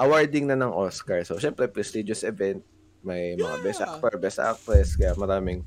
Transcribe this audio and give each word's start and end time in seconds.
awarding 0.00 0.48
na 0.48 0.56
ng 0.56 0.72
Oscar. 0.72 1.20
So, 1.22 1.36
syempre, 1.36 1.68
prestigious 1.68 2.24
event. 2.24 2.64
May 3.00 3.32
mga 3.34 3.44
Yeah. 3.52 3.62
best 3.62 3.80
actor, 3.80 4.12
best 4.16 4.38
actress. 4.38 4.88
Kaya 4.92 5.12
maraming, 5.14 5.60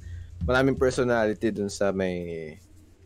maraming 0.44 0.74
personality 0.75 1.50
dun 1.50 1.70
sa 1.70 1.90
may 1.90 2.58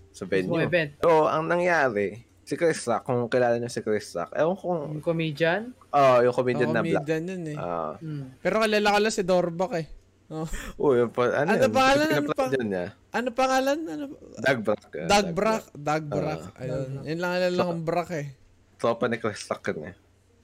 sa 0.09 0.23
venue. 0.23 0.57
event. 0.57 0.95
So, 0.97 1.27
ang 1.27 1.45
nangyari, 1.45 2.23
si 2.41 2.55
Chris 2.55 2.81
Rock, 2.83 3.03
kung 3.03 3.27
kilala 3.27 3.55
niyo 3.55 3.67
si 3.67 3.79
Chris 3.79 4.09
Rock, 4.11 4.33
ewan 4.33 4.55
kung, 4.55 4.81
Yung 4.89 5.05
comedian. 5.05 5.61
oh, 5.89 6.17
yung 6.19 6.33
comedian 6.33 6.71
Oo, 6.71 6.73
na 6.73 6.81
black. 6.81 7.03
comedian 7.03 7.23
yun 7.27 7.43
eh. 7.45 7.57
Ah, 7.57 7.93
Mm. 7.99 8.23
Pero 8.39 8.55
kalala 8.57 8.89
ka 8.89 8.99
lang 8.99 9.13
si 9.13 9.21
Dorbak 9.21 9.73
eh. 9.75 9.87
Oh. 10.27 10.43
oh, 10.81 10.91
yung 10.93 11.07
pa, 11.07 11.23
ano, 11.37 11.53
Ano 11.53 11.61
yun? 11.61 11.71
pangalan? 11.71 12.07
Ano 12.09 12.27
pa- 12.29 12.51
niya. 12.57 12.85
Ano 13.09 13.27
pangalan? 13.31 13.77
Ano? 13.85 14.03
Doug 14.37 14.59
Brack. 14.61 14.83
ah, 14.89 15.07
Doug 15.07 15.27
Brack. 15.31 15.63
Doug 15.71 16.03
Brack. 16.09 16.41
Ah. 16.49 16.59
Ayun. 16.59 16.89
Yun 17.05 17.19
lang 17.21 17.31
alala 17.33 17.53
lang 17.53 17.67
ang 17.69 17.83
Brack 17.83 18.09
eh. 18.11 18.27
Tropa 18.75 19.05
ni 19.05 19.17
Chris 19.17 19.45
Rock 19.45 19.63
yun 19.69 19.87
eh. 19.87 19.95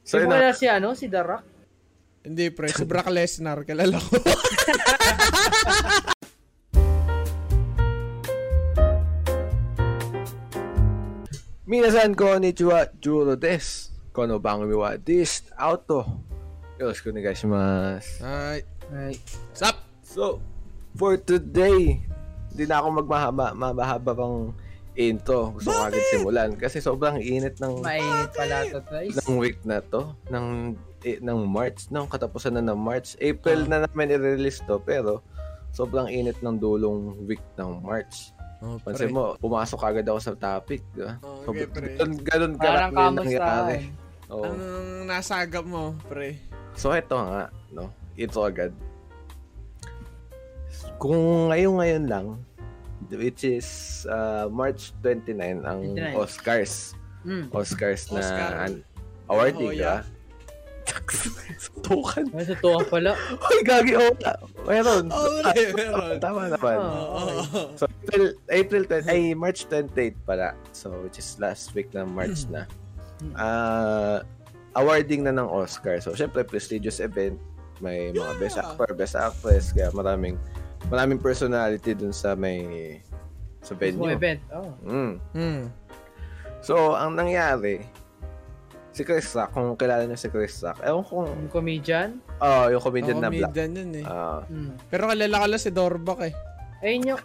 So, 0.03 0.19
mo 0.19 0.35
na, 0.35 0.51
si 0.51 0.67
ano, 0.67 0.91
si 0.99 1.07
The 1.07 1.23
Rock. 1.23 1.47
Hindi 2.27 2.51
pre, 2.51 2.67
si 2.67 2.83
Brock 2.83 3.07
Lesnar. 3.07 3.63
Kilala 3.63 3.95
ko. 4.03 4.19
Minasan 11.63 12.19
konnichiwa, 12.19 12.91
Juro 12.99 13.39
des. 13.39 13.87
Kono 14.11 14.43
bangumi 14.43 14.75
wa 14.75 14.99
this 14.99 15.47
auto. 15.55 16.03
Yoroshiku 16.75 17.15
onegaishimasu. 17.15 18.19
Ay. 18.19 18.67
Ay. 18.91 19.15
Sup? 19.55 19.79
So, 20.03 20.43
for 20.99 21.15
today, 21.15 22.03
hindi 22.51 22.63
na 22.67 22.83
ako 22.83 22.99
magmahaba, 22.99 23.55
mabahaba 23.55 24.11
pang 24.11 24.51
intro. 24.93 25.53
Gusto 25.57 25.69
ko 25.73 25.81
agad 25.89 26.03
simulan. 26.13 26.49
Kasi 26.53 26.77
sobrang 26.79 27.17
init 27.17 27.57
ng, 27.57 27.81
Mainit 27.81 28.31
pala 28.33 28.65
to, 28.69 28.79
guys. 28.85 29.13
ng 29.15 29.37
week 29.37 29.59
na 29.65 29.81
to. 29.81 30.13
Ng, 30.29 30.77
eh, 31.03 31.17
ng 31.19 31.39
March. 31.45 31.89
Ng 31.89 32.05
katapusan 32.05 32.57
na 32.57 32.63
ng 32.63 32.77
March. 32.77 33.17
April 33.17 33.65
na 33.65 33.85
namin 33.85 34.13
i-release 34.13 34.61
to. 34.65 34.77
Pero, 34.81 35.25
sobrang 35.73 36.05
init 36.07 36.37
ng 36.39 36.55
dulong 36.55 37.25
week 37.25 37.41
ng 37.57 37.81
March. 37.81 38.33
Oh, 38.63 38.79
Pansin 38.79 39.11
mo, 39.11 39.35
pumasok 39.43 39.81
agad 39.83 40.07
ako 40.07 40.19
sa 40.23 40.31
topic. 40.39 40.79
Diba? 40.95 41.19
Oh, 41.19 41.51
okay, 41.51 41.67
pre. 41.67 41.99
ganun, 41.99 42.15
ganun 42.23 42.53
Parang 42.55 42.91
yung 42.95 43.15
nangyari. 43.19 43.91
Oo. 44.31 44.47
Anong 44.47 45.03
nasagap 45.03 45.65
mo, 45.67 45.91
pre? 46.07 46.39
So 46.79 46.95
ito 46.95 47.11
nga, 47.11 47.51
no? 47.75 47.91
Ito 48.15 48.39
agad. 48.39 48.71
Kung 50.95 51.51
ngayon-ngayon 51.51 52.05
lang, 52.07 52.39
which 53.15 53.43
is 53.43 53.67
uh, 54.09 54.49
March 54.49 54.91
29, 55.01 55.63
ang 55.63 55.95
29. 55.95 56.17
Oscars. 56.17 56.73
Mm. 57.23 57.47
Oscars 57.51 58.11
na 58.11 58.19
Oscar. 58.19 58.51
an- 58.67 58.83
awarding, 59.29 59.71
Oh, 59.73 59.79
ba? 59.79 59.95
Tukan. 61.83 62.27
May 62.35 62.43
totoo 62.43 62.83
pala. 62.85 63.15
Hoy, 63.43 63.59
gagi, 63.63 63.95
oh. 63.95 64.11
Meron. 64.67 65.07
Oh, 65.09 65.39
pre, 65.41 65.71
meron. 65.71 66.19
Tama 66.19 66.51
naman. 66.51 66.75
Oh, 66.79 67.39
okay. 67.39 67.79
So, 67.79 67.83
April, 68.03 68.25
April 68.51 68.83
20, 68.85 69.07
ay, 69.07 69.21
March 69.31 69.63
28 69.71 69.95
pala. 70.27 70.55
So, 70.75 70.91
which 71.03 71.19
is 71.19 71.39
last 71.39 71.71
week 71.71 71.91
ng 71.95 72.11
March 72.11 72.47
na. 72.51 72.67
Ah, 73.35 74.27
awarding 74.75 75.23
na 75.23 75.31
ng 75.31 75.47
Oscar. 75.47 76.03
So, 76.03 76.11
syempre, 76.13 76.43
prestigious 76.43 76.99
event. 76.99 77.39
May 77.79 78.11
mga 78.11 78.19
Yeah. 78.19 78.39
best 78.39 78.57
actor, 78.59 78.87
best 78.93 79.15
actress. 79.15 79.71
Kaya 79.71 79.91
maraming, 79.91 80.35
maraming 80.87 81.17
personality 81.17 81.93
dun 81.93 82.11
sa 82.11 82.33
may, 82.33 82.99
sa 83.59 83.73
Mismo 83.73 84.03
venue. 84.03 84.11
event. 84.11 84.41
Oh. 84.49 84.71
Mm. 84.83 85.13
Hmm. 85.31 85.61
So, 86.59 86.75
ang 86.93 87.13
nangyari, 87.13 87.83
si 88.89 89.01
Chris 89.01 89.31
Rock, 89.31 89.51
kung 89.51 89.73
kilala 89.73 90.03
niyo 90.03 90.15
si 90.15 90.27
Chris 90.27 90.59
Rock, 90.59 90.79
ewan 90.81 91.01
ko 91.01 91.11
kung, 91.17 91.31
Yung 91.37 91.51
comedian. 91.51 92.09
oh, 92.37 92.67
yung 92.67 92.77
Oh, 92.77 92.85
comedian 92.85 93.17
na 93.17 93.27
black. 93.27 93.51
comedian 93.51 93.71
yun 93.73 93.91
eh. 93.95 94.05
Ah, 94.05 94.41
Mm. 94.45 94.71
Pero 94.87 95.03
kalala 95.05 95.35
ka 95.37 95.45
lang 95.45 95.59
si 95.59 95.69
Dorbak 95.69 96.19
eh. 96.23 96.33
Ayun 96.81 97.09
yung... 97.09 97.21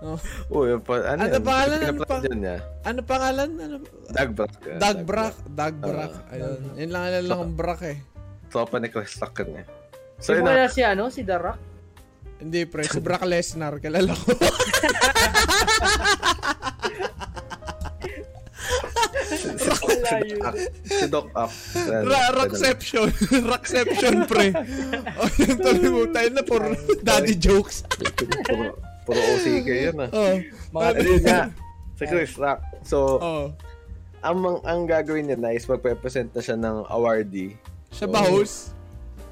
oh, 0.50 0.64
yung 0.64 0.80
pa, 0.80 0.94
ano, 1.08 1.20
Ano 1.20 1.32
yun? 1.32 1.42
pangalan? 1.42 1.78
Ano 1.80 2.00
pa- 2.00 2.20
dyan 2.20 2.38
niya. 2.40 2.56
Ano 2.82 2.98
pangalan? 3.02 3.48
Ano? 3.52 3.76
Doug 4.08 4.30
Brack. 4.32 4.52
ah, 4.60 4.78
Doug 4.78 4.98
Brack. 5.04 5.34
Doug 5.46 5.74
Brack. 5.76 6.12
Ah. 6.20 6.32
Ayun. 6.32 6.60
Yun 6.74 6.90
lang 6.90 7.02
alala 7.04 7.20
lang 7.24 7.40
ang 7.40 7.54
Brack 7.54 7.80
eh. 7.84 7.98
Tropa 8.46 8.76
ni 8.76 8.88
Chris 8.88 9.14
Rock 9.16 9.34
yun 9.40 9.58
eh. 9.58 9.66
So, 10.18 10.30
So, 10.30 10.36
yun 10.36 10.44
na 10.44 10.66
si 10.66 10.82
ano, 10.82 11.08
si 11.08 11.22
The 11.22 11.36
Rock. 11.36 11.60
Hindi 12.40 12.64
pre, 12.64 12.88
si 12.88 13.00
Brock 13.04 13.24
Lesnar. 13.28 13.76
Kilala 13.84 14.16
ko. 14.16 14.32
Si 20.84 21.06
Doc 21.08 21.30
Ock. 21.36 21.52
Ra 21.86 22.20
Rockception. 22.34 23.08
Rockception 23.52 24.14
pre. 24.26 24.50
O 25.20 25.22
yun 25.38 25.56
tuloy 25.60 25.88
mo. 25.90 26.02
Tayo 26.10 26.28
na 26.32 26.42
for 26.44 26.62
daddy 27.04 27.36
jokes. 27.36 27.84
puro, 28.48 28.74
puro 29.06 29.20
OCK 29.36 29.68
yun 29.68 29.96
ah. 30.00 30.10
Oh. 30.10 30.34
Mga 30.74 30.88
nga. 31.24 31.40
Si 32.00 32.04
Chris 32.08 32.32
Rock. 32.40 32.60
So, 32.82 33.20
Oh. 33.20 33.44
ang, 34.24 34.64
ang 34.64 34.88
gagawin 34.88 35.28
niya 35.28 35.38
na 35.38 35.52
is 35.52 35.68
magpe-present 35.68 36.32
na 36.32 36.40
siya 36.40 36.56
ng 36.56 36.88
awardee. 36.88 37.56
Siya 37.92 38.08
ba 38.08 38.24
host? 38.24 38.72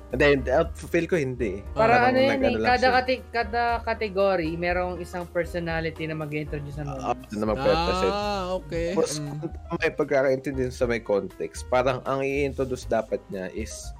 Hindi. 0.09 0.49
Uh, 0.49 0.65
feel 0.73 1.05
ko 1.05 1.21
hindi. 1.21 1.61
Para 1.77 2.01
Parang 2.01 2.03
ano 2.09 2.19
yun 2.19 2.29
lang 2.57 2.65
kada, 2.65 2.89
kati- 2.97 3.29
kada 3.29 3.63
category, 3.85 4.57
merong 4.57 4.97
isang 4.99 5.29
personality 5.29 6.09
na 6.09 6.17
mag-introduce 6.17 6.81
ng 6.81 6.89
Ah, 6.89 7.13
na 7.13 7.45
magpe-present. 7.45 8.15
Ah, 8.15 8.57
okay. 8.57 8.97
Tapos, 8.97 9.21
Mm. 9.21 9.37
kung 9.69 9.79
may 9.79 9.93
pagkakaintindi 9.93 10.73
sa 10.73 10.89
may 10.89 11.05
context, 11.05 11.69
parang 11.69 12.01
ang 12.09 12.25
i-introduce 12.25 12.89
dapat 12.89 13.21
niya 13.29 13.53
is 13.53 13.93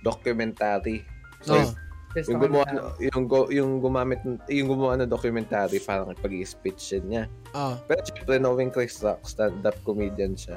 documentary. 0.00 1.04
So, 1.44 1.54
Oh. 1.54 1.70
Yung 2.16 2.40
ng 2.40 2.50
gumawa 2.50 2.64
ano. 2.66 2.80
yung 2.98 3.24
go, 3.28 3.40
yung 3.52 3.70
gumamit 3.78 4.18
yung 4.48 4.66
gumawa 4.66 4.96
ng 4.96 5.06
documentary 5.06 5.76
parang 5.78 6.16
pag-i-speech 6.16 6.96
yun 6.96 7.04
niya. 7.04 7.24
Ah. 7.52 7.76
Pero 7.84 8.00
syempre 8.00 8.40
knowing 8.40 8.72
Chris 8.72 9.04
Rock, 9.04 9.28
stand-up 9.28 9.76
comedian 9.84 10.32
siya. 10.32 10.56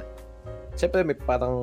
Syempre 0.73 1.03
may 1.03 1.13
parang 1.13 1.53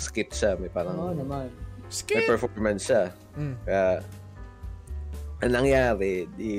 skit 0.00 0.32
siya, 0.32 0.56
may 0.56 0.72
parang 0.72 0.96
Oo 0.96 1.12
naman. 1.12 1.52
May 1.86 1.94
Skip. 1.94 2.26
performance 2.26 2.82
siya. 2.86 3.14
Mm. 3.34 3.54
Kaya 3.62 3.86
ang 5.38 5.52
nangyari, 5.52 6.26
di 6.34 6.52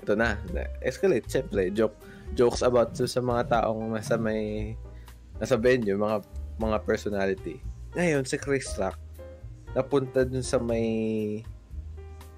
ito 0.00 0.12
na, 0.14 0.38
na 0.50 0.62
escalate 0.80 1.26
syempre 1.26 1.68
joke 1.70 1.98
jokes 2.32 2.62
about 2.62 2.94
to 2.94 3.04
sa 3.04 3.18
mga 3.18 3.50
taong 3.50 3.90
nasa 3.92 4.14
may 4.14 4.74
nasa 5.36 5.54
venue, 5.54 5.94
mga 5.94 6.22
mga 6.56 6.78
personality. 6.82 7.58
Ngayon 7.92 8.22
si 8.22 8.36
Chris 8.36 8.70
Rock 8.76 8.96
napunta 9.72 10.24
dun 10.24 10.40
sa 10.40 10.56
may 10.56 10.86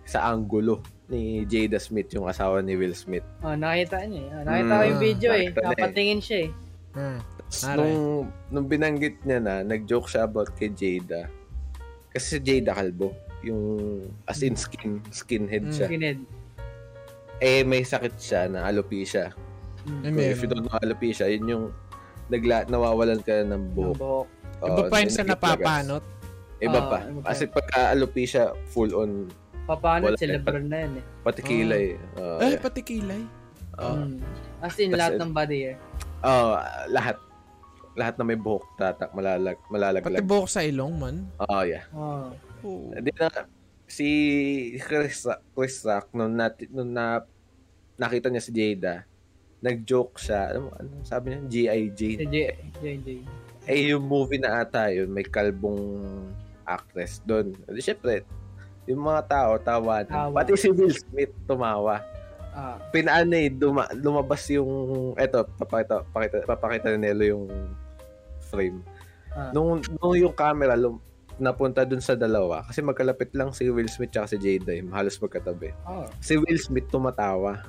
sa 0.03 0.27
angulo 0.27 0.81
ni 1.07 1.45
Jada 1.45 1.79
Smith, 1.79 2.11
yung 2.13 2.27
asawa 2.27 2.61
ni 2.61 2.75
Will 2.75 2.93
Smith. 2.93 3.25
Oh, 3.41 3.55
nakita 3.55 4.05
niya 4.05 4.23
eh. 4.25 4.35
Oh, 4.35 4.43
nakita 4.43 4.73
ko 4.73 4.83
Mm, 4.83 4.89
yung 4.89 5.01
video 5.01 5.31
eh. 5.31 5.37
nakita 5.47 5.61
na 5.61 5.65
eh. 5.65 5.77
Napatingin 5.77 6.21
siya 6.21 6.39
eh. 6.45 6.51
Mm. 6.99 7.19
Tapos 7.39 7.61
Aray. 7.63 7.77
nung, 7.79 8.03
nung 8.51 8.67
binanggit 8.67 9.17
niya 9.23 9.39
na, 9.39 9.55
nag-joke 9.63 10.09
siya 10.09 10.25
about 10.25 10.51
kay 10.53 10.69
Jada. 10.69 11.29
Kasi 12.11 12.27
si 12.27 12.39
Jada 12.39 12.73
kalbo. 12.73 13.13
Yung, 13.41 13.61
as 14.25 14.43
in 14.43 14.59
skin, 14.59 14.99
skinhead 15.11 15.69
Mm. 15.69 15.75
siya. 15.75 15.87
Kined. 15.87 16.21
Eh, 17.39 17.63
may 17.63 17.83
sakit 17.83 18.19
siya 18.19 18.51
na 18.51 18.67
alopecia. 18.67 19.31
Mm. 19.87 20.11
So, 20.11 20.21
if 20.21 20.39
you 20.43 20.49
don't 20.51 20.67
know 20.67 20.75
alopecia, 20.75 21.31
yun 21.31 21.47
yung 21.47 21.65
nagla, 22.27 22.67
nawawalan 22.67 23.23
ka 23.23 23.47
ng 23.47 23.49
Ng 23.49 23.65
buhok. 23.73 23.97
buhok. 23.97 24.27
Iba 24.59 24.83
pa 24.91 24.97
yun 24.99 25.13
sa 25.13 25.23
napapanot. 25.23 26.05
Iba 26.59 26.81
pa. 26.91 26.99
iba 27.07 27.21
pa. 27.23 27.31
Kasi 27.31 27.47
pagka 27.47 27.95
alopecia, 27.95 28.51
full 28.67 28.91
on 28.93 29.31
Paano 29.69 30.09
Wala 30.09 30.17
si 30.17 30.25
eh. 30.25 30.33
Lebron 30.33 30.65
na 30.65 30.81
yan 30.81 30.93
eh. 30.97 31.05
pati 31.21 31.41
kilay. 31.45 31.93
Oo, 32.17 32.41
Ay, 32.41 32.57
yeah. 32.57 32.61
pati 32.65 32.81
kilay. 32.81 33.21
Oo. 33.77 33.95
Mm. 34.01 34.17
As 34.65 34.75
in, 34.81 34.89
Kasi- 34.89 34.97
lahat 34.97 35.13
ng 35.21 35.31
body 35.31 35.61
eh. 35.61 35.77
Oo, 36.25 36.53
lahat. 36.89 37.17
Lahat 37.99 38.15
na 38.15 38.23
may 38.23 38.39
buhok, 38.39 38.79
tatak, 38.79 39.11
malalag, 39.11 39.59
Pati 39.59 39.73
malalaglag. 39.75 40.23
buhok 40.23 40.47
sa 40.47 40.63
ilong 40.63 40.95
man. 40.95 41.17
Oo, 41.43 41.63
yeah. 41.67 41.83
Oh. 41.91 42.31
Oh. 42.63 42.95
Hindi 42.95 43.11
na, 43.19 43.27
si 43.91 44.07
Chris, 44.79 45.27
Chris 45.51 45.83
Rock, 45.83 46.15
nung, 46.15 46.39
nat, 46.39 46.55
nung 46.71 46.95
na, 46.95 47.27
nakita 47.99 48.31
niya 48.31 48.47
si 48.47 48.55
Jada, 48.55 49.03
nag-joke 49.59 50.23
siya, 50.23 50.55
ano, 50.55 50.71
ano 50.79 51.03
sabi 51.03 51.35
niya, 51.35 51.41
G.I. 51.51 51.83
Jane. 51.91 52.23
J. 52.31 52.37
Eh, 53.69 53.91
yung 53.91 54.07
movie 54.07 54.39
na 54.39 54.63
ata 54.63 54.89
yun, 54.95 55.11
may 55.11 55.27
kalbong 55.27 55.99
actress 56.63 57.19
doon. 57.27 57.53
Di 57.67 57.83
syempre, 57.83 58.23
yung 58.87 59.03
mga 59.03 59.27
tao, 59.27 59.51
tawa. 59.59 60.07
Tawa. 60.07 60.33
Pati 60.33 60.55
si 60.55 60.71
Will 60.71 60.95
Smith, 60.95 61.35
tumawa. 61.45 62.01
Ah. 62.55 62.79
Pinaan 62.95 63.29
eh, 63.35 63.51
duma, 63.51 63.91
lumabas 63.99 64.47
yung, 64.49 65.13
eto, 65.19 65.45
papakita, 65.59 66.07
papakita, 66.09 66.37
papakita 66.47 66.87
ni 66.95 66.99
Nelo 67.11 67.25
yung 67.27 67.45
frame. 68.49 68.81
Ah. 69.31 69.53
Nung, 69.53 69.85
nung 70.01 70.17
yung 70.17 70.33
camera, 70.33 70.75
lum, 70.75 70.99
napunta 71.39 71.87
dun 71.87 72.03
sa 72.03 72.19
dalawa, 72.19 72.67
kasi 72.67 72.83
magkalapit 72.83 73.31
lang 73.37 73.55
si 73.55 73.71
Will 73.71 73.87
Smith 73.87 74.11
at 74.19 74.27
si 74.27 74.37
Jada, 74.43 74.75
eh, 74.75 74.83
halos 74.91 75.21
magkatabi. 75.23 75.71
Oh. 75.87 76.11
Si 76.19 76.35
Will 76.35 76.59
Smith 76.59 76.91
tumatawa. 76.91 77.63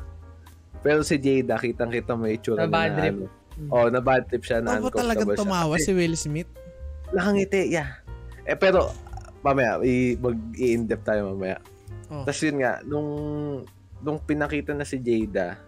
Pero 0.82 1.06
si 1.06 1.22
Jada, 1.22 1.60
kitang-kita 1.62 2.18
mo 2.18 2.26
yung 2.26 2.36
itsura 2.40 2.66
Na 2.66 2.72
bad 2.72 2.98
niya 2.98 3.04
trip. 3.06 3.14
ano. 3.14 3.26
Mm. 3.60 3.70
Oh, 3.76 3.88
na 3.92 4.00
bad 4.00 4.24
trip 4.26 4.44
siya, 4.48 4.64
na 4.64 4.80
talagang 4.80 4.90
uncomfortable 4.90 5.36
siya. 5.36 5.42
tumawa 5.44 5.76
Kasi 5.78 5.86
si 5.86 5.92
Will 5.94 6.16
Smith? 6.18 6.50
Nakangiti, 7.14 7.62
yeah. 7.70 7.90
Eh, 8.48 8.58
pero, 8.58 8.90
mamaya, 9.46 9.78
i- 9.86 10.18
mag-i-in-depth 10.18 11.06
tayo 11.06 11.36
mamaya. 11.36 11.62
Oh. 12.10 12.26
Tapos 12.26 12.42
yun 12.42 12.58
nga, 12.64 12.82
nung, 12.82 13.10
nung 14.02 14.18
pinakita 14.24 14.74
na 14.74 14.88
si 14.88 14.98
Jada, 14.98 15.62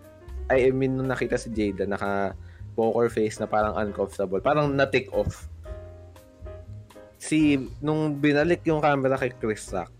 I 0.50 0.74
mean, 0.74 0.98
nung 0.98 1.12
nakita 1.12 1.38
si 1.38 1.54
Jada, 1.54 1.86
naka 1.86 2.34
poker 2.76 3.12
face 3.12 3.38
na 3.40 3.48
parang 3.48 3.76
uncomfortable, 3.78 4.40
parang 4.40 4.72
na-take 4.72 5.12
off. 5.12 5.48
Si, 7.22 7.56
nung 7.80 8.18
binalik 8.18 8.66
yung 8.66 8.82
camera 8.82 9.16
kay 9.16 9.32
Chris 9.38 9.70
Rock, 9.70 9.92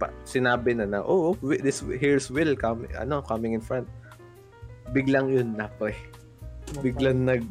pa, 0.00 0.08
sinabi 0.24 0.72
na 0.72 0.86
na, 0.88 0.98
oh, 1.04 1.34
oh, 1.34 1.36
this, 1.60 1.84
here's 2.00 2.32
Will 2.32 2.56
coming, 2.56 2.88
ano, 2.96 3.20
coming 3.20 3.52
in 3.52 3.60
front. 3.60 3.84
Biglang 4.96 5.28
yun 5.28 5.58
na, 5.58 5.68
pre. 5.68 5.92
Biglang 6.80 7.26
nag, 7.26 7.42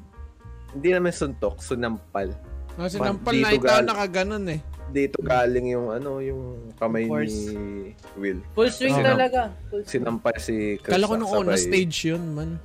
hindi 0.74 0.90
naman 0.90 1.14
suntok, 1.14 1.62
sunampal. 1.62 2.34
Kasi 2.80 2.96
Pa- 2.96 3.12
nampal 3.12 3.34
dito 3.36 3.46
na 3.46 3.52
ito 3.52 3.68
gal- 3.68 3.86
nakaganon 3.86 4.46
eh. 4.48 4.60
Dito 4.90 5.22
galing 5.22 5.68
yung, 5.70 5.94
ano, 5.94 6.18
yung 6.18 6.74
kamay 6.80 7.06
ni 7.06 7.94
Will. 8.18 8.42
Full 8.58 8.72
swing 8.74 8.98
Oo. 8.98 9.06
talaga. 9.06 9.54
Full 9.70 9.86
swing. 9.86 10.02
Sinampal 10.02 10.36
si 10.42 10.82
Chris 10.82 10.98
Kala 10.98 11.06
ko 11.06 11.14
Rock, 11.14 11.22
nung 11.22 11.34
una 11.46 11.54
stage 11.60 12.10
yun, 12.10 12.24
man. 12.34 12.58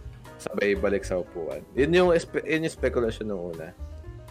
Sabay 0.45 0.75
balik 0.75 1.03
sa 1.03 1.17
upuan. 1.17 1.65
Yun 1.73 1.91
yung, 1.91 2.11
espe- 2.13 2.45
yun 2.45 2.63
yung 2.63 2.73
speculation 2.73 3.25
nung 3.25 3.51
una. 3.51 3.73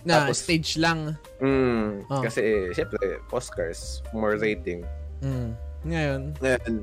Na 0.04 0.24
Tapos- 0.24 0.40
stage 0.40 0.78
lang. 0.78 1.16
Mm, 1.40 2.06
Oh. 2.06 2.22
Kasi, 2.22 2.40
eh, 2.40 2.66
syempre, 2.72 3.00
Oscars, 3.30 4.04
more 4.12 4.36
rating. 4.36 4.84
Mm. 5.20 5.50
Ngayon, 5.84 6.22
Ngayon, 6.38 6.74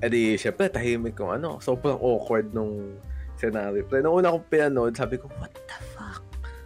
edi, 0.00 0.34
syempre, 0.34 0.68
tahimik 0.68 1.14
kung 1.14 1.30
ano. 1.30 1.58
Sobrang 1.58 1.96
awkward 1.96 2.50
nung 2.50 2.96
scenario. 3.34 3.82
Pero 3.84 4.00
nung 4.02 4.16
una 4.16 4.30
kong 4.30 4.46
pinanood, 4.46 4.94
sabi 4.94 5.18
ko, 5.18 5.26
what 5.36 5.50
the 5.50 5.78
fuck? 5.92 6.22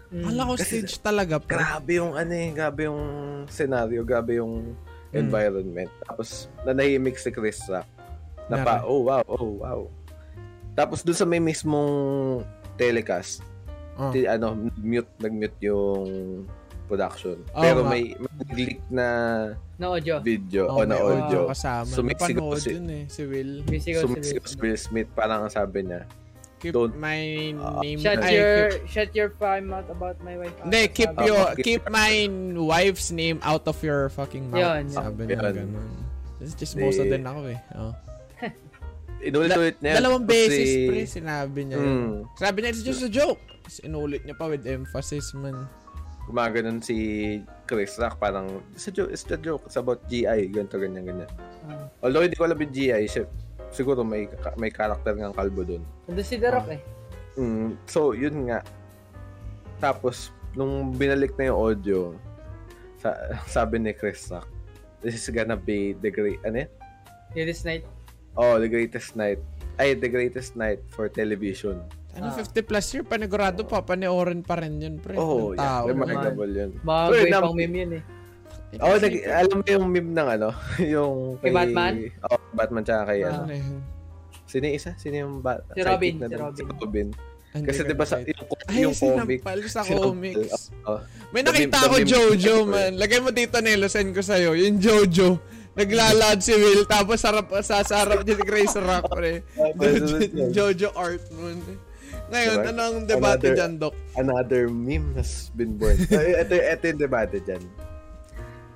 Mm. 0.09 0.25
Kala 0.25 0.41
ko 0.43 0.53
Kasi- 0.55 0.81
stage 0.81 0.95
talaga, 1.01 1.37
pre. 1.37 1.57
Grabe 1.57 1.93
yung 1.97 2.13
ano 2.13 2.33
eh, 2.33 2.49
grabe 2.51 2.81
yung 2.85 3.03
scenario, 3.47 4.01
grabe 4.03 4.37
yung 4.37 4.73
Mm. 5.09 5.17
environment. 5.19 5.91
Tapos, 6.03 6.29
nanahimik 6.63 7.17
si 7.17 7.29
Chris 7.29 7.65
Rock. 7.67 7.89
Na 8.49 8.61
pa, 8.61 8.81
oh 8.83 9.05
wow, 9.05 9.25
oh 9.27 9.61
wow. 9.61 9.81
Tapos 10.79 11.03
doon 11.03 11.19
sa 11.19 11.27
may 11.27 11.43
mismong 11.43 11.91
telecast, 12.79 13.43
Oh. 13.99 14.15
Di, 14.15 14.31
ano, 14.31 14.55
mute, 14.79 15.11
nag-mute 15.19 15.59
yung 15.59 16.47
production. 16.87 17.35
Oo 17.51 17.59
Pero 17.59 17.83
nga. 17.83 17.91
may, 17.91 18.15
may 18.15 18.35
nag-leak 18.39 18.81
na 18.89 19.07
Na 19.75 19.91
audio. 19.91 20.23
video 20.23 20.71
Oh, 20.71 20.81
o 20.81 20.87
na 20.87 20.95
audio. 20.95 21.51
kasama. 21.51 21.91
Sumisigaw 21.91 22.55
si- 22.55 22.79
yun 22.79 22.87
eh, 22.89 23.05
si 23.11 23.27
Will. 23.27 23.67
Sumisigaw 23.67 24.07
si 24.47 24.55
Will 24.57 24.79
Smith, 24.79 25.11
parang 25.13 25.43
ang 25.43 25.51
sabi 25.51 25.83
niya, 25.83 26.07
Keep 26.59 26.75
Don't- 26.75 26.95
my 26.95 27.55
Ah, 27.55 27.83
name. 27.83 27.99
Shut 27.99 28.19
ay, 28.19 28.35
your 28.35 28.55
keep- 28.71 28.87
shut 28.87 29.11
your 29.15 29.31
fine 29.35 29.67
mouth 29.67 29.87
about 29.87 30.19
my 30.23 30.35
wife. 30.35 30.55
Hindi, 30.59 30.83
keep 30.91 31.15
Ah, 31.15 31.23
your, 31.23 31.43
keep- 31.59 31.87
my 31.87 32.27
wife's 32.57 33.11
name 33.11 33.39
out 33.43 33.67
of 33.67 33.79
your 33.79 34.11
fucking 34.11 34.47
mouth. 34.47 34.63
Yun, 34.63 34.87
yun. 34.87 34.95
Sabi 34.95 35.21
niya 35.27 35.39
Yun. 35.39 35.55
ganun. 35.75 35.91
This 36.39 36.51
is 36.51 36.57
just 36.57 36.75
most 36.75 36.99
din 36.99 37.23
ako 37.23 37.51
eh. 37.51 37.59
Oh. 37.75 37.95
Inulit-ulit 39.23 39.77
niya. 39.83 39.99
Dalawang 39.99 40.25
beses, 40.25 40.69
si- 40.69 40.87
pre, 40.87 41.03
sinabi 41.05 41.61
niya. 41.67 41.79
Mm, 41.79 42.27
Sabi 42.37 42.57
niya, 42.63 42.71
it's 42.71 42.85
just 42.85 43.03
a 43.03 43.11
joke. 43.11 43.41
Tapos 43.63 43.79
inulit 43.83 44.23
niya 44.23 44.37
pa 44.39 44.47
with 44.47 44.65
emphasis, 44.65 45.35
man. 45.35 45.67
gumaganon 46.29 46.85
si 46.85 46.97
Chris 47.65 47.97
Rock, 47.97 48.21
parang, 48.21 48.61
it's 48.77 48.85
a 48.85 48.93
joke, 48.93 49.09
it's 49.09 49.25
a 49.25 49.41
joke, 49.41 49.65
it's 49.65 49.81
about 49.81 50.05
GI, 50.13 50.53
ganito, 50.53 50.77
ganyan, 50.77 51.09
ganyan. 51.09 51.31
Ah. 51.65 51.89
Although 52.05 52.21
hindi 52.21 52.37
ko 52.37 52.45
alam 52.45 52.61
yung 52.61 52.69
GI, 52.69 53.09
siya, 53.09 53.25
siguro 53.73 54.05
may 54.05 54.29
may 54.61 54.69
character 54.69 55.17
ng 55.17 55.33
kalbo 55.33 55.65
doon. 55.65 55.81
Nandun 56.05 56.25
si 56.29 56.37
The 56.37 56.53
Rock 56.53 56.69
eh. 56.69 56.85
Mm, 57.41 57.81
so, 57.89 58.13
yun 58.13 58.45
nga. 58.45 58.61
Tapos, 59.81 60.29
nung 60.53 60.93
binalik 60.93 61.33
na 61.41 61.49
yung 61.49 61.59
audio, 61.73 61.99
sa, 63.01 63.17
sabi 63.57 63.81
ni 63.81 63.97
Chris 63.97 64.29
Rock, 64.29 64.45
this 65.01 65.17
is 65.17 65.33
gonna 65.33 65.57
be 65.57 65.97
the 65.97 66.13
great, 66.13 66.45
ano 66.45 66.69
yun? 66.69 66.71
This 67.33 67.65
night. 67.65 67.89
Oh, 68.39 68.57
the 68.57 68.71
greatest 68.71 69.13
night. 69.13 69.43
Ay, 69.75 69.95
the 69.95 70.07
greatest 70.07 70.55
night 70.55 70.79
for 70.89 71.11
television. 71.11 71.83
Ano, 72.15 72.31
Ah. 72.31 72.35
50 72.35 72.63
plus 72.63 72.87
year, 72.91 73.03
panigurado 73.03 73.63
pa, 73.63 73.79
panoorin 73.81 74.41
pa 74.41 74.57
rin 74.57 74.79
yun, 74.79 74.97
pre. 74.97 75.15
Oh, 75.15 75.51
ng 75.51 75.59
yeah. 75.59 75.83
Remarkable 75.85 76.47
yun. 76.49 76.71
Mga 76.81 77.03
nam- 77.29 77.45
pang 77.45 77.57
meme 77.57 77.77
yun 77.77 77.93
eh. 77.99 78.03
Oh, 78.79 78.95
nag, 78.95 79.15
alam 79.25 79.55
mo 79.55 79.65
yung 79.67 79.87
meme 79.89 80.13
ng 80.13 80.29
ano? 80.31 80.49
yung 80.95 81.39
Kay 81.41 81.51
Batman? 81.51 81.95
Oh, 82.23 82.39
Batman 82.53 82.83
tsaka 82.83 83.03
kay 83.09 83.21
Ah. 83.23 83.43
ano. 83.43 83.51
Ano? 83.51 83.83
Sino 84.45 84.65
yung 84.65 84.77
isa? 84.77 84.91
Sino 84.97 85.15
yung 85.17 85.35
ba- 85.41 85.63
Si 85.69 85.81
Robin, 85.81 86.15
na 86.17 86.27
si? 86.27 86.37
Robin. 86.37 86.57
Si 86.57 86.63
Robin. 86.65 87.09
Hindi 87.49 87.65
Kasi 87.65 87.81
ko 87.81 87.87
di 87.87 87.97
ba 87.97 88.05
sa 88.05 88.17
nakita. 88.19 88.37
yung, 88.37 88.49
Ay, 88.69 88.77
yung 88.79 88.95
comic. 88.95 89.39
sinampal 89.41 89.61
sa 89.67 89.81
comics. 89.83 90.53
Oh, 90.85 91.01
May 91.29 91.41
The 91.41 91.49
nakita 91.49 91.77
ako 91.81 91.97
Jojo, 92.05 92.55
man. 92.65 92.93
Lagay 92.95 93.19
mo 93.19 93.31
dito, 93.31 93.57
Nelo. 93.59 93.89
Send 93.89 94.13
ko 94.13 94.21
sa'yo. 94.21 94.53
Yung 94.55 94.77
Jojo. 94.79 95.41
Naglalad 95.75 96.39
si 96.39 96.53
Will, 96.53 96.85
tapos 96.85 97.19
sarap, 97.19 97.49
sa, 97.61 97.81
sa 97.81 98.03
harap 98.03 98.23
niya 98.23 98.35
ni 98.35 98.45
Grace 98.45 98.75
Rock, 98.75 99.05
pre. 99.09 99.43
Jojo, 99.79 100.17
Jojo 100.57 100.89
art, 100.93 101.25
man. 101.33 101.59
Ngayon, 102.29 102.55
Diba? 102.55 102.71
anong 102.71 102.97
debate 103.05 103.41
Another- 103.41 103.57
dyan, 103.57 103.73
Doc? 103.79 103.95
Another 104.15 104.63
meme 104.67 105.15
has 105.15 105.49
been 105.53 105.75
born. 105.75 105.97
Ay, 106.11 106.37
ito, 106.37 106.53
ito 106.53 106.85
yung 106.87 107.01
debate 107.01 107.41
dyan. 107.41 107.63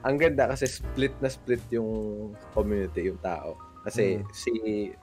Ang 0.03 0.17
ganda 0.17 0.51
kasi 0.51 0.67
split 0.67 1.15
na 1.19 1.29
split 1.29 1.63
yung 1.71 1.89
community, 2.51 3.07
yung 3.07 3.21
tao. 3.21 3.55
Kasi 3.83 4.23
si 4.31 4.51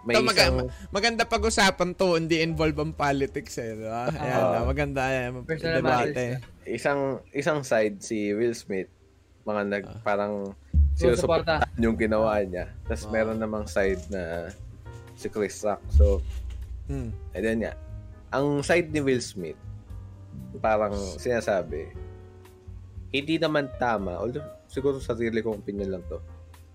may 0.01 0.15
Ito, 0.15 0.24
mag- 0.24 0.33
isang 0.33 0.57
maganda 0.89 1.24
pag-usapan 1.24 1.94
to, 1.94 2.15
hindi 2.15 2.39
involve 2.39 2.80
ang 2.80 2.95
politics 2.95 3.59
eh, 3.59 3.75
di 3.75 3.83
ba? 3.83 4.07
Ayan, 4.07 4.39
ah, 4.39 4.63
maganda 4.63 5.03
yan. 5.06 5.44
Personal 5.44 5.83
debate. 5.83 6.39
isang 6.63 7.00
isang 7.31 7.59
side 7.62 8.00
si 8.00 8.31
Will 8.31 8.53
Smith 8.53 8.88
mga 9.44 9.62
nag 9.68 9.83
Ah. 9.83 10.00
parang. 10.00 10.56
Sinusuportahan 11.00 11.68
yung 11.78 11.96
ginawa 11.96 12.44
niya. 12.44 12.68
Tapos 12.84 13.07
Ah. 13.07 13.12
meron 13.12 13.40
namang 13.40 13.66
side 13.66 14.04
na 14.07 14.51
si 15.16 15.28
Chris 15.28 15.63
Rock. 15.63 15.80
So, 15.90 16.19
Hmm. 16.86 17.16
and 17.31 17.42
then 17.42 17.57
nga, 17.62 17.74
ang 18.30 18.60
side 18.60 18.90
ni 18.90 19.00
Will 19.00 19.22
Smith, 19.22 19.57
parang 20.57 20.92
sinasabi, 20.94 21.94
hindi 23.10 23.36
naman 23.38 23.69
tama, 23.75 24.18
although 24.18 24.46
siguro 24.66 24.98
sarili 24.98 25.40
kong 25.40 25.60
opinion 25.60 25.98
lang 25.98 26.04
to, 26.06 26.22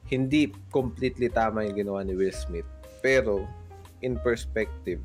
hindi 0.06 0.50
completely 0.68 1.28
tama 1.28 1.62
yung 1.62 1.76
ginawa 1.76 2.00
ni 2.02 2.12
Will 2.12 2.34
Smith. 2.34 2.66
Pero, 2.98 3.44
in 4.00 4.16
perspective, 4.18 5.00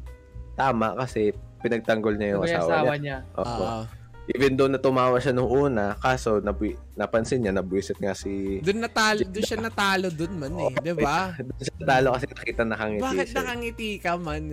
tama 0.54 0.95
kasi 0.95 1.31
pinagtanggol 1.60 2.15
niya 2.15 2.36
yung 2.36 2.44
Yung 2.44 2.50
asawa, 2.50 2.72
asawa 2.74 2.94
niya. 2.95 3.18
niya. 3.24 3.36
Opo. 3.36 3.63
Ah, 3.63 3.83
Even 4.29 4.53
though 4.53 4.69
natumawa 4.69 5.17
siya 5.17 5.33
nung 5.33 5.49
una, 5.49 5.97
kaso 5.97 6.37
nabu- 6.37 6.77
napansin 6.93 7.41
niya, 7.41 7.49
nabuisit 7.49 7.97
nga 7.97 8.13
si... 8.13 8.61
doon 8.61 8.85
natalo, 8.85 9.25
doon 9.25 9.41
siya 9.41 9.57
natalo 9.57 10.07
doon 10.13 10.33
man 10.38 10.53
eh, 10.53 10.74
di 10.77 10.93
ba? 10.93 11.33
Doon 11.39 11.57
siya 11.57 11.75
talo 11.81 12.07
kasi 12.13 12.25
nakita 12.29 12.62
nakangiti 12.62 13.01
Bakit 13.01 13.25
siya. 13.25 13.38
nakangiti 13.41 13.89
ka 13.98 14.13
man? 14.15 14.43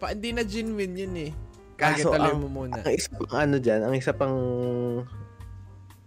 Pa, 0.00 0.16
hindi 0.16 0.32
na 0.32 0.40
genuine 0.40 0.94
yun 0.96 1.14
eh. 1.20 1.30
Kaso 1.76 2.16
ang- 2.16 2.40
mo 2.40 2.48
muna. 2.48 2.80
Ang 2.80 2.94
isa 2.96 3.12
pang 3.12 3.28
ano 3.34 3.56
dyan, 3.60 3.80
ang 3.84 3.94
isa 3.94 4.12
pang 4.16 4.36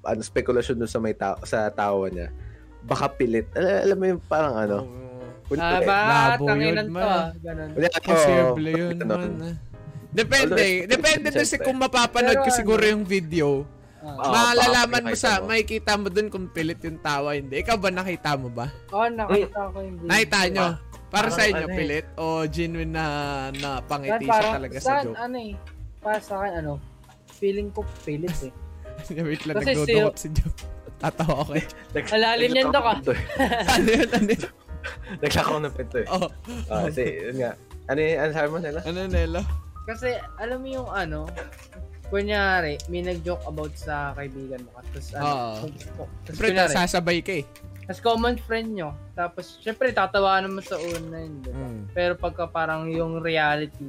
ano, 0.01 0.21
speculation 0.23 0.73
dun 0.73 0.89
sa 0.89 0.97
may 0.97 1.13
tao, 1.13 1.37
sa 1.43 1.69
tawa 1.69 2.09
niya, 2.09 2.33
baka 2.81 3.13
pilit. 3.13 3.45
Al- 3.53 3.85
alam 3.85 3.97
mo 3.99 4.05
yung 4.07 4.21
parang 4.25 4.55
ano, 4.57 4.77
Oo. 4.81 5.05
Ah, 5.47 5.79
kunyari- 5.79 5.85
ba? 5.85 5.99
Labo 6.33 6.43
Tanginan 6.43 6.75
yun, 6.75 6.75
to 6.75 6.91
man. 6.91 7.23
Ganun. 7.39 7.69
kunyari, 7.71 7.93
oh, 7.93 8.03
Posible 8.03 8.69
yun 8.73 8.95
ano, 8.97 9.13
man. 9.13 9.31
Ah. 10.17 10.21
Depende. 10.25 10.63
Although, 10.65 10.89
Depende 10.89 11.27
doon 11.29 11.47
si 11.47 11.57
kung 11.61 11.77
mapapanood 11.77 12.41
ko 12.41 12.49
Pero 12.49 12.57
siguro 12.57 12.81
ano, 12.81 12.91
yung 12.97 13.05
video. 13.05 13.47
Ah. 14.01 14.17
Oo, 14.17 14.31
Malalaman 14.33 15.03
mo 15.09 15.15
sa, 15.17 15.41
mo. 15.41 15.53
makikita 15.53 15.93
mo 15.97 16.07
doon 16.09 16.27
kung 16.29 16.45
pilit 16.49 16.81
yung 16.81 16.97
tawa, 16.97 17.37
hindi. 17.37 17.61
Ikaw 17.61 17.75
ba 17.77 17.89
nakita 17.89 18.33
mo 18.37 18.49
ba? 18.49 18.69
Oo, 18.93 19.05
nakita 19.09 19.59
ko 19.69 19.77
yung 19.81 19.97
video. 20.01 20.09
Nakita 20.09 20.37
nyo? 20.49 20.65
Para 21.07 21.27
sa 21.31 21.43
inyo, 21.47 21.65
ano 21.65 21.71
eh. 21.71 21.77
pilit? 21.79 22.05
O 22.19 22.23
genuine 22.45 22.91
na, 22.91 23.05
na 23.55 23.69
pangiti 23.79 24.27
siya 24.27 24.59
talaga 24.59 24.77
sa 24.81 24.87
saan, 24.89 25.05
joke? 25.07 25.17
ano 25.17 25.37
eh, 25.39 25.53
para 26.03 26.19
sa 26.19 26.33
akin, 26.41 26.51
ano, 26.61 26.73
feeling 27.37 27.69
ko 27.71 27.81
pilit 28.03 28.37
eh. 28.43 28.53
Wait 29.27 29.43
lang, 29.47 29.55
Kasi 29.55 29.71
nagdudukot 29.71 30.15
si 30.19 30.27
joke. 30.35 30.57
Tatawa 30.97 31.45
ko 31.45 31.51
eh. 31.55 31.65
Malalim 32.13 32.49
yan, 32.53 32.67
ah. 32.73 32.97
to 32.99 33.13
eh. 33.13 33.21
ano 33.69 33.87
yun? 33.87 34.09
Ano 34.11 34.29
yun? 34.33 34.51
Nagkakaroon 35.21 35.63
ng 35.67 35.75
pinto 35.75 35.97
eh. 36.03 36.07
Oh, 36.09 36.27
Ah, 36.67 36.87
kasi, 36.87 37.03
yun 37.27 37.37
nga. 37.39 37.51
Ano 37.87 37.99
ano 38.03 38.31
sabi 38.35 38.49
mo 38.51 38.59
nila? 38.59 38.79
ano 38.83 38.99
Nelo? 39.07 39.41
Kasi, 39.87 40.19
alam 40.35 40.59
mo 40.59 40.67
yung 40.67 40.89
ano, 40.91 41.31
kunyari, 42.11 42.75
may 42.91 43.03
nag-joke 43.03 43.43
about 43.47 43.71
sa 43.79 44.11
kaibigan 44.19 44.63
mo. 44.67 44.75
Tapos, 44.83 45.07
ano, 45.15 45.23
Oo. 45.23 45.51
kung- 45.63 45.75
tapos, 45.79 46.07
Siyempre, 46.27 46.47
kunyari, 46.51 46.67
nasasabay 46.75 47.17
ka 47.23 47.33
eh. 47.39 47.45
tapos 47.87 48.03
common 48.03 48.35
friend 48.43 48.69
nyo. 48.75 48.91
Tapos, 49.15 49.63
syempre, 49.63 49.95
tatawa 49.95 50.43
naman 50.43 50.59
sa 50.59 50.75
una 50.75 51.23
yun, 51.23 51.39
di 51.39 51.51
ba? 51.51 51.55
Mm. 51.55 51.81
Pero 51.95 52.13
pagka 52.19 52.43
parang 52.51 52.91
yung 52.91 53.23
reality, 53.23 53.79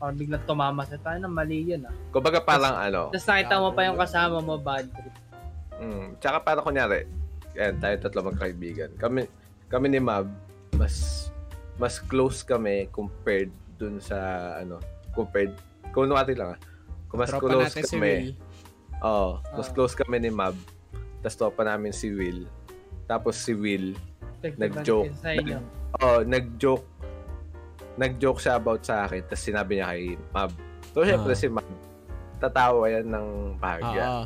parang 0.00 0.16
biglang 0.16 0.44
tumama 0.48 0.88
sa 0.88 0.96
tayo, 0.96 1.20
na 1.20 1.28
mali 1.28 1.60
yun 1.60 1.84
ah. 1.84 1.92
Kumbaga 2.08 2.40
parang 2.40 2.72
ano, 2.80 3.12
Tapos 3.12 3.28
nakita 3.28 3.60
mo 3.60 3.68
pa 3.76 3.84
yung 3.84 4.00
kasama 4.00 4.40
mo, 4.40 4.56
bad 4.56 4.88
trip. 4.88 5.14
Mm, 5.76 6.16
tsaka 6.24 6.40
para 6.40 6.64
kunyari, 6.64 7.04
yan, 7.52 7.76
tayo 7.84 7.94
tatlo 8.00 8.32
magkaibigan. 8.32 8.96
Kami, 8.96 9.28
kami 9.68 9.86
ni 9.92 10.00
Mab, 10.00 10.24
mas, 10.80 11.28
mas 11.76 12.00
close 12.00 12.40
kami 12.40 12.88
compared 12.88 13.52
dun 13.76 14.00
sa, 14.00 14.16
ano, 14.56 14.80
compared, 15.14 15.54
kunwari 15.90 16.34
lang 16.34 16.54
ah, 16.54 16.58
kung 17.06 17.18
mas 17.18 17.30
Tropa 17.30 17.46
close 17.46 17.64
natin 17.70 17.82
si 17.82 17.94
kami, 17.94 18.04
Will. 18.04 18.30
oh, 19.00 19.30
mas 19.54 19.66
Ah. 19.66 19.72
close 19.72 19.94
kami 19.94 20.18
ni 20.18 20.28
Mab 20.28 20.54
Tapos 21.18 21.40
tropa 21.40 21.64
namin 21.64 21.88
si 21.88 22.12
Will. 22.12 22.44
Tapos 23.06 23.32
si 23.34 23.56
Will, 23.56 23.96
Nag-joke. 24.44 25.08
inyo. 25.24 25.56
oh, 25.96 26.20
nag-joke. 26.20 26.84
Nag-joke 27.96 28.40
siya 28.42 28.58
about 28.58 28.84
sa 28.84 29.06
akin. 29.06 29.24
Tapos 29.24 29.40
sinabi 29.40 29.78
niya 29.78 29.88
kay 29.88 30.04
Mab. 30.28 30.52
So, 30.92 31.00
syempre 31.00 31.32
Ah. 31.32 31.38
si 31.38 31.48
Mab, 31.48 31.64
tatawa 32.36 32.92
yan 32.92 33.08
ng 33.08 33.28
bahagya. 33.56 34.04
Oo. 34.04 34.22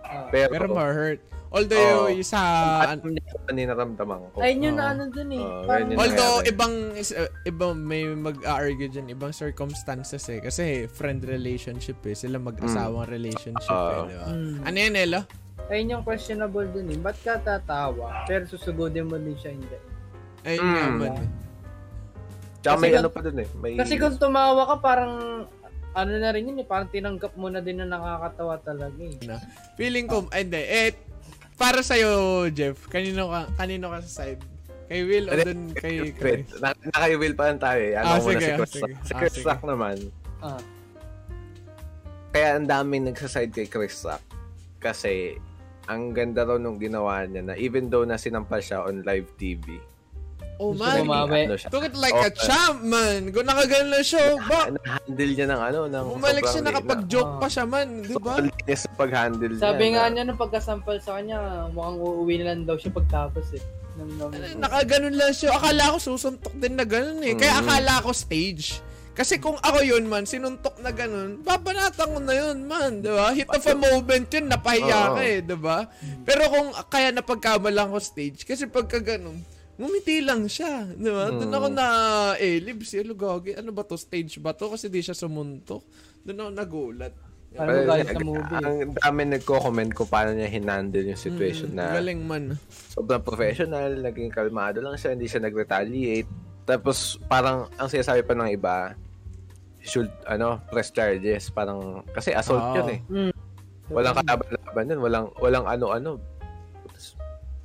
Ah. 0.00 0.26
Pero, 0.32 0.48
Pero 0.48 0.66
ma-hurt. 0.72 1.20
Although, 1.50 2.06
yung 2.08 2.22
sa... 2.22 2.40
ano 2.86 3.10
niya 3.10 3.26
ano 3.26 3.50
ninaramdaman 3.50 4.18
ko. 4.30 4.36
Ayun 4.38 4.70
yung 4.70 4.76
Oo. 4.76 4.80
na 4.80 4.86
ano 4.88 5.02
dun 5.08 5.30
eh. 5.30 5.42
Oo, 5.42 5.66
Parang, 5.66 5.86
Although, 5.92 6.36
nangyari. 6.38 6.52
ibang, 6.52 6.74
is- 6.94 7.10
uh, 7.12 7.30
ibang 7.42 7.72
may 7.76 8.02
mag-argue 8.06 8.86
dyan, 8.86 9.10
ibang 9.10 9.34
circumstances 9.34 10.22
eh. 10.28 10.38
Kasi 10.38 10.64
friend 10.86 11.20
relationship 11.20 11.98
eh. 12.04 12.14
Sila 12.14 12.38
mag-asawang 12.38 13.04
relationship 13.04 13.66
eh, 13.68 13.82
Oo. 13.92 14.06
di 14.06 14.14
ba? 14.14 14.26
Hmm. 14.26 14.56
Ano 14.62 14.76
yun, 14.76 14.94
Elo? 14.96 15.20
ayun 15.66 15.86
yung 15.92 16.04
questionable 16.04 16.66
dun 16.66 16.86
eh. 16.86 16.98
Ba't 16.98 17.18
ka 17.18 17.38
tatawa? 17.38 18.22
Pero 18.24 18.42
susugudin 18.44 19.06
mo 19.06 19.14
din 19.16 19.34
siya 19.34 19.50
hindi. 19.50 19.78
Ayun 20.42 20.62
nga 20.64 20.82
Mm. 20.84 20.96
man. 20.96 21.14
eh. 21.16 21.28
Tsaka 22.60 22.72
Kasi 22.72 22.80
may 22.80 22.90
kung- 22.90 23.00
ano 23.00 23.08
pa 23.08 23.20
dun 23.20 23.36
eh. 23.36 23.48
May, 23.56 23.72
Kasi 23.74 23.94
kung 23.96 24.16
tumawa 24.16 24.62
ka, 24.66 24.74
parang 24.78 25.12
ano 25.90 26.12
na 26.12 26.30
rin 26.30 26.46
yun 26.46 26.58
eh. 26.58 26.66
Parang 26.66 26.86
tinanggap 26.86 27.34
mo 27.34 27.46
na 27.46 27.58
din 27.58 27.78
na 27.78 27.86
nakakatawa 27.86 28.54
talaga 28.60 28.98
eh. 29.00 29.18
Feeling 29.74 30.06
ko, 30.06 30.26
ay, 30.30 30.42
hindi. 30.42 30.58
Eh, 30.60 30.90
para 31.60 31.84
sa'yo, 31.84 32.48
Jeff, 32.48 32.88
kanino 32.88 33.28
ka, 33.28 33.40
kanino 33.54 33.92
ka 33.92 34.00
sa 34.00 34.24
side? 34.24 34.40
Kay 34.88 35.00
Will 35.04 35.28
o 35.28 35.36
dun 35.36 35.70
kay... 35.76 36.10
Wait, 36.16 36.48
na, 36.58 36.72
naka-will 36.74 37.36
pa 37.36 37.52
lang 37.52 37.60
tayo 37.60 37.78
eh. 37.78 37.94
Ano 37.94 38.08
Ah, 38.08 38.18
muna 38.18 38.26
sige, 38.32 38.40
si 38.42 38.50
ah, 38.50 38.56
Chris 38.58 38.72
sige. 38.72 38.80
Rock. 38.82 38.90
Si 38.90 39.12
Ah, 39.12 39.18
Chris 39.20 39.34
sige. 39.36 39.46
Rock 39.46 39.62
naman, 39.62 39.96
Ah. 40.40 40.60
kaya 42.32 42.48
ang 42.56 42.66
daming 42.66 43.04
nagsaside 43.06 43.52
kay 43.52 43.68
Chris 43.68 44.00
Rock. 44.02 44.24
Kasi, 44.80 45.36
ang 45.84 46.10
ganda 46.10 46.42
raw 46.42 46.56
nung 46.56 46.80
ginawa 46.80 47.22
niya 47.22 47.42
na 47.44 47.54
even 47.54 47.86
though 47.86 48.02
na 48.02 48.16
sinampal 48.16 48.58
siya 48.58 48.82
on 48.82 49.04
live 49.04 49.28
TV. 49.36 49.76
Oh, 50.60 50.76
man. 50.76 51.00
bumawi. 51.00 51.48
ano 51.48 51.56
siya, 51.56 51.72
Took 51.72 51.88
it 51.88 51.96
like 51.96 52.12
Oh, 52.12 52.20
a 52.20 52.30
champ, 52.30 52.84
man. 52.84 53.32
Kung 53.32 53.48
nakaganon 53.48 53.88
lang 53.90 54.04
siya, 54.04 54.36
ba? 54.38 54.68
na-handle 54.68 55.32
niya 55.32 55.46
ng 55.48 55.60
ano, 55.62 55.78
ng 55.88 56.04
Bumalik 56.12 56.44
siya, 56.44 56.60
nakapag-joke 56.62 57.32
Ah. 57.32 57.40
pa 57.40 57.46
siya, 57.48 57.64
man. 57.64 57.88
Di 58.02 58.14
ba? 58.14 58.34
Linis 58.38 58.80
sa 58.84 58.90
pag-handle 58.92 59.52
niya. 59.56 59.64
Sabi 59.64 59.84
nga 59.90 60.04
niya 60.06 60.22
nung 60.22 60.36
pagkasampal 60.36 61.00
sa 61.00 61.16
kanya, 61.16 61.38
mukhang 61.68 61.96
uuwi 61.96 62.34
na 62.36 62.52
lang 62.52 62.68
daw 62.68 62.76
siya 62.76 62.92
pagtapos 62.92 63.56
eh. 63.56 63.62
Nung, 63.96 64.12
Nakaganon 64.60 65.14
lang 65.14 65.32
siya. 65.32 65.50
Akala 65.50 65.92
ko 65.92 65.98
susuntok 65.98 66.52
din 66.54 66.76
na 66.76 66.84
ganun 66.84 67.20
eh. 67.22 67.32
Kaya 67.34 67.56
Mm. 67.56 67.60
akala 67.62 68.04
ko 68.04 68.10
stage. 68.12 68.84
Kasi 69.10 69.36
kung 69.36 69.56
ako 69.58 69.80
yun 69.80 70.06
man, 70.06 70.24
sinuntok 70.24 70.76
na 70.78 70.88
ganun, 70.90 71.40
babanatan 71.40 72.08
ko 72.08 72.20
na 72.20 72.32
yun 72.32 72.64
man, 72.64 73.00
di 73.00 73.10
ba? 73.10 73.32
Hit 73.32 73.48
of 73.48 73.60
a 73.62 73.74
moment 73.74 74.24
yun, 74.26 74.46
napahiya 74.46 75.00
ka 75.12 75.20
eh, 75.20 75.40
di 75.40 75.56
ba? 75.58 75.88
Pero 76.22 76.46
kung 76.46 76.68
kaya 76.86 77.10
napagkamalan 77.10 77.90
ko 77.90 77.98
stage, 77.98 78.44
kasi 78.44 78.64
pagka 78.66 78.96
ganun, 78.96 79.40
ngumiti 79.80 80.20
lang 80.20 80.44
siya, 80.44 80.84
di 80.86 81.08
ba? 81.08 81.32
Doon 81.32 81.48
Mm. 81.48 81.56
ako 81.56 81.66
na, 81.72 81.86
eh, 82.36 82.60
libs, 82.60 82.92
eh, 82.92 83.00
lugagi, 83.00 83.56
ano 83.56 83.72
ba 83.72 83.80
to, 83.80 83.96
stage 83.96 84.36
ba 84.36 84.52
to? 84.52 84.68
Kasi 84.68 84.86
di 84.86 85.00
siya 85.00 85.16
sumuntok. 85.16 85.80
Doon 86.20 86.38
ako 86.38 86.50
nagulat. 86.52 87.14
ano 87.50 87.66
Pero, 87.66 87.82
galing 87.82 88.06
sa 88.06 88.20
movie. 88.22 88.62
Ang 88.62 88.78
dami 88.94 89.20
nagko-comment 89.26 89.90
ko 89.90 90.06
paano 90.06 90.30
niya 90.30 90.46
hinandle 90.46 91.02
yung 91.02 91.18
situation 91.18 91.72
Mm, 91.72 91.74
na 91.74 91.86
Galing 91.96 92.22
man. 92.22 92.44
sobrang 92.94 93.18
professional, 93.20 93.90
naging 93.98 94.30
kalmado 94.30 94.78
lang 94.78 94.94
siya, 94.94 95.18
hindi 95.18 95.26
siya 95.26 95.42
nag-retaliate. 95.42 96.30
Tapos 96.62 97.18
parang 97.26 97.66
ang 97.74 97.90
sinasabi 97.90 98.22
pa 98.22 98.38
ng 98.38 98.54
iba, 98.54 98.94
should 99.80 100.06
ano, 100.24 100.62
press 100.70 100.92
charges, 100.92 101.50
parang 101.50 102.06
kasi 102.12 102.30
assault 102.30 102.62
Oo. 102.62 102.76
yun 102.76 102.88
eh. 102.88 103.00
Mm. 103.10 103.32
Walang 103.90 104.14
kalaban-laban 104.14 104.84
yun, 104.86 105.00
walang 105.00 105.26
walang 105.36 105.66
ano-ano. 105.66 106.10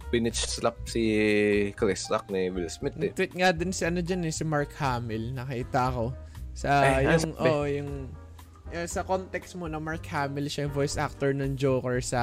Pinitch 0.07 0.37
slap 0.39 0.77
si 0.85 1.01
Chris 1.73 2.07
Rock 2.07 2.29
ni 2.29 2.47
Will 2.47 2.69
Smith 2.69 2.95
eh. 2.97 3.11
Tweet 3.11 3.33
nga 3.33 3.49
din 3.49 3.69
si 3.69 3.83
ano 3.83 3.99
dyan 3.99 4.23
eh, 4.23 4.31
si 4.31 4.43
Mark 4.43 4.71
Hamill, 4.75 5.33
nakita 5.33 5.89
ko. 5.89 6.13
Sa 6.53 6.69
Eh, 6.81 7.03
ano 7.03 7.09
yung, 7.11 7.23
sabi? 7.35 7.49
oh, 7.49 7.65
yung, 7.65 7.91
yung 8.71 8.87
sa 8.87 9.01
context 9.01 9.55
mo 9.55 9.65
na 9.65 9.77
Mark 9.77 10.03
Hamill 10.07 10.47
siya 10.47 10.67
yung 10.67 10.73
voice 10.73 10.95
actor 10.95 11.31
ng 11.31 11.55
Joker 11.55 11.99
sa 11.99 12.21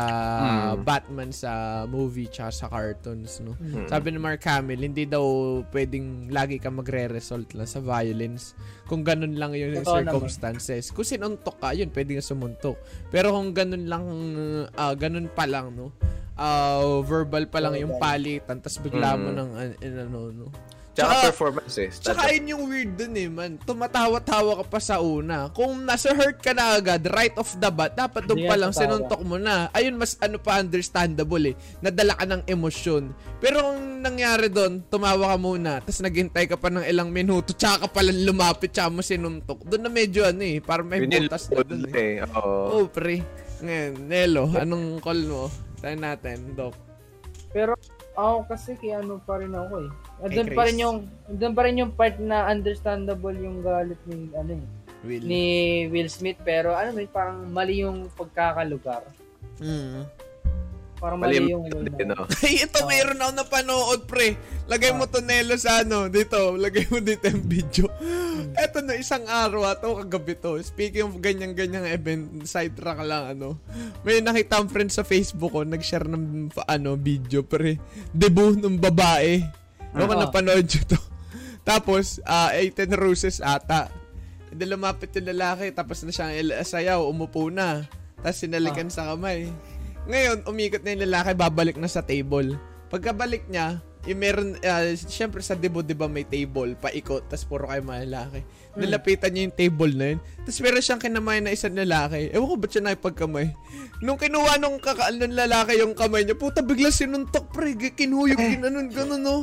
Mm. 0.72 0.84
Batman 0.84 1.30
sa 1.30 1.50
movie 1.84 2.26
tsaka 2.26 2.50
sa 2.50 2.66
cartoons, 2.66 3.40
no? 3.40 3.54
Mm. 3.56 3.88
Sabi 3.88 4.06
ni 4.10 4.18
Mark 4.18 4.42
Hamill, 4.42 4.80
hindi 4.80 5.04
daw 5.04 5.22
pwedeng 5.68 6.28
lagi 6.28 6.56
ka 6.56 6.68
magre-result 6.68 7.52
lang 7.52 7.66
sa 7.66 7.78
violence. 7.78 8.52
Kung 8.86 9.00
ganun 9.00 9.36
lang 9.36 9.52
yung 9.52 9.80
Totoo 9.80 10.00
circumstances. 10.00 10.90
Kung 10.90 11.04
sinuntok 11.04 11.56
ka, 11.56 11.72
yun, 11.72 11.88
pwede 11.90 12.16
nga 12.16 12.24
sumuntok. 12.24 12.76
Pero 13.08 13.32
kung 13.32 13.52
ganun 13.52 13.84
lang, 13.84 14.04
ah, 14.72 14.92
ganun 14.92 15.28
pa 15.28 15.44
lang, 15.44 15.72
no? 15.72 15.92
Ah, 16.42 16.82
verbal 17.00 17.46
pa 17.46 17.62
lang 17.62 17.78
yung 17.78 17.94
palitan, 17.96 18.58
tapos 18.58 18.82
bigla 18.82 19.14
mo 19.14 19.30
Mm. 19.30 19.37
ng, 19.38 19.50
an- 19.54 19.78
ano, 20.02 20.18
no? 20.34 20.46
Tsaka, 20.92 21.08
Tsaka- 21.08 21.25
performance 21.25 21.75
eh. 21.78 21.88
Tsaka 21.88 22.22
yun 22.37 22.46
yung 22.52 22.62
weird 22.68 22.92
dun 23.00 23.16
eh, 23.16 23.25
man. 23.25 23.56
Tumatawa-tawa 23.56 24.61
ka 24.61 24.64
pa 24.68 24.76
sa 24.76 25.00
una. 25.00 25.49
Kung 25.49 25.88
nasa 25.88 26.12
hurt 26.12 26.37
ka 26.37 26.52
na 26.52 26.76
agad, 26.76 27.00
right 27.08 27.32
off 27.32 27.56
the 27.56 27.70
bat, 27.72 27.96
dapat 27.96 28.28
doon 28.28 28.44
pa 28.44 28.61
lang 28.61 28.76
sinuntok 28.76 29.25
mo 29.25 29.40
na. 29.40 29.72
Ayun, 29.72 29.96
mas 29.96 30.20
ano 30.20 30.37
pa 30.37 30.61
understandable 30.61 31.49
eh. 31.49 31.56
Nadala 31.80 32.12
ka 32.12 32.28
ng 32.28 32.44
emosyon. 32.44 33.08
Pero 33.40 33.72
kung 33.72 34.04
nangyari 34.04 34.52
doon, 34.52 34.84
tumawa 34.84 35.32
ka 35.32 35.38
muna, 35.40 35.80
tapos 35.80 36.04
naghintay 36.04 36.44
ka 36.44 36.61
pa 36.61 36.68
ng 36.68 36.84
ilang 36.84 37.08
minuto, 37.08 37.56
tsaka 37.56 37.88
ka 37.88 37.96
pala 37.96 38.12
lumapit, 38.12 38.68
tsaka 38.68 38.92
mo 38.92 39.00
sinuntok. 39.00 39.64
Doon 39.64 39.82
na 39.82 39.90
medyo 39.90 40.28
ano 40.28 40.44
eh, 40.44 40.61
parang 40.61 40.84
may 40.84 41.00
butas 41.00 41.49
na 41.49 41.64
doon 41.64 41.88
eh. 41.88 42.20
eh. 42.20 42.37
Oo. 42.37 42.52
Oh, 42.68 42.84
pre. 42.84 43.25
Ngayon, 43.64 43.92
Nelo, 44.04 44.44
anong 44.52 45.00
call 45.00 45.25
mo? 45.25 45.49
Tayo 45.82 45.96
natin, 45.98 46.54
Doc. 46.54 46.78
Pero 47.52 47.76
ako 48.16 48.48
kasi 48.48 48.78
kaya 48.80 49.04
ano 49.04 49.20
pa 49.20 49.42
rin 49.42 49.52
ako 49.52 49.88
eh. 49.88 49.90
Doon 50.32 50.48
pa 50.54 50.62
rin 50.64 50.78
yung 50.80 50.98
doon 51.28 51.52
pa 51.52 51.62
rin 51.66 51.80
yung 51.82 51.92
part 51.92 52.16
na 52.22 52.48
understandable 52.48 53.34
yung 53.36 53.60
galit 53.60 53.98
ni 54.08 54.30
ano 54.32 54.56
eh, 54.56 54.64
Will. 55.04 55.24
ni 55.24 55.44
Will 55.90 56.08
Smith 56.08 56.38
pero 56.40 56.72
ano 56.72 56.96
eh, 56.96 57.08
parang 57.08 57.44
mali 57.50 57.84
yung 57.84 58.08
pagkakalugar. 58.14 59.04
Mm. 59.60 60.08
Parang 61.02 61.18
mali, 61.18 61.42
yung 61.50 61.66
din, 61.66 62.14
no? 62.14 62.30
Ay, 62.47 62.62
ito 62.62 62.78
mayroon 62.87 63.18
ako 63.18 63.32
napanood, 63.35 64.00
pre. 64.06 64.38
Lagay 64.71 64.94
mo 64.94 65.11
to 65.11 65.18
Nelo 65.18 65.59
sa 65.59 65.82
ano, 65.82 66.06
dito. 66.06 66.54
Lagay 66.54 66.87
mo 66.87 67.02
dito 67.02 67.26
yung 67.26 67.42
video. 67.42 67.90
Ito 68.54 68.78
na 68.80 68.94
isang 68.94 69.26
araw, 69.26 69.66
ato 69.66 69.99
kagabi 69.99 70.38
to. 70.38 70.62
Speaking 70.62 71.02
of 71.02 71.18
ganyan-ganyang 71.18 71.90
event, 71.90 72.47
sidetrack 72.47 73.02
lang, 73.02 73.35
ano. 73.35 73.59
May 74.06 74.23
nakita 74.23 74.62
ang 74.62 74.71
friend 74.71 74.94
sa 74.94 75.02
Facebook 75.02 75.50
ko, 75.50 75.66
nag-share 75.66 76.06
ng 76.06 76.54
ano, 76.54 76.94
video, 76.94 77.42
pre. 77.42 77.82
Debut 78.14 78.54
ng 78.54 78.78
babae. 78.78 79.42
Ano 79.90 80.06
ko 80.06 80.14
Ah. 80.14 80.23
napanood 80.23 80.64
yun 80.64 80.87
to. 80.87 81.00
Tapos, 81.62 82.23
ah 82.23 82.54
18 82.54 82.94
roses 82.94 83.42
ata. 83.42 83.90
Hindi 84.49 84.71
lumapit 84.71 85.11
yung 85.12 85.35
lalaki, 85.35 85.75
tapos 85.75 86.06
na 86.06 86.14
siyang 86.14 86.32
il- 86.32 86.59
sayaw, 86.62 87.02
umupo 87.02 87.50
na. 87.50 87.90
Tapos 88.23 88.38
sinalikan 88.38 88.87
sa 88.87 89.11
kamay. 89.11 89.50
Ngayon, 90.02 90.42
umikot 90.50 90.82
na 90.82 90.99
yung 90.99 91.04
lalaki, 91.06 91.30
babalik 91.38 91.78
na 91.78 91.87
sa 91.87 92.02
table. 92.02 92.59
Pagkabalik 92.90 93.47
niya, 93.47 93.78
yung 94.02 94.18
meron, 94.18 94.49
ah, 94.66 94.82
syempre 94.99 95.38
sa 95.40 95.54
debo, 95.54 95.78
di 95.78 95.94
ba 95.94 96.11
may 96.11 96.26
table, 96.26 96.75
paikot, 96.75 97.30
tapos 97.30 97.47
puro 97.47 97.71
kayo 97.71 97.87
mga 97.87 98.02
lalaki. 98.11 98.40
Nalapitan 98.73 99.30
niya 99.30 99.42
yung 99.47 99.54
table 99.54 99.92
na 99.92 100.06
yun. 100.16 100.21
Tapos 100.42 100.59
meron 100.59 100.80
siyang 100.80 100.99
kinamay 100.99 101.38
na 101.38 101.52
isang 101.52 101.76
lalaki. 101.76 102.32
Ewan 102.32 102.49
ko 102.49 102.54
ba't 102.56 102.71
siya 102.73 102.82
nakipagkamay. 102.82 103.47
Nung 104.00 104.16
kinuha 104.16 104.56
nung 104.56 104.80
kaka- 104.80 105.12
nung 105.12 105.37
lalaki 105.37 105.76
yung 105.76 105.92
kamay 105.92 106.25
niya, 106.25 106.35
puta 106.35 106.64
bigla 106.64 106.88
sinuntok 106.88 107.52
pre, 107.52 107.76
kinhuyog, 107.76 108.35
ginanon, 108.40 108.88
ganun 108.88 109.21
no 109.21 109.37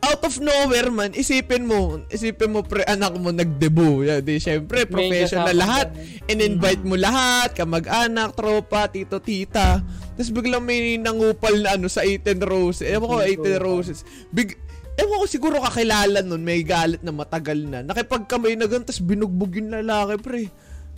out 0.00 0.22
of 0.22 0.38
nowhere 0.38 0.88
man, 0.88 1.10
isipin 1.12 1.66
mo, 1.66 2.00
isipin 2.08 2.48
mo 2.48 2.62
pre, 2.62 2.86
anak 2.86 3.12
mo 3.12 3.28
nag-debut. 3.28 4.06
Yeah, 4.06 4.22
di, 4.22 4.38
syempre, 4.38 4.86
professional 4.88 5.52
lahat. 5.52 5.86
In-invite 6.24 6.80
mo 6.80 6.94
lahat, 6.94 7.52
kamag-anak, 7.52 8.32
tropa, 8.32 8.86
tito, 8.86 9.18
tita. 9.18 9.82
Tapos 10.18 10.34
biglang 10.34 10.66
may 10.66 10.98
nangupal 10.98 11.54
na 11.62 11.78
ano 11.78 11.86
sa 11.86 12.02
18 12.02 12.42
roses. 12.42 12.90
Ewan 12.90 13.06
ko, 13.06 13.16
18 13.22 13.62
roses. 13.62 14.02
Big, 14.34 14.58
ewan 14.98 15.22
ko 15.22 15.26
siguro 15.30 15.62
kakilala 15.62 16.26
nun, 16.26 16.42
may 16.42 16.66
galit 16.66 16.98
na 17.06 17.14
matagal 17.14 17.62
na. 17.62 17.86
Nakipagkamay 17.86 18.58
na 18.58 18.66
ganun, 18.66 18.82
tapos 18.82 18.98
binugbog 18.98 19.54
yung 19.54 19.70
lalaki, 19.70 20.18
pre. 20.18 20.42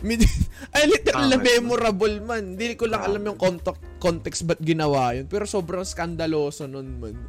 Ay, 0.72 0.88
literal 0.88 1.28
na 1.28 1.36
memorable 1.36 2.16
man. 2.24 2.56
Hindi 2.56 2.72
ko 2.80 2.88
lang 2.88 3.04
alam 3.04 3.20
yung 3.20 3.36
context, 3.36 3.84
context 4.00 4.40
ba't 4.48 4.56
ginawa 4.64 5.12
yun. 5.12 5.28
Pero 5.28 5.44
sobrang 5.44 5.84
skandaloso 5.84 6.64
nun 6.64 6.96
man. 6.96 7.20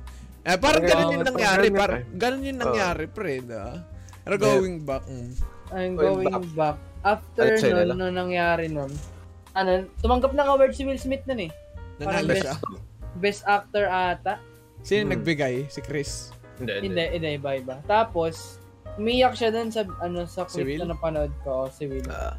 Eh, 0.48 0.56
parang 0.56 0.88
ganun 0.88 1.20
yung 1.20 1.28
nangyari. 1.28 1.68
Parang 1.76 2.08
eh. 2.08 2.16
ganun 2.16 2.48
yung 2.48 2.60
nangyari, 2.64 3.06
pre. 3.12 3.44
Da? 3.44 3.84
Pero 4.24 4.36
going 4.40 4.88
back. 4.88 5.04
Mm. 5.12 5.32
I'm 5.76 5.94
Going 6.00 6.24
going 6.24 6.56
back. 6.56 6.80
After 7.04 7.52
nun, 7.52 8.00
nung 8.00 8.16
nangyari 8.16 8.72
nun, 8.72 8.96
ano, 9.52 9.84
tumanggap 10.00 10.32
ng 10.32 10.48
award 10.48 10.72
si 10.72 10.88
Will 10.88 10.96
Smith 10.96 11.28
nun 11.28 11.50
eh. 11.50 11.52
Nanalo 12.02 12.28
Parang 12.28 12.42
siya. 12.42 12.54
Best 13.16 13.42
actor 13.46 13.86
ata. 13.86 14.34
Sino 14.82 15.06
Hmm. 15.06 15.12
nagbigay? 15.14 15.70
Si 15.70 15.80
Chris. 15.80 16.34
Hindi, 16.58 16.74
Hindi, 16.84 17.04
hindi, 17.12 17.30
iba, 17.36 17.52
iba. 17.54 17.76
Tapos, 17.86 18.58
umiyak 18.96 19.34
siya 19.34 19.50
dun 19.50 19.70
sa, 19.70 19.86
ano, 20.00 20.26
sa 20.26 20.46
Si 20.46 20.58
clip 20.58 20.68
Will? 20.68 20.82
na 20.84 20.94
napanood 20.94 21.34
ko, 21.42 21.66
oh, 21.66 21.70
si 21.70 21.86
Will. 21.86 22.06
Ah. 22.08 22.38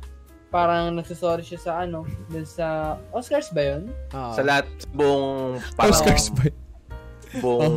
parang 0.49 0.93
nagsasorry 0.93 1.41
siya 1.41 1.57
sa 1.59 1.73
ano, 1.81 2.05
dun 2.29 2.45
sa 2.45 3.01
Oscars 3.09 3.49
ba 3.51 3.73
yun? 3.73 3.89
Oo. 4.13 4.33
Sa 4.33 4.45
lahat, 4.45 4.69
buong, 4.93 5.57
parang, 5.73 5.89
Oscars 5.91 6.29
ba? 6.29 6.45
buong 7.41 7.77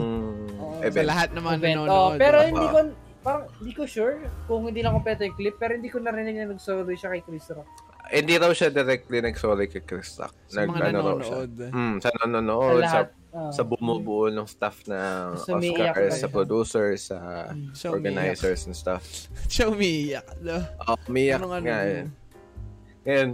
Oo, 0.53 0.75
Sa 0.75 0.83
event. 0.83 1.07
lahat 1.07 1.29
ng 1.31 1.39
mga 1.41 1.55
event. 1.55 1.75
nanonood. 1.79 1.95
Oh, 1.95 2.11
pero 2.19 2.37
Oo. 2.37 2.47
hindi 2.51 2.65
ko, 2.67 2.77
parang 3.23 3.43
hindi 3.55 3.71
ko 3.71 3.83
sure 3.87 4.15
kung 4.43 4.67
hindi 4.67 4.83
lang 4.83 4.91
kompleto 4.91 5.23
yung 5.23 5.33
clip, 5.33 5.55
pero 5.55 5.71
hindi 5.71 5.87
ko 5.87 5.97
narinig 5.97 6.35
na 6.35 6.51
nagsorry 6.51 6.93
siya 6.93 7.15
kay 7.15 7.23
Chris 7.23 7.47
Rock. 7.47 7.69
Eh, 8.07 8.19
Hindi 8.19 8.35
raw 8.35 8.49
siya 8.49 8.69
directly 8.69 9.17
nag-sorry 9.19 9.65
kay 9.65 9.81
Chris 9.81 10.13
Rock. 10.15 10.33
Sa 10.45 10.61
mga 10.61 10.67
Nag- 10.67 10.85
ano 10.85 10.99
raw 10.99 11.17
siya. 11.17 11.35
nanonood. 11.41 11.53
Hmm, 11.69 11.95
sa 11.95 12.07
Sa 12.07 12.17
nanonood, 12.21 12.79
sa, 12.79 12.85
lahat. 13.01 13.07
Oo. 13.31 13.51
sa 13.51 13.61
bumubuo 13.63 14.25
ng 14.27 14.45
staff 14.45 14.77
ng 14.85 15.25
Sa 15.37 15.49
umiiyak 15.53 15.91
Oscars, 15.91 16.13
sa 16.15 16.27
producers, 16.27 16.99
sa 17.05 17.17
Siya 17.73 17.89
organizers 17.89 18.61
and 18.63 18.73
stuff. 18.73 19.03
Siya 19.51 19.67
umiiyak. 19.67 20.25
No? 20.39 20.61
Oh, 20.85 20.95
Anong 20.95 21.27
ano 21.51 21.65
nga 21.65 21.79
eh. 21.83 22.03
Ngayon, 23.03 23.29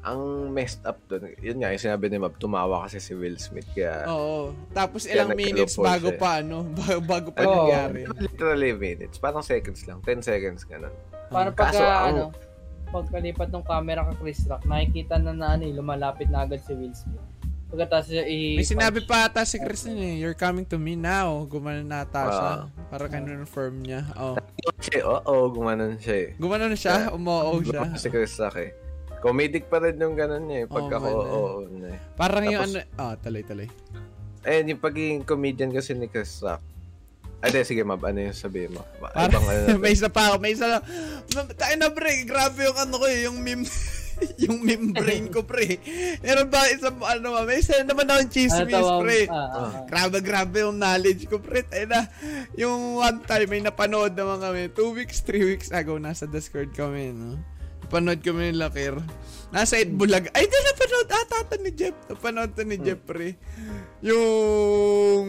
ang 0.00 0.20
messed 0.48 0.82
up 0.82 0.96
doon, 1.06 1.34
yun 1.38 1.58
nga, 1.58 1.68
yung 1.68 1.82
sinabi 1.82 2.06
ni 2.06 2.16
Mab, 2.16 2.34
tumawa 2.36 2.86
kasi 2.86 2.98
si 2.98 3.12
Will 3.12 3.36
Smith. 3.36 3.66
Kaya, 3.70 4.06
Oo. 4.06 4.54
Tapos 4.70 5.04
Kaya 5.04 5.20
ilang 5.20 5.34
minutes 5.34 5.74
bago 5.76 6.08
siya. 6.08 6.18
pa, 6.18 6.30
ano? 6.40 6.64
Bago, 6.78 7.00
bago 7.02 7.28
pa 7.30 7.42
Oo. 7.42 7.66
nangyari. 7.66 8.06
literally 8.16 8.72
minutes, 8.72 9.18
parang 9.18 9.42
seconds 9.42 9.84
lang, 9.84 10.00
10 10.00 10.18
seconds 10.20 10.64
ganun. 10.64 10.94
Paano 11.28 11.50
pagka, 11.50 11.72
Kaso, 11.72 11.82
ang- 11.84 12.08
ano, 12.08 12.22
pagkalipat 12.88 13.48
ng 13.48 13.64
camera 13.64 14.04
kay 14.04 14.16
Chris 14.20 14.44
Rock, 14.44 14.64
nakikita 14.64 15.16
na 15.16 15.32
na 15.32 15.46
ano, 15.54 15.64
eh, 15.64 15.72
lumalapit 15.72 16.28
na 16.28 16.44
agad 16.44 16.60
si 16.60 16.72
Will 16.72 16.92
Smith. 16.92 17.20
Pagkatapos 17.68 18.08
siya 18.08 18.24
i- 18.24 18.56
May 18.56 18.64
sinabi 18.64 19.04
pa 19.04 19.28
ata 19.28 19.44
si 19.44 19.60
Kristen 19.60 20.00
eh, 20.00 20.16
you're 20.16 20.32
coming 20.32 20.64
to 20.64 20.80
me 20.80 20.96
now. 20.96 21.44
Gumano 21.44 21.84
na 21.84 22.00
ata 22.00 22.22
siya. 22.26 22.52
Ah. 22.64 22.88
Para 22.88 23.12
confirm 23.12 23.84
niya. 23.84 24.08
Oh. 24.16 24.40
Oo, 25.28 25.52
gumanon 25.52 26.00
siya 26.00 26.16
eh. 26.16 26.28
Gumano 26.40 26.64
na 26.64 26.76
siya, 26.76 27.12
umoo 27.12 27.60
siya. 27.60 27.92
Si 27.94 28.08
Chris 28.08 28.40
Rock 28.40 28.56
eh. 28.56 28.72
Comedic 29.20 29.68
pa 29.68 29.84
rin 29.84 30.00
yung 30.00 30.16
ganun 30.16 30.48
niya 30.48 30.64
eh. 30.64 30.66
Pagka 30.66 30.96
Oo, 30.96 31.02
ko, 31.02 31.04
man, 31.04 31.12
eh. 31.12 31.28
oo, 31.28 31.48
na 31.68 31.88
eh. 31.92 31.98
Parang 32.16 32.44
yung 32.48 32.64
Tapos- 32.64 32.88
ano, 32.88 32.96
ah, 32.96 33.14
talay-talay. 33.20 33.68
Eh, 34.48 34.64
yung 34.64 34.80
pagiging 34.80 35.28
comedian 35.28 35.68
kasi 35.68 35.92
ni 35.92 36.08
Chris 36.08 36.40
Rock. 36.40 36.64
Ay, 37.38 37.54
di, 37.54 37.62
sige, 37.62 37.86
Mab, 37.86 38.02
ano 38.02 38.18
yung 38.18 38.34
sabihin 38.34 38.74
mo? 38.74 38.82
Parang, 38.98 39.30
Ibang 39.30 39.46
ano 39.46 39.78
may 39.82 39.94
isa 39.94 40.10
pa 40.10 40.34
ako, 40.34 40.42
may 40.42 40.58
isa 40.58 40.82
Tayo 41.54 41.74
na 41.78 41.94
pre, 41.94 42.26
grabe 42.26 42.66
yung 42.66 42.74
ano 42.74 42.98
ko 42.98 43.06
eh, 43.06 43.30
yung 43.30 43.38
meme, 43.38 43.62
yung 44.42 44.58
meme 44.58 44.90
brain 44.90 45.30
ko 45.30 45.46
pre. 45.46 45.78
Meron 46.18 46.50
ba 46.50 46.66
isa, 46.66 46.90
ano 46.90 47.26
ba, 47.30 47.46
may 47.46 47.62
isa 47.62 47.78
naman 47.86 48.10
akong 48.10 48.34
chismis 48.34 48.66
tawag- 48.66 49.06
pre. 49.06 49.30
ah, 49.30 49.38
ah, 49.38 49.54
ah. 49.54 49.70
Grabe, 49.86 50.18
grabe 50.18 50.66
yung 50.66 50.82
knowledge 50.82 51.30
ko, 51.30 51.38
pre. 51.38 51.62
Tayo 51.62 51.86
na, 51.86 52.10
yung 52.58 52.98
one 52.98 53.22
time, 53.22 53.46
may 53.46 53.62
napanood 53.62 54.18
naman 54.18 54.42
kami. 54.42 54.66
Two 54.74 54.90
weeks, 54.90 55.22
three 55.22 55.46
weeks 55.46 55.70
ago, 55.70 55.94
nasa 55.94 56.26
Discord 56.26 56.74
kami, 56.74 57.14
no? 57.14 57.38
Napanood 57.88 58.20
kami 58.20 58.52
ng 58.52 58.60
Lakir. 58.60 59.00
Nasa 59.48 59.80
Itbulaga. 59.80 60.28
Ay, 60.36 60.44
di 60.44 60.60
napanood 60.60 61.08
ata 61.08 61.36
ata 61.40 61.56
ni 61.56 61.72
Jeff. 61.72 61.96
Napanood 62.04 62.52
to 62.52 62.60
ni 62.68 62.76
Jeff, 62.76 63.00
pre. 63.00 63.32
Yung, 64.04 65.24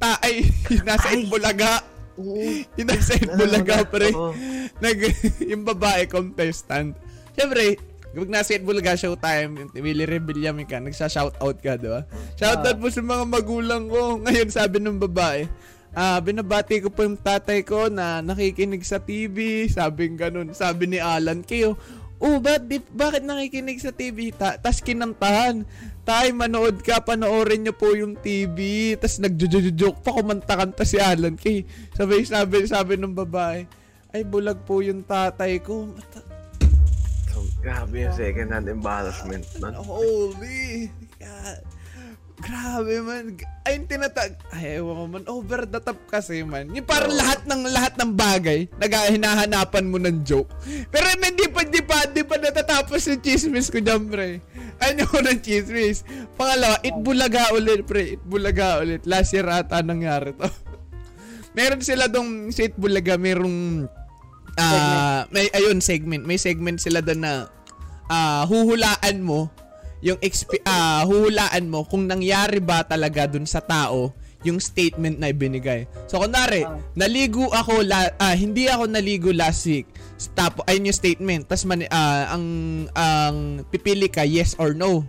ta, 0.00 0.16
ay, 0.24 0.40
nasa 0.88 1.12
Itbulaga. 1.12 1.84
Yung 2.80 2.88
nasa 2.88 3.12
Itbulaga, 3.12 3.84
pre. 3.84 4.08
Oo. 4.16 4.32
Nag, 4.80 4.98
yung 5.52 5.68
babae, 5.68 6.08
contestant. 6.08 6.96
Siyempre, 7.36 7.76
kapag 8.16 8.32
nasa 8.32 8.56
Itbulaga 8.56 8.96
showtime, 8.96 9.68
Willie 9.76 10.08
Rebilla 10.08 10.56
ka, 10.64 10.80
nagsha-shoutout 10.80 11.60
ka, 11.60 11.76
di 11.76 11.92
ba? 11.92 12.08
Shoutout 12.40 12.80
po 12.80 12.88
sa 12.88 13.04
mga 13.04 13.24
magulang 13.28 13.84
ko. 13.92 14.16
Ngayon, 14.24 14.48
sabi 14.48 14.80
ng 14.80 14.96
babae, 14.96 15.44
ah, 15.92 16.18
binabati 16.18 16.80
ko 16.80 16.88
po 16.88 17.04
yung 17.04 17.20
tatay 17.20 17.62
ko 17.62 17.88
na 17.88 18.20
nakikinig 18.20 18.82
sa 18.82 19.00
TV. 19.00 19.68
Sabi 19.68 20.12
ganun. 20.12 20.52
Sabi 20.52 20.88
ni 20.88 20.98
Alan, 20.98 21.44
kayo, 21.44 21.76
oh, 22.18 22.42
ba't, 22.42 22.66
di, 22.66 22.82
bakit 22.92 23.22
nakikinig 23.22 23.78
sa 23.78 23.94
TV? 23.94 24.34
Ta 24.34 24.58
tas 24.58 24.82
kinantahan. 24.82 25.62
Tay, 26.08 26.32
manood 26.32 26.80
ka, 26.80 27.04
panoorin 27.04 27.68
niyo 27.68 27.76
po 27.76 27.92
yung 27.92 28.16
TV. 28.16 28.96
Tas 28.96 29.20
nagjo-joke 29.20 30.00
pa, 30.00 30.16
kumanta-kanta 30.16 30.82
si 30.88 30.96
Alan 30.96 31.36
Kay. 31.36 31.68
Sabi, 31.92 32.24
sabi, 32.24 32.64
sabi 32.64 32.96
ng 32.96 33.12
babae, 33.12 33.68
ay, 34.16 34.24
bulag 34.24 34.64
po 34.64 34.80
yung 34.80 35.04
tatay 35.04 35.60
ko. 35.60 35.92
Mata- 35.92 36.24
So, 37.28 37.44
grabe 37.60 38.08
yung 38.08 38.16
second 38.16 38.50
hand 38.50 38.72
embarrassment. 38.72 39.44
Man. 39.60 39.76
Holy 39.76 40.88
God. 41.20 41.60
Grabe 42.38 43.02
man. 43.02 43.34
Ay, 43.66 43.82
tinatag... 43.82 44.38
Ay, 44.54 44.78
ewan 44.78 44.94
ko 44.94 45.04
man. 45.10 45.24
Over 45.26 45.66
the 45.66 45.82
top 45.82 45.98
kasi 46.06 46.46
man. 46.46 46.70
Yung 46.70 46.86
parang 46.86 47.10
lahat 47.10 47.42
ng 47.50 47.62
lahat 47.66 47.98
ng 47.98 48.14
bagay, 48.14 48.70
naghahinahanapan 48.78 49.84
mo 49.90 49.98
ng 49.98 50.22
joke. 50.22 50.48
Pero 50.94 51.06
hindi 51.18 51.50
pa, 51.50 51.66
hindi 51.66 51.82
pa, 51.82 52.06
hindi 52.06 52.22
pa 52.22 52.38
natatapos 52.38 53.10
yung 53.10 53.22
chismis 53.22 53.68
ko 53.74 53.82
dyan, 53.82 54.06
pre. 54.06 54.38
Ano 54.78 55.02
ko 55.10 55.18
ng 55.18 55.42
chismis. 55.42 56.06
Pangalawa, 56.38 56.78
itbulaga 56.86 57.50
ulit, 57.50 57.82
pre. 57.82 58.14
Itbulaga 58.14 58.86
ulit. 58.86 59.02
Last 59.02 59.34
year 59.34 59.46
ata 59.50 59.82
nangyari 59.82 60.30
to. 60.38 60.46
Meron 61.58 61.82
sila 61.82 62.06
dong 62.06 62.54
sa 62.54 62.70
Itbulaga, 62.70 63.18
merong 63.18 63.90
ah 64.58 65.26
may 65.30 65.46
ayun 65.54 65.78
segment, 65.78 66.26
may 66.26 66.38
segment 66.38 66.82
sila 66.82 66.98
doon 66.98 67.22
na 67.22 67.32
ah 68.10 68.42
huhulaan 68.46 69.22
mo 69.22 69.50
yung 70.00 70.18
exp- 70.22 70.62
ah 70.62 71.02
huhulaan 71.02 71.66
mo 71.66 71.82
kung 71.84 72.06
nangyari 72.06 72.62
ba 72.62 72.86
talaga 72.86 73.26
dun 73.26 73.44
sa 73.44 73.58
tao 73.58 74.14
yung 74.46 74.62
statement 74.62 75.18
na 75.18 75.34
ibinigay. 75.34 75.90
So 76.06 76.22
kunwari, 76.22 76.62
Ah. 76.62 76.78
naligo 76.94 77.50
ako 77.50 77.82
la- 77.82 78.14
ah, 78.16 78.38
hindi 78.38 78.70
ako 78.70 78.86
naligo 78.86 79.34
last 79.34 79.66
week. 79.66 79.90
Tapos 80.38 80.62
ayun 80.70 80.86
yung 80.86 80.94
statement. 80.94 81.42
Tapos 81.50 81.66
man 81.66 81.82
ah, 81.90 82.30
ang 82.30 82.46
ang 82.94 83.36
pipili 83.66 84.06
ka 84.06 84.22
yes 84.22 84.54
or 84.62 84.78
no. 84.78 85.02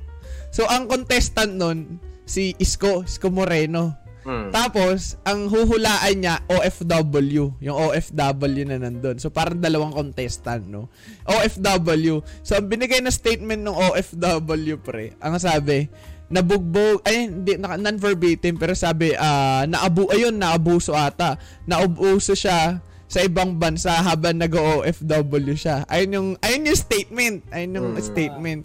So 0.50 0.66
ang 0.66 0.90
contestant 0.90 1.54
nun 1.54 2.02
si 2.26 2.58
Isko, 2.58 3.06
Isko 3.06 3.30
Moreno. 3.30 3.94
Hmm. 4.30 4.54
Tapos, 4.54 5.18
ang 5.26 5.50
huhulaan 5.50 6.22
niya, 6.22 6.46
OFW. 6.46 7.58
Yung 7.58 7.78
OFW 7.90 8.62
na 8.70 8.78
nandun. 8.78 9.18
So, 9.18 9.34
parang 9.34 9.58
dalawang 9.58 9.90
contestant, 9.90 10.70
no? 10.70 10.86
OFW. 11.26 12.22
So, 12.46 12.54
ang 12.62 12.70
binigay 12.70 13.02
na 13.02 13.10
statement 13.10 13.66
ng 13.66 13.74
OFW, 13.74 14.78
pre, 14.78 15.18
ang 15.18 15.34
sabi, 15.42 15.90
nabugbog, 16.30 17.02
ay, 17.10 17.26
hindi, 17.26 17.58
non-verbatim, 17.58 18.62
pero 18.62 18.78
sabi, 18.78 19.18
ah, 19.18 19.66
naabu, 19.66 20.06
ayun, 20.14 20.38
naabuso 20.38 20.94
ata. 20.94 21.42
Naubuso 21.66 22.38
siya 22.38 22.86
sa 23.10 23.26
ibang 23.26 23.58
bansa 23.58 23.98
habang 23.98 24.38
nag-OFW 24.38 25.58
siya. 25.58 25.90
Ayun 25.90 26.14
yung, 26.14 26.30
ayun 26.46 26.70
yung 26.70 26.78
statement. 26.78 27.42
Ayun 27.50 27.82
yung 27.82 27.90
Mm. 27.98 28.06
statement. 28.06 28.64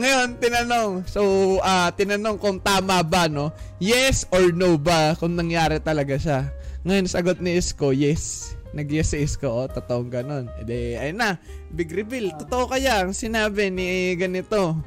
Ngayon, 0.00 0.40
tinanong. 0.40 0.92
So, 1.04 1.20
ah 1.60 1.92
tinanong 1.92 2.40
kung 2.40 2.56
tama 2.56 3.04
ba, 3.04 3.28
no? 3.28 3.52
Yes 3.76 4.24
or 4.32 4.48
no 4.48 4.80
ba 4.80 5.12
kung 5.20 5.36
nangyari 5.36 5.76
talaga 5.76 6.16
siya. 6.16 6.48
Ngayon, 6.88 7.04
sagot 7.04 7.38
ni 7.44 7.60
Isko, 7.60 7.92
yes. 7.92 8.56
Nag-yes 8.72 9.12
si 9.12 9.20
Isko, 9.20 9.52
oh, 9.52 9.68
totoong 9.68 10.08
ganon. 10.08 10.48
E 10.56 10.64
di, 10.64 10.96
ayun 10.96 11.20
na, 11.20 11.36
big 11.68 11.92
reveal. 11.92 12.32
Totoo 12.40 12.72
kaya 12.72 13.04
ang 13.04 13.12
sinabi 13.12 13.68
ni 13.68 14.16
ganito. 14.16 14.80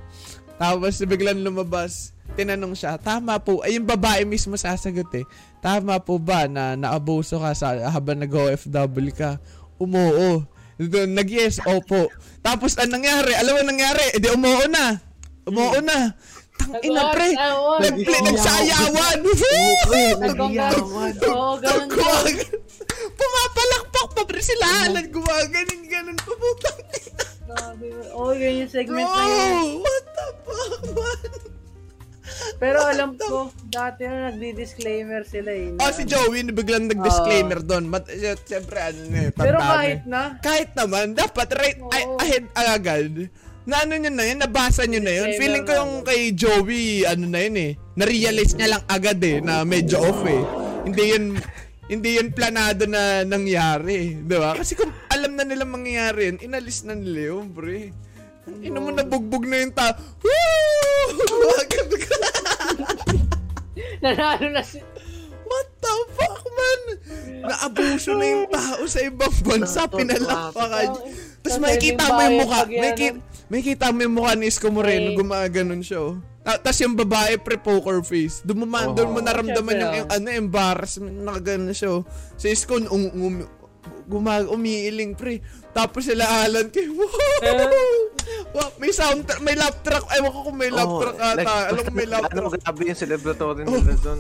Tapos, 0.58 0.98
biglang 1.06 1.46
lumabas. 1.46 2.18
Tinanong 2.34 2.74
siya, 2.74 2.98
tama 2.98 3.38
po. 3.38 3.62
Ay, 3.62 3.78
yung 3.78 3.86
babae 3.86 4.26
mismo 4.26 4.58
sasagot 4.58 5.14
eh. 5.14 5.26
Tama 5.62 6.02
po 6.02 6.18
ba 6.18 6.50
na 6.50 6.74
naabuso 6.74 7.38
ka 7.38 7.54
sa, 7.54 7.78
habang 7.94 8.18
nag-OFW 8.18 9.14
ka? 9.14 9.38
Umoo. 9.78 10.42
Nag-yes, 10.90 11.64
opo. 11.64 12.12
Tapos, 12.40 12.76
anong 12.76 13.00
nangyari? 13.00 13.32
Alam 13.36 13.52
mo 13.52 13.60
anong 13.60 13.72
nangyari? 13.72 14.06
E 14.12 14.20
di, 14.20 14.28
umuo 14.28 14.66
na. 14.68 15.00
Umuo 15.46 15.80
na. 15.80 16.12
Tang 16.54 16.80
ina, 16.82 17.12
pre. 17.12 17.34
Nag-sayawan. 17.34 17.80
Nag- 17.82 18.00
Nagsayawan. 18.04 19.18
Nagkonggan. 20.22 20.74
Oo, 21.26 21.54
ganun. 21.58 21.88
Gumagan. 21.90 22.36
Pumapalakpak 23.14 24.08
pa, 24.14 24.22
pre. 24.24 24.40
Sila 24.40 24.68
Alan, 24.86 25.06
gumaganin, 25.10 25.82
ganun. 25.88 26.18
Pumutang 26.20 26.80
ina. 26.94 27.26
Grabe. 27.44 27.88
Oo, 28.14 28.32
yun 28.34 28.64
yung 28.64 28.72
segment 28.72 29.04
na 29.04 29.24
yun. 29.24 29.84
what 29.84 30.06
the 30.10 30.26
fuck, 30.46 30.82
man? 30.94 31.32
Pero 32.58 32.80
alam 32.84 33.18
ko, 33.18 33.52
dati 33.68 34.08
na 34.08 34.32
nagdi-disclaimer 34.32 35.24
sila 35.28 35.52
eh. 35.52 35.76
Oh, 35.78 35.92
si 35.92 36.04
Joey, 36.08 36.48
biglang 36.50 36.88
nag-disclaimer 36.90 37.60
doon. 37.62 37.90
But, 37.90 38.08
uh, 38.10 38.38
siyempre, 38.46 38.78
ano 38.80 39.02
na 39.10 39.18
eh, 39.28 39.30
Pero 39.34 39.58
kahit 39.60 40.02
na, 40.06 40.22
Kahit 40.40 40.70
naman, 40.78 41.18
dapat 41.18 41.50
right 41.58 41.80
Oo. 41.82 41.92
ay- 41.92 42.10
ahead 42.24 42.46
agad. 42.56 43.12
Na 43.64 43.88
ano 43.88 43.96
nyo 43.96 44.12
na 44.12 44.28
yun, 44.28 44.40
nabasa 44.44 44.84
nyo 44.84 45.00
na 45.00 45.14
yun. 45.24 45.30
Feeling 45.40 45.64
ko 45.64 45.72
yung 45.72 45.94
kay 46.04 46.36
Joey, 46.36 47.08
ano 47.08 47.32
na 47.32 47.40
yun 47.48 47.56
eh. 47.56 47.72
Na-realize 47.96 48.60
niya 48.60 48.76
lang 48.76 48.84
agad 48.92 49.24
eh, 49.24 49.40
na 49.40 49.64
medyo 49.64 50.04
off 50.04 50.20
eh. 50.28 50.44
Hindi 50.84 51.04
yun, 51.16 51.26
hindi 51.88 52.10
yun 52.20 52.36
planado 52.36 52.84
na 52.84 53.24
nangyari. 53.24 54.20
Di 54.20 54.36
ba? 54.36 54.52
Kasi 54.52 54.76
kung 54.76 54.92
alam 55.08 55.40
na 55.40 55.48
nila 55.48 55.64
mangyayari 55.64 56.36
yun, 56.36 56.38
inalis 56.44 56.84
na 56.84 56.92
nila 56.92 57.40
yun, 57.40 57.56
pre. 57.56 57.96
Ino 58.44 58.78
mo 58.80 58.90
nabugbog 58.92 59.48
na 59.48 59.64
yung 59.64 59.72
tao. 59.72 59.96
Woo! 60.20 60.32
Nanalo 64.04 64.48
na 64.52 64.62
si... 64.62 64.80
What 65.44 65.68
the 65.84 65.94
fuck, 66.18 66.40
man? 66.50 66.82
Naabuso 67.46 68.16
na 68.16 68.26
yung 68.26 68.48
tao 68.50 68.82
sa 68.88 69.00
ibang 69.04 69.36
bansa, 69.44 69.86
pinalapakan. 69.86 70.98
Tapos 71.44 71.58
makikita 71.60 72.04
mo 72.10 72.20
yung 72.24 72.38
mukha. 72.42 72.62
Makikita, 72.66 73.18
May 73.52 73.62
kita 73.62 73.92
mo 73.92 74.00
yung 74.02 74.16
mukha 74.18 74.34
ni 74.34 74.48
Isko 74.50 74.72
Moreno, 74.72 75.14
May- 75.14 75.20
gumaganon 75.20 75.84
siya, 75.84 76.00
oh. 76.02 76.16
Ta- 76.42 76.58
Tapos 76.58 76.80
yung 76.82 76.96
babae, 76.98 77.38
pre-poker 77.38 78.02
face. 78.02 78.42
Doon 78.42 78.66
mo, 78.66 78.68
ma- 78.68 78.88
Oo. 78.90 78.96
doon 78.96 79.14
mo 79.14 79.20
naramdaman 79.20 79.78
Siyempre, 79.78 79.84
yung, 79.84 79.96
yung 80.00 80.10
ano, 80.10 80.28
embarrassment, 80.32 81.16
nakaganon 81.22 81.76
siya, 81.76 81.90
oh. 81.92 82.04
Si 82.40 82.50
Isko, 82.50 82.80
um, 82.90 83.04
um, 83.14 83.36
gumag 84.08 84.48
umiiling, 84.48 85.14
pre. 85.14 85.44
Tapos 85.70 86.08
sila 86.08 86.24
Alan, 86.48 86.72
kay, 86.72 86.88
wow! 86.88 87.06
wow! 88.52 88.70
May 88.76 88.90
soundtrack, 88.90 89.40
may 89.40 89.54
lap 89.54 89.80
track. 89.82 90.04
Ewan 90.12 90.30
ko 90.30 90.40
kung 90.44 90.58
may 90.58 90.70
lap 90.70 90.86
Oo, 90.86 91.00
track 91.00 91.18
ata. 91.18 91.34
like, 91.34 91.48
Alam 91.48 91.82
ko 91.82 91.92
may 91.92 92.06
Ano, 92.06 92.18
track. 92.20 92.60
grabe 92.60 92.82
yung 92.84 93.00
celebratory 93.00 93.62
Oh. 93.62 93.72
nila 93.74 93.96
doon. 94.04 94.20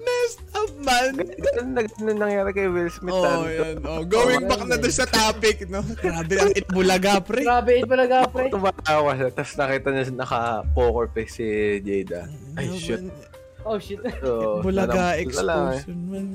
Messed 0.00 0.40
up, 0.54 0.72
man. 0.78 1.12
Ganun 1.12 1.68
na 1.70 1.80
ganun 1.84 2.16
nangyari 2.18 2.50
kay 2.52 2.66
Will 2.66 2.88
Smith. 2.88 3.12
Oh, 3.12 3.24
ano. 3.24 3.44
yan. 3.46 3.76
Oh, 3.82 4.00
going 4.02 4.42
back 4.42 4.64
na 4.64 4.76
doon 4.76 4.94
sa 4.94 5.04
topic, 5.04 5.68
no? 5.68 5.84
Grabe 6.00 6.34
ang 6.38 6.52
itbulaga, 6.52 7.20
pre. 7.20 7.44
Grabe, 7.44 7.72
it 7.76 7.84
talaga, 7.84 8.24
pre. 8.26 8.48
Tumatawa 8.48 9.12
siya, 9.12 9.28
tapos 9.28 9.52
nakita 9.54 9.86
niya 9.90 10.04
naka-poker 10.14 11.06
face 11.10 11.32
si 11.34 11.46
Jada. 11.80 12.24
Ay, 12.54 12.72
shoot. 12.72 13.12
Oh, 13.60 13.76
shit. 13.76 14.00
So, 14.24 14.64
Bulaga 14.64 14.88
lang 15.12 15.20
eh. 15.20 15.22
explosion, 15.22 15.98
man. 16.08 16.26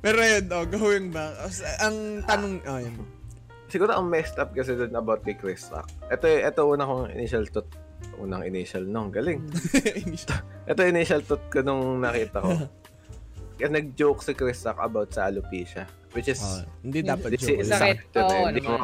Pero 0.00 0.18
yun, 0.18 0.44
oh, 0.48 0.64
going 0.64 1.12
back. 1.12 1.36
Ang 1.78 1.96
tanong, 2.24 2.54
oh, 2.64 2.80
yun. 2.80 2.96
Siguro 3.70 3.94
ang 3.94 4.04
messed 4.04 4.36
up 4.36 4.50
kasi 4.50 4.74
dun 4.74 4.92
about 4.92 5.22
kay 5.22 5.32
Chris 5.32 5.70
Rock. 5.70 5.86
Ito, 6.06 6.26
ito 6.26 6.60
una 6.62 6.82
kong 6.82 7.10
initial 7.10 7.46
thought. 7.46 7.70
Unang 8.16 8.42
initial 8.42 8.84
nung 8.84 9.08
galing. 9.08 9.46
Ito 10.70 10.80
initial 10.82 11.22
thought 11.22 11.46
ko 11.48 11.62
nung 11.62 12.00
nakita 12.00 12.42
ko. 12.42 12.50
Kaya 13.56 13.68
nag-joke 13.70 14.20
si 14.20 14.32
Chris 14.32 14.64
Rock 14.64 14.80
about 14.80 15.08
sa 15.10 15.28
alopecia. 15.28 15.84
Which 16.10 16.26
is, 16.26 16.40
Oh, 16.40 16.64
hindi 16.82 17.00
dapat 17.00 17.38
Kasi 17.38 17.54
joke. 17.54 17.62
Sakit. 17.62 17.70
sakit 17.70 17.98
eh. 18.10 18.22
Oo, 18.24 18.44
Hindi 18.48 18.60
mo, 18.64 18.76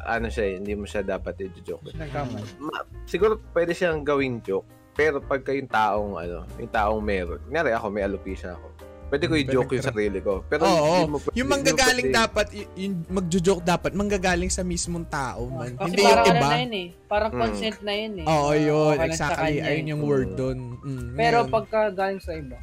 ano 0.00 0.26
siya 0.26 0.44
eh, 0.46 0.54
hindi 0.56 0.72
mo 0.72 0.84
siya 0.86 1.02
dapat 1.04 1.34
i-joke. 1.36 1.92
Ma- 2.56 2.86
siguro 3.04 3.36
pwede 3.52 3.74
siyang 3.74 4.00
gawing 4.00 4.40
joke. 4.40 4.64
Pero 4.90 5.18
pagka 5.18 5.52
yung 5.52 5.68
taong, 5.68 6.16
ano, 6.16 6.46
yung 6.56 6.70
taong 6.70 7.02
meron. 7.02 7.38
Kunyari 7.42 7.70
ako, 7.70 7.86
may 7.90 8.02
alopecia 8.02 8.54
ako. 8.54 8.66
Pwede 9.10 9.26
ko 9.26 9.34
Hmm, 9.34 9.42
i-joke 9.42 9.66
pwede 9.66 9.76
yung 9.76 9.88
sarili 9.90 10.18
ko. 10.20 10.32
Pero 10.46 10.62
Oo, 10.62 10.70
hindi 10.70 10.86
oh, 10.96 11.04
mo 11.04 11.16
pwede- 11.18 11.34
yung 11.34 11.48
manggagaling 11.50 12.06
pwede- 12.06 12.20
dapat, 12.22 12.46
yung 12.76 12.94
magjo-joke 13.10 13.62
dapat, 13.64 13.90
manggagaling 13.92 14.48
sa 14.48 14.62
mismong 14.62 15.02
tao, 15.04 15.42
man. 15.44 15.74
Kasi 15.74 15.82
hindi 15.84 16.00
yung 16.00 16.08
parang 16.08 16.24
ano 16.24 16.38
iba. 16.38 16.46
na 16.46 16.56
yun 16.56 16.72
eh. 16.72 16.88
Parang 17.04 17.32
Mm. 17.32 17.40
consent 17.40 17.78
na 17.82 17.92
yun 17.92 18.12
eh. 18.14 18.24
Oo, 18.24 18.50
yun. 18.52 18.86
okay 18.88 18.98
lang 19.00 19.10
sa 19.10 19.26
exactly. 19.28 19.58
Ayun 19.60 19.86
yung 19.88 20.00
Mm. 20.00 20.08
word 20.08 20.30
doon. 20.32 20.58
Mm, 20.80 21.08
Pero 21.12 21.36
ngayon, 21.40 21.50
pagka 21.50 21.80
galing 21.90 22.22
sa 22.22 22.32
iba. 22.32 22.58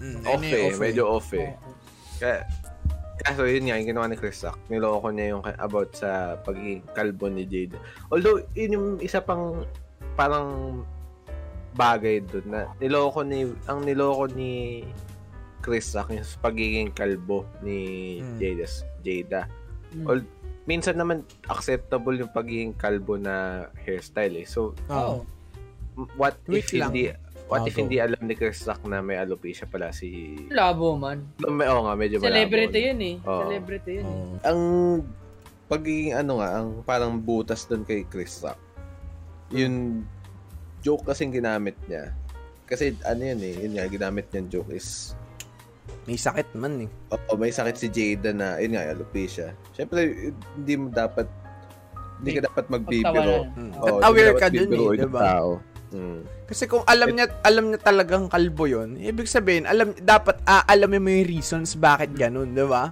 mm, 0.00 0.16
Off 0.24 0.42
eh, 0.42 0.70
medyo 0.74 1.02
off 1.06 1.28
eh. 1.30 1.50
Kaya, 2.18 2.38
kaso 3.20 3.44
yun 3.44 3.68
nga, 3.68 3.76
yung 3.76 3.88
ginawa 3.88 4.08
ni 4.08 4.16
Chris 4.16 4.40
Rock, 4.40 4.58
niloko 4.66 5.06
niya 5.08 5.26
yung 5.30 5.44
about 5.60 5.92
sa 5.92 6.10
pagiging 6.38 6.82
kalbo 6.88 7.28
ni 7.28 7.44
Jade. 7.44 7.76
Although, 8.08 8.42
yun 8.50 8.70
yung 8.72 8.86
isa 8.98 9.20
pang 9.20 9.62
parang 10.12 10.80
bagay 11.72 12.20
doon 12.22 12.46
na 12.46 12.60
niloko 12.78 13.22
ni, 13.22 13.44
ang 13.64 13.80
niloko 13.80 14.26
ni 14.28 14.82
Chris 15.62 15.94
Rock 15.94 16.10
yung 16.10 16.26
pagiging 16.38 16.90
kalbo 16.90 17.46
ni 17.60 17.78
Hmm. 18.18 18.36
Jada. 18.36 18.66
Jada. 19.00 19.42
Mm. 19.92 20.04
All- 20.04 20.30
Minsan 20.62 20.94
naman 20.94 21.22
acceptable 21.46 22.14
yung 22.14 22.30
pagiging 22.30 22.70
kalbo 22.72 23.16
na 23.16 23.66
hairstyle 23.78 24.36
eh. 24.36 24.46
So, 24.46 24.78
m- 25.96 26.06
what 26.14 26.38
Wait 26.44 26.62
if 26.62 26.70
lang. 26.72 26.90
hindi 26.90 27.10
what 27.46 27.66
if 27.66 27.74
hindi 27.76 27.98
alam 27.98 28.22
ni 28.22 28.32
Chris 28.32 28.62
Rock 28.62 28.80
na 28.84 28.98
may 28.98 29.14
alopecia 29.16 29.66
pala 29.66 29.90
si 29.90 30.38
Labo 30.48 30.94
man. 30.94 31.26
May, 31.42 31.66
oo 31.66 31.82
nga, 31.82 31.94
medyo 31.94 32.16
malabo. 32.16 32.30
Celebrity 32.30 32.78
yun 32.80 33.00
eh. 33.00 33.14
Oo. 33.20 33.42
Celebrity 33.44 33.90
yun 33.92 34.04
eh. 34.04 34.08
Oo. 34.08 34.34
ang 34.40 34.60
pagiging 35.66 36.14
ano 36.14 36.32
nga, 36.38 36.48
ang 36.54 36.68
parang 36.82 37.12
butas 37.16 37.66
doon 37.66 37.82
kay 37.82 38.02
Chris 38.04 38.38
Rock. 38.40 38.56
Yung 39.50 40.06
joke 40.78 41.04
kasing 41.04 41.30
ginamit 41.32 41.74
niya. 41.84 42.14
Kasi 42.64 42.94
ano 43.02 43.18
yun 43.20 43.40
eh, 43.40 43.54
yun 43.58 43.72
nga, 43.74 43.84
ginamit 43.84 44.30
niyang 44.30 44.48
joke 44.48 44.70
is, 44.70 45.12
May 46.02 46.18
sakit 46.18 46.58
man 46.58 46.82
eh. 46.82 46.90
oh, 47.14 47.38
may 47.38 47.54
sakit 47.54 47.76
si 47.78 47.86
Jada 47.86 48.34
na, 48.34 48.58
yun 48.58 48.74
nga, 48.74 48.90
alopecia. 48.90 49.54
Siyempre, 49.70 50.34
hindi 50.58 50.74
mo 50.74 50.90
dapat, 50.90 51.30
hindi 52.18 52.42
ka 52.42 52.50
dapat 52.50 52.64
magbibiro. 52.66 53.46
Mm. 53.54 53.70
Oo. 53.78 53.86
Oo, 53.86 53.98
At 54.02 54.10
aware 54.10 54.34
ka 54.34 54.48
dun 54.50 54.70
eh, 54.70 54.98
diba? 54.98 55.22
Tao. 55.22 55.50
Mm. 55.92 56.20
Kasi 56.48 56.64
kung 56.66 56.84
alam 56.88 57.12
niya 57.12 57.28
alam 57.44 57.68
niya 57.68 57.80
talagang 57.80 58.24
kalbo 58.28 58.64
'yon, 58.64 58.96
ibig 58.96 59.28
sabihin 59.28 59.68
alam 59.68 59.92
dapat 60.00 60.40
aalamin 60.48 61.04
mo 61.04 61.08
yung 61.12 61.28
reasons 61.28 61.76
bakit 61.76 62.12
ganun, 62.16 62.56
'di 62.56 62.64
ba? 62.64 62.88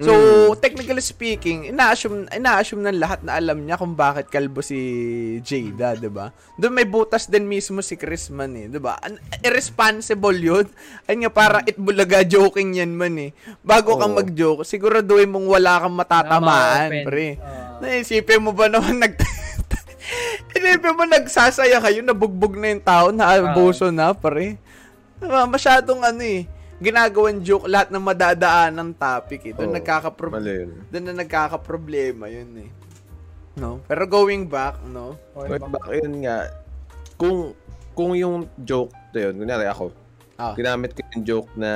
So, 0.00 0.16
Mm. 0.16 0.56
technically 0.56 1.04
speaking, 1.04 1.68
ina-assume, 1.68 2.24
ina-assume 2.32 2.88
ng 2.88 2.96
lahat 2.96 3.20
na 3.20 3.36
alam 3.36 3.60
niya 3.60 3.76
kung 3.76 3.92
bakit 3.92 4.32
kalbo 4.32 4.64
si 4.64 4.80
Jada, 5.44 5.92
'di 5.92 6.08
ba? 6.08 6.32
Doon 6.56 6.72
may 6.72 6.88
butas 6.88 7.28
din 7.28 7.44
mismo 7.44 7.84
si 7.84 8.00
Chris 8.00 8.32
man 8.32 8.56
eh, 8.56 8.64
'di 8.64 8.80
ba? 8.80 8.96
Irresponsible 9.44 10.40
'yun. 10.40 10.64
Ayun 11.04 11.28
nga 11.28 11.32
para 11.32 11.60
itbulaga 11.68 12.24
joking 12.24 12.80
'yan 12.80 12.96
man 12.96 13.12
eh. 13.20 13.30
Bago 13.60 14.00
kang 14.00 14.16
Oo. 14.16 14.24
mag-joke, 14.24 14.64
siguraduhin 14.64 15.28
mong 15.28 15.44
wala 15.44 15.84
kang 15.84 15.92
matatamaan, 15.92 16.88
pre. 17.04 17.36
Oo. 17.36 17.84
Naisipin 17.84 18.40
mo 18.40 18.56
ba 18.56 18.72
naman 18.72 19.04
nag... 19.04 19.14
Isipin 20.56 20.96
mo 20.96 21.04
nagsasaya 21.04 21.76
kayo, 21.78 22.00
nabugbog 22.00 22.56
na 22.56 22.72
yung 22.72 22.82
tao, 22.82 23.12
naabuso 23.12 23.92
na, 23.92 24.16
pare. 24.16 24.56
Diba, 25.20 25.44
masyadong 25.44 26.00
ano 26.00 26.24
eh, 26.24 26.48
ginagawan 26.80 27.44
joke 27.44 27.68
lahat 27.68 27.92
ng 27.92 28.00
madadaan 28.00 28.72
ng 28.72 28.90
topic 28.96 29.40
eh. 29.44 29.52
Doon 29.52 29.68
Oo, 29.68 29.76
nagkakapro- 29.76 30.32
yun. 30.40 30.80
doon 30.88 31.04
na 31.04 31.14
nagkakaproblema 31.14 32.26
yun 32.26 32.50
eh. 32.58 32.70
No? 33.54 33.84
Pero 33.84 34.08
going 34.08 34.48
back, 34.48 34.80
no? 34.82 35.20
But 35.36 35.60
back 35.60 35.86
yun 35.92 36.24
nga, 36.24 36.48
kung, 37.14 37.52
kung 37.92 38.16
yung 38.16 38.48
joke 38.58 38.96
na 39.12 39.28
yun, 39.28 39.34
kunyari 39.36 39.68
ako, 39.68 39.92
Ah. 40.34 40.56
ginamit 40.56 40.96
ko 40.96 41.04
yung 41.12 41.22
joke 41.22 41.50
na 41.52 41.70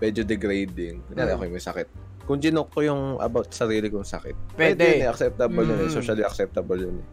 medyo 0.00 0.24
degrading. 0.24 1.04
Kunyari 1.04 1.28
Mm. 1.28 1.36
ako 1.36 1.42
yung 1.44 1.54
may 1.54 1.60
sakit. 1.62 1.88
Kung 2.24 2.40
ginoke 2.40 2.72
ko 2.72 2.80
yung 2.80 3.20
about 3.20 3.52
sarili 3.52 3.92
kong 3.92 4.08
sakit, 4.08 4.32
Pwede. 4.56 4.80
pwede 4.80 4.84
yun 4.88 5.04
eh, 5.04 5.12
acceptable 5.12 5.64
yun 5.68 5.78
eh, 5.78 5.84
Mm. 5.84 5.92
socially 5.92 6.24
acceptable 6.24 6.80
yun 6.80 6.96
eh. 6.96 7.08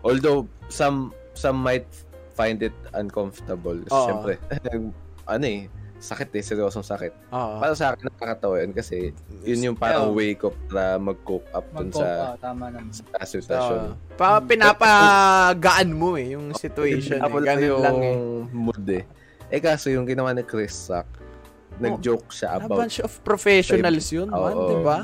Although, 0.00 0.46
some 0.70 1.10
some 1.34 1.58
might 1.58 1.90
find 2.30 2.62
it 2.62 2.76
uncomfortable. 2.94 3.74
Oo. 3.84 4.06
Siyempre, 4.06 4.38
ano 5.26 5.44
eh, 5.44 5.66
sakit 6.04 6.28
eh, 6.36 6.42
seryosong 6.44 6.84
sakit. 6.84 7.12
Oo. 7.32 7.56
Para 7.64 7.72
sa 7.72 7.96
akin, 7.96 8.12
nakakatawa 8.12 8.60
yun 8.60 8.76
kasi 8.76 9.16
yun 9.40 9.72
yung 9.72 9.76
parang 9.78 10.12
Oo. 10.12 10.20
way 10.20 10.36
ko 10.36 10.52
para 10.68 11.00
mag-cope 11.00 11.48
up 11.56 11.64
dun 11.72 11.88
Mag-cope, 11.88 12.04
sa, 12.04 12.08
ah, 12.28 12.36
tama 12.36 12.68
naman. 12.68 12.92
sa 12.92 13.24
sitwasyon. 13.24 13.80
Pa 14.20 14.44
pinapagaan 14.44 15.90
mo 15.96 16.20
eh, 16.20 16.36
yung 16.36 16.52
situation. 16.52 17.16
Eh. 17.16 17.24
Ganun 17.24 17.44
lang 17.80 17.98
eh. 18.04 18.12
yung 18.12 18.52
mood 18.52 18.84
eh. 18.92 19.08
Eh 19.48 19.60
kaso 19.64 19.88
yung 19.88 20.04
ginawa 20.04 20.36
ni 20.36 20.44
Chris 20.44 20.92
Rock, 20.92 21.08
nag-joke 21.80 22.28
siya 22.28 22.60
A 22.60 22.68
about 22.68 22.84
bunch 22.84 23.00
of 23.00 23.12
professionals 23.24 24.06
yun, 24.12 24.28
man, 24.28 24.52
Oo. 24.52 24.68
di 24.68 24.76
ba? 24.84 24.98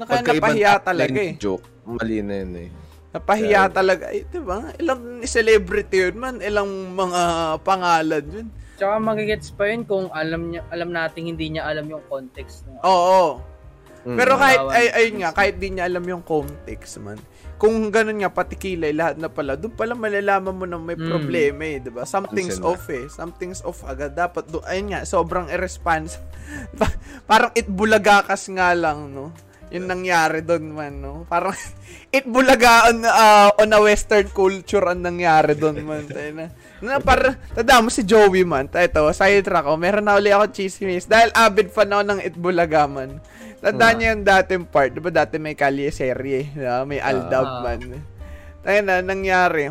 Naka, 0.00 0.24
pagkaibang 0.24 0.56
napahiya 0.56 0.72
talaga 0.80 1.18
eh. 1.20 1.34
joke. 1.36 1.66
Mali 1.84 2.24
na 2.24 2.34
yun 2.40 2.52
eh. 2.56 2.70
Napahiya 3.10 3.66
talaga. 3.68 4.14
Eh, 4.14 4.22
di 4.22 4.38
ba? 4.38 4.70
Ilang 4.78 5.26
celebrity 5.26 6.08
yun, 6.08 6.16
man. 6.16 6.38
Ilang 6.38 6.94
mga 6.94 7.22
pangalan 7.66 8.24
yun. 8.30 8.48
Tsaka 8.80 8.96
magigets 8.96 9.52
pa 9.52 9.68
yun 9.68 9.84
kung 9.84 10.08
alam 10.08 10.48
niya 10.48 10.64
alam 10.72 10.88
nating 10.88 11.36
hindi 11.36 11.52
niya 11.52 11.68
alam 11.68 11.84
yung 11.84 12.00
context 12.08 12.64
ng 12.64 12.80
Oo. 12.80 13.44
Mm. 14.00 14.16
Pero 14.16 14.32
kahit, 14.40 14.60
ay, 14.72 14.86
ayun 14.96 15.16
nga, 15.20 15.30
kahit 15.36 15.60
di 15.60 15.68
niya 15.76 15.84
alam 15.84 16.00
yung 16.08 16.24
context, 16.24 16.96
man. 17.04 17.20
Kung 17.60 17.92
ganun 17.92 18.24
nga, 18.24 18.32
pati 18.32 18.56
kilay, 18.56 18.96
lahat 18.96 19.20
na 19.20 19.28
pala, 19.28 19.60
doon 19.60 19.76
pala 19.76 19.92
malalaman 19.92 20.56
mo 20.56 20.64
na 20.64 20.80
may 20.80 20.96
Mm. 20.96 21.04
problema 21.04 21.62
eh, 21.68 21.84
di 21.84 21.92
ba? 21.92 22.08
Something's 22.08 22.56
na. 22.56 22.72
off 22.72 22.88
eh. 22.88 23.04
Something's 23.12 23.60
off 23.60 23.84
agad. 23.84 24.16
Dapat, 24.16 24.48
do, 24.48 24.64
ayun 24.64 24.96
nga, 24.96 25.04
sobrang 25.04 25.52
irresponsible. 25.52 26.24
Parang 27.30 27.52
itbulagakas 27.52 28.48
nga 28.56 28.72
lang, 28.72 29.12
no? 29.12 29.36
Yung 29.68 29.84
nangyari 29.84 30.40
doon 30.40 30.72
man, 30.72 30.96
no? 30.96 31.28
Parang 31.28 31.52
itbulaga 32.16 32.88
on, 32.88 33.04
uh, 33.04 33.52
on 33.60 33.68
a 33.68 33.80
western 33.84 34.32
culture 34.32 34.82
ang 34.88 35.04
nangyari 35.04 35.52
doon 35.52 35.84
man. 35.84 36.08
Tayo 36.16 36.32
na. 36.32 36.48
Na, 36.80 36.96
para, 36.96 37.36
tada 37.52 37.78
mo 37.78 37.88
si 37.88 38.00
Joey 38.00 38.42
man. 38.42 38.64
Tayo 38.64 38.84
ito, 38.84 39.02
side 39.12 39.44
track 39.44 39.64
ko. 39.64 39.76
Meron 39.76 40.00
na 40.02 40.16
uli 40.16 40.28
ako 40.28 40.48
chismis. 40.48 41.04
Dahil 41.04 41.28
avid 41.30 41.68
fan 41.68 41.88
ako 41.88 42.02
ng 42.02 42.20
itbulaga 42.24 42.88
man. 42.88 43.20
Tandaan 43.60 43.92
Ah. 43.92 43.96
niyo 43.96 44.06
yung 44.10 44.24
dating 44.24 44.64
part. 44.64 44.88
Di 44.88 44.98
ba 44.98 45.12
dati 45.12 45.36
may 45.36 45.52
Kalye 45.52 45.92
serye? 45.92 46.48
ba? 46.50 46.80
May 46.82 46.96
Aldab 46.96 47.44
Ah. 47.44 47.60
man. 47.62 47.80
Tayo 48.60 48.80
na, 48.80 49.00
nangyari. 49.00 49.68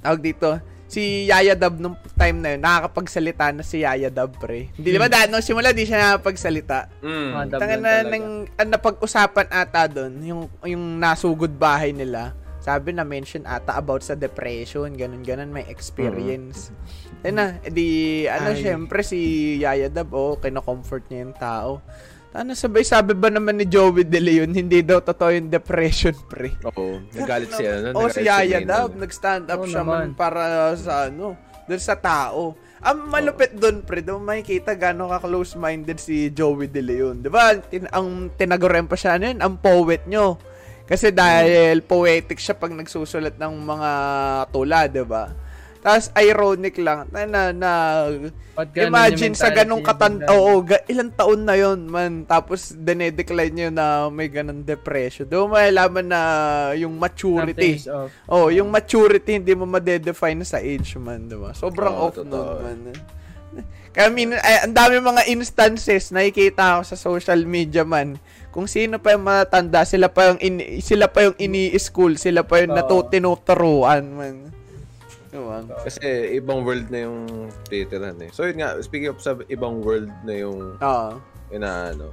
Tawag 0.00 0.20
dito, 0.22 0.56
si 0.88 1.28
Yaya 1.28 1.52
Dab 1.52 1.76
nung 1.76 1.96
time 2.16 2.40
na 2.40 2.48
yun, 2.56 2.64
nakakapagsalita 2.64 3.52
na 3.52 3.60
si 3.60 3.84
Yaya 3.84 4.08
Dab, 4.08 4.32
pre. 4.34 4.72
Hindi, 4.72 4.88
di 4.88 4.96
ba, 4.96 5.12
dahil 5.12 5.28
nung 5.28 5.44
simula, 5.44 5.68
di 5.70 5.84
siya 5.84 6.16
nakapagsalita. 6.16 6.88
Mm. 7.04 7.30
Tanga 7.52 7.76
na, 7.76 7.92
nang, 8.02 8.26
ang 8.48 8.68
napag-usapan 8.72 9.46
ata 9.50 9.84
doon, 9.84 10.12
yung, 10.24 10.42
yung 10.64 10.96
nasugod 10.96 11.52
bahay 11.52 11.92
nila, 11.92 12.32
sabi 12.68 12.92
na 12.92 13.00
mention 13.00 13.48
ata 13.48 13.80
about 13.80 14.04
sa 14.04 14.12
depression, 14.12 14.92
ganun-ganun, 14.92 15.48
may 15.48 15.64
experience. 15.72 16.68
Ayun 17.24 17.40
na, 17.40 17.56
edi, 17.64 18.28
ano, 18.28 18.52
Ay. 18.52 18.60
syempre 18.60 19.00
si 19.00 19.18
Yaya 19.56 19.88
Dab, 19.88 20.12
oh, 20.12 20.36
kino-comfort 20.36 21.08
niya 21.08 21.18
yung 21.24 21.36
tao. 21.40 21.80
Ano 22.36 22.52
sabay 22.52 22.84
sabi 22.84 23.16
ba 23.16 23.32
naman 23.32 23.56
ni 23.56 23.64
Joey 23.64 24.04
De 24.04 24.20
Leon, 24.20 24.52
hindi 24.52 24.84
daw 24.84 25.00
totoo 25.00 25.32
yung 25.32 25.48
depression, 25.48 26.12
pre. 26.28 26.60
Oo, 26.68 27.00
nagalit 27.16 27.56
siya. 27.56 27.88
No? 27.88 28.04
O 28.04 28.04
Nagalit 28.04 28.20
si 28.20 28.28
Yaya 28.28 28.60
Maynard. 28.60 28.68
Dab, 28.68 28.90
nag-stand 29.00 29.44
up 29.48 29.64
Oo 29.64 29.66
siya 29.66 29.82
man 29.88 30.12
para 30.12 30.76
sa 30.76 31.08
ano, 31.08 31.40
dun 31.64 31.80
sa 31.80 31.96
tao. 31.96 32.52
Ang 32.84 33.08
malupit 33.08 33.56
doon, 33.56 33.80
pre, 33.80 34.04
doon 34.04 34.28
makikita 34.28 34.76
gano'n 34.76 35.08
ka-close-minded 35.08 35.96
si 35.96 36.28
Joey 36.36 36.68
De 36.68 36.84
Leon. 36.84 37.24
Di 37.24 37.32
ba? 37.32 37.56
Tin- 37.56 37.88
ang 37.88 38.28
tinagurem 38.36 38.84
pa 38.84 38.94
siya 38.94 39.16
nun, 39.16 39.40
ang 39.40 39.56
poet 39.56 40.04
nyo. 40.04 40.36
Kasi 40.88 41.12
dahil 41.12 41.84
poetic 41.84 42.40
siya 42.40 42.56
pag 42.56 42.72
nagsusulat 42.72 43.36
ng 43.36 43.54
mga 43.60 43.90
tula, 44.48 44.88
di 44.88 45.04
ba? 45.04 45.28
Tapos 45.78 46.10
ironic 46.18 46.74
lang 46.82 47.06
na, 47.14 47.22
na, 47.22 47.40
na 47.54 47.72
imagine 48.74 49.30
sa 49.38 49.54
ganong 49.54 49.86
katan 49.86 50.26
oo 50.26 50.58
ga, 50.66 50.82
ilang 50.90 51.14
taon 51.14 51.46
na 51.46 51.54
yon 51.54 51.86
man 51.86 52.26
tapos 52.26 52.74
dinedecline 52.74 53.54
niyo 53.54 53.70
na 53.70 54.10
may 54.10 54.26
ganong 54.26 54.66
depression 54.66 55.30
doon 55.30 55.54
may 55.54 55.70
laman 55.70 56.10
na 56.10 56.20
yung 56.74 56.98
maturity. 56.98 57.78
Oh, 58.26 58.50
yung 58.50 58.74
maturity 58.74 59.38
hindi 59.38 59.54
mo 59.54 59.70
ma-define 59.70 60.42
sa 60.42 60.58
age 60.58 60.98
man, 60.98 61.30
'di 61.30 61.38
ba? 61.38 61.54
Sobrang 61.54 61.94
Oo, 61.94 62.10
off 62.10 62.18
nun 62.18 62.26
totoo. 62.26 62.58
man. 62.58 62.78
Kaya 63.94 64.10
min 64.10 64.34
ay, 64.34 64.66
ang 64.66 64.74
dami 64.74 64.98
mga 64.98 65.30
instances 65.30 66.10
nakikita 66.10 66.78
ko 66.78 66.82
sa 66.84 66.98
social 66.98 67.46
media 67.46 67.86
man. 67.86 68.18
Kung 68.58 68.66
sino 68.66 68.98
pa 68.98 69.14
yung 69.14 69.22
matanda, 69.22 69.86
sila 69.86 70.10
pa 70.10 70.34
yung 70.34 70.42
ini, 70.42 70.82
sila 70.82 71.06
pa 71.06 71.30
yung 71.30 71.38
ini-school, 71.38 72.18
sila 72.18 72.42
pa 72.42 72.58
yung 72.58 72.74
Oo. 72.74 72.78
natutunuturuan 72.82 74.02
man. 74.10 74.50
Diba? 75.30 75.62
Kasi 75.86 76.34
ibang 76.34 76.66
world 76.66 76.90
na 76.90 77.06
yung 77.06 77.22
titirahan 77.70 78.18
eh. 78.18 78.34
So 78.34 78.50
yun 78.50 78.58
nga, 78.58 78.74
speaking 78.82 79.14
of 79.14 79.22
sa 79.22 79.38
ibang 79.46 79.78
world 79.78 80.10
na 80.26 80.42
yung 80.42 80.74
Oo. 80.74 81.10
inaano, 81.54 82.10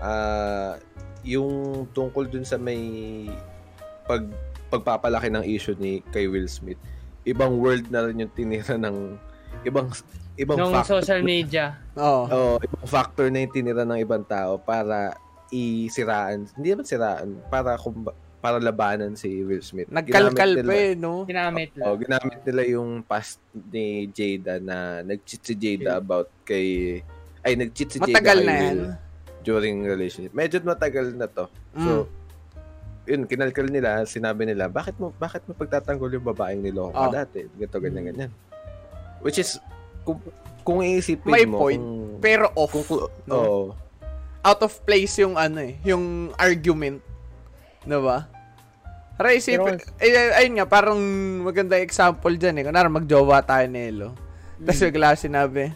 ah 0.00 0.80
yung 1.28 1.84
tungkol 1.92 2.24
dun 2.24 2.48
sa 2.48 2.56
may 2.56 3.28
pag 4.08 4.24
pagpapalaki 4.72 5.28
ng 5.28 5.44
issue 5.44 5.76
ni 5.76 6.00
kay 6.08 6.24
Will 6.24 6.48
Smith, 6.48 6.80
ibang 7.28 7.60
world 7.60 7.84
na 7.92 8.08
rin 8.08 8.24
yung 8.24 8.32
tinira 8.32 8.80
ng 8.80 9.20
ibang 9.68 9.92
ibang 10.40 10.56
Nung 10.56 10.72
factor. 10.72 11.04
social 11.04 11.20
media. 11.20 11.76
Oo. 12.00 12.24
Oh, 12.32 12.56
ibang 12.64 12.88
factor 12.88 13.28
na 13.28 13.44
yung 13.44 13.52
tinira 13.52 13.84
ng 13.84 14.00
ibang 14.00 14.24
tao 14.24 14.56
para 14.56 15.20
isiraan, 15.52 16.48
hindi 16.56 16.72
naman 16.72 16.82
siraan, 16.82 17.28
para 17.46 17.76
kumba, 17.76 18.10
para 18.40 18.58
labanan 18.58 19.14
si 19.14 19.44
Will 19.44 19.62
Smith. 19.62 19.86
Nagkalkal 19.86 20.58
Ginamit 20.58 20.66
pa 20.66 20.72
nila- 20.72 20.82
eh, 20.82 20.92
no? 20.96 21.12
Ginamit 21.22 21.70
Oh, 21.78 21.94
lang. 21.94 22.00
ginamit 22.00 22.38
nila 22.42 22.62
yung 22.66 22.90
past 23.02 23.38
ni 23.52 24.08
Jada 24.08 24.58
na 24.58 24.76
nag-cheat 25.00 25.42
si 25.44 25.54
Jada 25.54 25.96
about 25.96 26.26
kay 26.42 26.98
ay 27.40 27.52
nag-cheat 27.54 27.90
si 27.92 27.98
Jada 28.00 28.10
Matagal 28.10 28.38
na 28.42 28.54
yan. 28.56 28.78
During 29.42 29.82
relationship. 29.82 30.30
Medyo 30.32 30.58
matagal 30.62 31.12
na 31.12 31.26
to. 31.26 31.46
Mm. 31.72 31.82
So 31.82 31.92
yun, 33.02 33.26
kinalkal 33.26 33.66
nila, 33.66 34.06
sinabi 34.06 34.46
nila, 34.46 34.66
bakit 34.66 34.94
mo 34.96 35.10
bakit 35.12 35.42
mo 35.44 35.52
pagtatanggol 35.52 36.06
yung 36.08 36.22
babaeng 36.24 36.62
niloko 36.62 36.94
Oh. 36.94 37.10
dati? 37.10 37.46
Ganito, 37.52 37.78
ganyan, 37.78 38.04
ganyan. 38.06 38.30
Which 39.18 39.38
is, 39.38 39.58
kung, 40.02 40.18
kung 40.62 40.78
iisipin 40.80 41.26
May 41.26 41.42
mo, 41.42 41.58
point. 41.60 41.78
kung, 41.78 42.18
Pero 42.18 42.50
off. 42.54 42.70
kung, 42.70 42.86
kung, 42.86 43.06
no? 43.24 43.34
oo. 43.34 43.62
Out 44.42 44.60
of 44.62 44.74
place 44.82 45.18
yung 45.22 45.38
ano 45.38 45.62
eh, 45.62 45.78
yung 45.86 46.34
argument. 46.38 47.02
'Di 47.86 47.98
ba? 47.98 48.26
Para 49.18 49.38
isipin, 49.38 49.78
eh, 50.02 50.34
ayun 50.34 50.58
nga, 50.58 50.66
parang 50.66 50.98
maganda 51.44 51.78
example 51.78 52.34
dyan 52.34 52.58
eh. 52.58 52.64
Kunwari, 52.66 52.90
magjowa 52.90 53.44
tayo, 53.44 53.68
Nelo. 53.70 54.08
Tapos 54.58 54.82
bigla 54.82 55.14
sinabi, 55.14 55.70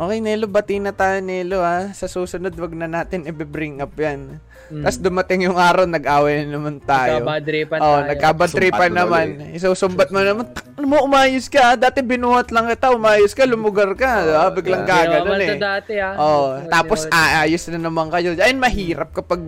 okay, 0.00 0.18
Nelo, 0.18 0.48
bati 0.48 0.80
na 0.80 0.90
tayo, 0.90 1.20
Nelo, 1.20 1.60
ha. 1.60 1.92
Sa 1.92 2.08
susunod, 2.08 2.56
wag 2.56 2.72
na 2.72 2.88
natin 2.88 3.22
i-bring 3.22 3.78
up 3.78 3.92
yan. 3.94 4.40
Mm. 4.70 4.86
Tapos 4.86 4.98
dumating 4.98 5.44
yung 5.44 5.58
araw, 5.58 5.82
nag-away 5.84 6.46
na 6.46 6.56
naman 6.56 6.78
tayo. 6.78 7.20
Nagkabadripan 7.20 7.78
Oh, 7.82 7.98
tayo. 7.98 8.86
mo 8.86 8.90
naman. 8.94 9.26
Isusumbat 9.50 10.08
mo 10.08 10.22
naman, 10.22 10.46
"Tak, 10.46 10.62
mo, 10.78 11.02
umayos 11.02 11.50
ka. 11.50 11.60
ha? 11.60 11.74
Dati 11.74 12.00
binuhat 12.00 12.54
lang 12.54 12.70
kita, 12.70 12.94
umayos 12.94 13.34
ka, 13.34 13.44
lumugar 13.44 13.90
ka. 13.92 14.10
ah, 14.40 14.48
biglang 14.48 14.86
Ginawa 14.86 15.26
gaganon 15.26 15.42
eh. 15.42 15.58
dati 15.58 15.94
ah. 15.98 16.14
Oh, 16.16 16.46
tapos 16.70 17.10
aayos 17.10 17.66
na 17.68 17.82
naman 17.82 18.08
kayo. 18.08 18.38
Ayun, 18.38 18.62
mahirap 18.62 19.10
kapag 19.10 19.42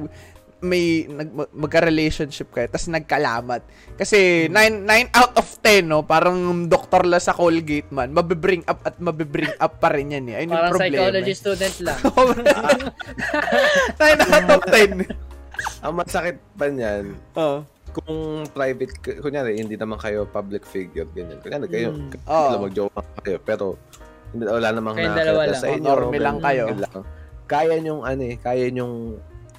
may 0.63 0.85
nag, 1.05 1.29
magka-relationship 1.51 2.49
kayo 2.49 2.67
tapos 2.67 2.87
nagkalamat. 2.89 3.61
Kasi 3.95 4.47
9 4.47 4.55
9 4.83 5.11
out 5.13 5.35
of 5.35 5.49
10 5.59 5.85
no, 5.85 6.03
parang 6.03 6.39
doktor 6.65 7.03
la 7.03 7.19
sa 7.19 7.33
Colgate 7.33 7.91
man, 7.91 8.11
mabibring 8.11 8.63
up 8.65 8.79
at 8.83 8.95
mabibring 8.97 9.51
up 9.57 9.77
pa 9.77 9.91
rin 9.91 10.11
yan 10.13 10.25
eh. 10.29 10.39
Ayun 10.39 10.49
yung 10.49 10.57
Parang 10.57 10.73
problema. 10.73 10.95
psychology 10.97 11.35
student 11.35 11.75
lang. 11.83 11.99
9 13.99 13.99
out 14.25 14.51
of 14.53 14.63
10. 14.65 15.07
Ang 15.81 15.95
masakit 15.95 16.37
pa 16.55 16.67
niyan, 16.67 17.05
Oh. 17.35 17.63
kung 17.93 18.17
private, 18.49 18.93
kunyari, 19.21 19.59
hindi 19.59 19.75
naman 19.75 19.99
kayo 19.99 20.25
public 20.25 20.65
figure, 20.65 21.05
ganyan. 21.09 21.39
Kunyari, 21.39 21.67
kayo, 21.69 21.89
Mm. 21.93 22.09
kayo 22.09 22.49
lang 22.49 22.63
mag-joke 22.63 22.95
lang 22.95 23.21
kayo, 23.21 23.39
pero 23.39 23.65
hindi, 24.31 24.45
wala 24.45 24.69
namang 24.71 24.95
nakakita 24.97 25.21
dalawa 25.21 25.43
sa 25.53 25.67
lang. 25.67 25.75
inyo. 25.75 25.85
Normal 25.85 26.21
lang 26.21 26.39
kayo. 26.41 26.65
lang. 26.73 27.03
Kaya 27.45 27.75
nyong, 27.77 28.03
ano 28.03 28.23
eh, 28.25 28.37
kaya 28.39 28.67
nyong 28.71 28.97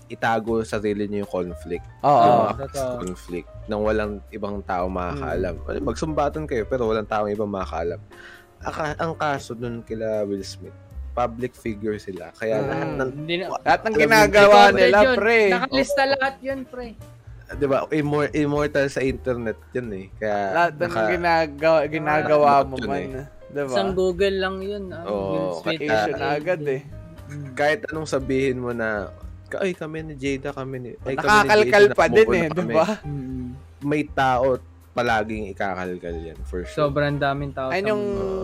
itago 0.05 0.61
sa 0.61 0.77
sarili 0.77 1.05
nyo 1.05 1.23
yung 1.23 1.31
conflict. 1.31 1.85
Oo. 2.01 2.49
Mga 2.49 2.57
totoo. 2.67 2.93
conflict 3.01 3.49
nang 3.65 3.81
walang 3.81 4.13
ibang 4.29 4.59
tao 4.61 4.85
makakaalam. 4.85 5.55
Ano, 5.61 5.77
Magsumbatan 5.81 6.43
kayo, 6.43 6.63
pero 6.63 6.85
walang 6.85 7.05
taong 7.05 7.29
ibang 7.29 7.47
makakaalam. 7.47 8.01
Aka, 8.59 8.95
ang 8.95 9.13
kaso 9.13 9.51
dun 9.51 9.79
kila 9.81 10.23
Will 10.23 10.41
Smith, 10.41 10.75
public 11.11 11.51
figure 11.53 11.95
sila. 11.97 12.31
Kaya 12.31 12.57
Mm. 12.57 12.65
lahat 12.65 12.89
ng, 12.89 13.09
Hindi 13.13 13.35
na. 13.37 13.45
Lahat 13.57 13.81
ng 13.81 13.95
ginagawa 13.95 14.59
Recorded 14.65 14.79
nila, 14.79 14.97
yun. 14.99 15.15
pre. 15.15 15.39
Nakalista 15.49 16.01
lahat 16.05 16.35
yun, 16.39 16.59
pre. 16.65 16.87
di 17.53 17.67
ba, 17.67 17.85
immor- 17.91 18.33
immortal 18.33 18.87
sa 18.87 18.97
internet 18.99 19.59
yun 19.71 19.87
eh. 19.93 20.05
Kaya, 20.15 20.39
Lahat 20.49 20.73
ng 20.73 20.81
naka- 20.81 21.11
ginagawa, 21.11 21.79
ginagawa 21.85 22.51
mo 22.63 22.75
Yun 22.75 22.87
man. 22.87 23.03
eh. 23.13 23.25
Diba? 23.53 23.69
Isang 23.69 23.93
Google 23.93 24.35
lang 24.35 24.57
yun. 24.57 24.83
Ah. 24.89 25.05
Oo, 25.05 25.29
Will 25.29 25.49
Smith. 25.61 25.79
kaya- 25.85 26.17
na 26.17 26.27
agad 26.33 26.61
eh. 26.65 26.81
Mm. 27.23 27.53
kahit 27.53 27.85
anong 27.87 28.05
sabihin 28.05 28.57
mo 28.57 28.73
na 28.73 29.13
ay 29.57 29.71
kami 29.71 29.97
ni 30.01 30.13
Jada 30.15 30.49
kami 30.49 30.75
ni 30.77 30.89
ay, 30.99 31.13
kami 31.13 31.19
ni 31.19 31.19
Nakakalkal 31.19 31.83
Jada, 31.85 31.95
pa 31.95 32.05
din 32.07 32.27
eh, 32.29 32.47
kami." 32.47 32.55
diba? 32.55 32.87
Mm. 33.03 33.47
may 33.83 34.03
tao 34.07 34.47
palaging 34.91 35.49
ikakalkal 35.49 36.15
yan 36.15 36.39
for 36.43 36.63
sure 36.63 36.87
Sobrang 36.87 37.17
daming 37.17 37.51
tao. 37.51 37.67
Ayun 37.67 37.91
yung 37.91 38.03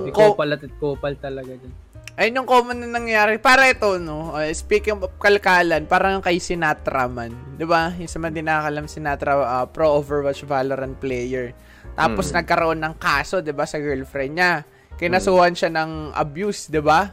ko- 0.10 0.34
kupal 0.34 0.52
at 0.52 0.66
kupal 0.76 1.14
talaga 1.16 1.54
dyan. 1.54 1.74
Ayun 2.18 2.44
yung 2.44 2.50
common 2.50 2.76
na 2.76 2.90
nangyari. 2.92 3.38
Para 3.38 3.64
ito, 3.66 3.96
no? 3.96 4.34
uh, 4.34 4.44
speaking 4.52 4.98
of 4.98 5.08
kalkalan, 5.16 5.86
parang 5.86 6.20
kay 6.20 6.36
Sinatra 6.36 7.08
man. 7.08 7.32
Di 7.54 7.64
ba? 7.64 7.96
Yung 7.96 8.10
sa 8.10 8.18
mga 8.18 8.34
di 8.34 8.42
nakakalam, 8.42 8.86
Sinatra, 8.86 9.34
uh, 9.38 9.64
pro 9.64 9.96
Overwatch 9.96 10.44
Valorant 10.44 10.98
player. 10.98 11.56
Tapos 11.96 12.28
Mm. 12.28 12.36
nagkaroon 12.36 12.80
ng 12.82 12.96
kaso, 12.98 13.40
di 13.40 13.54
ba, 13.54 13.64
sa 13.64 13.80
girlfriend 13.80 14.34
niya. 14.36 14.52
Kinasuhan 14.96 15.56
siya 15.56 15.72
ng 15.72 16.12
abuse, 16.12 16.68
di 16.68 16.82
ba? 16.82 17.08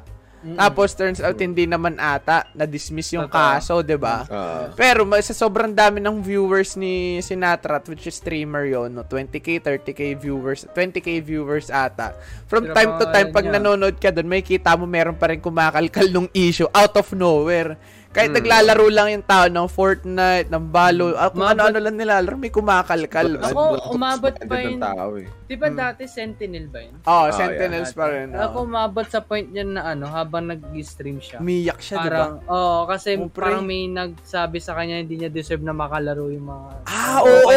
Mm. 0.45 0.57
Tapos 0.61 0.93
turns 0.93 1.19
out 1.25 1.35
hindi 1.41 1.65
naman 1.65 1.97
ata 1.97 2.47
na-dismiss 2.53 3.17
yung 3.17 3.27
kaso, 3.27 3.81
'di 3.81 3.97
ba? 3.97 4.23
Ah, 4.29 4.71
Pero 4.77 5.03
ma- 5.09 5.19
sa 5.19 5.33
sobrang 5.33 5.73
dami 5.73 5.99
ng 5.99 6.21
viewers 6.21 6.77
ni 6.77 7.19
Sinatra, 7.25 7.81
which 7.89 8.07
is 8.07 8.21
streamer 8.21 8.69
yon, 8.69 8.95
no? 8.95 9.03
20k, 9.03 9.59
30k 9.59 10.15
viewers, 10.15 10.69
20k 10.71 11.25
viewers 11.25 11.73
ata. 11.73 12.15
From 12.47 12.69
time 12.71 13.01
to 13.01 13.05
time, 13.11 13.33
pag 13.33 13.49
niya. 13.49 13.59
nanonood 13.59 13.97
ka 13.97 14.13
doon, 14.13 14.29
may 14.29 14.45
kita 14.45 14.77
mo 14.77 14.85
meron 14.85 15.17
pa 15.17 15.33
rin 15.33 15.41
kumakalkal 15.43 16.07
nung 16.13 16.29
issue 16.37 16.69
out 16.71 16.95
of 16.95 17.09
nowhere. 17.17 17.75
Kahit 18.17 18.33
Hmm. 18.33 18.39
naglalaro 18.41 18.87
lang 18.89 19.09
yung 19.13 19.25
tao 19.25 19.45
ng 19.45 19.69
Fortnite, 19.69 20.49
ng 20.49 20.65
Balo, 20.67 21.13
ah, 21.13 21.29
kung 21.29 21.45
Umabot- 21.45 21.53
ano-ano 21.53 21.79
lang 21.79 21.95
nilalaro, 21.95 22.35
may 22.35 22.49
kumakalkal. 22.49 23.29
Kasi 23.37 23.53
Ako, 23.53 23.63
umabot 23.93 24.33
pa 24.33 24.57
yun. 24.57 24.81
tao 24.81 25.05
eh. 25.15 25.29
Di 25.45 25.55
ba 25.55 25.69
dati 25.69 26.09
Sentinel 26.09 26.67
ba 26.67 26.81
yun? 26.81 26.97
Oh, 27.03 27.29
Ah, 27.29 27.31
Sentinels 27.31 27.93
pa 27.93 28.09
rin. 28.09 28.33
oh. 28.33 28.41
Ako 28.41 28.57
umabot 28.65 29.05
sa 29.05 29.21
point 29.21 29.45
yan 29.47 29.77
na 29.77 29.93
ano, 29.93 30.09
habang 30.09 30.49
nag-stream 30.49 31.21
siya. 31.21 31.39
Umiyak 31.39 31.77
siya, 31.79 31.97
di 31.99 32.09
ba? 32.09 32.09
Parang, 32.09 32.33
oo, 32.43 32.79
kasi 32.89 33.09
Oh, 33.15 33.29
pre. 33.29 33.45
parang 33.45 33.63
may 33.63 33.85
nagsabi 33.85 34.59
sa 34.59 34.73
kanya 34.73 34.97
hindi 34.97 35.21
niya 35.21 35.29
deserve 35.29 35.61
na 35.61 35.71
makalaro 35.71 36.33
yung 36.33 36.49
mga... 36.49 36.69
Ah, 36.89 37.21
Oo, 37.21 37.29
oo! 37.45 37.53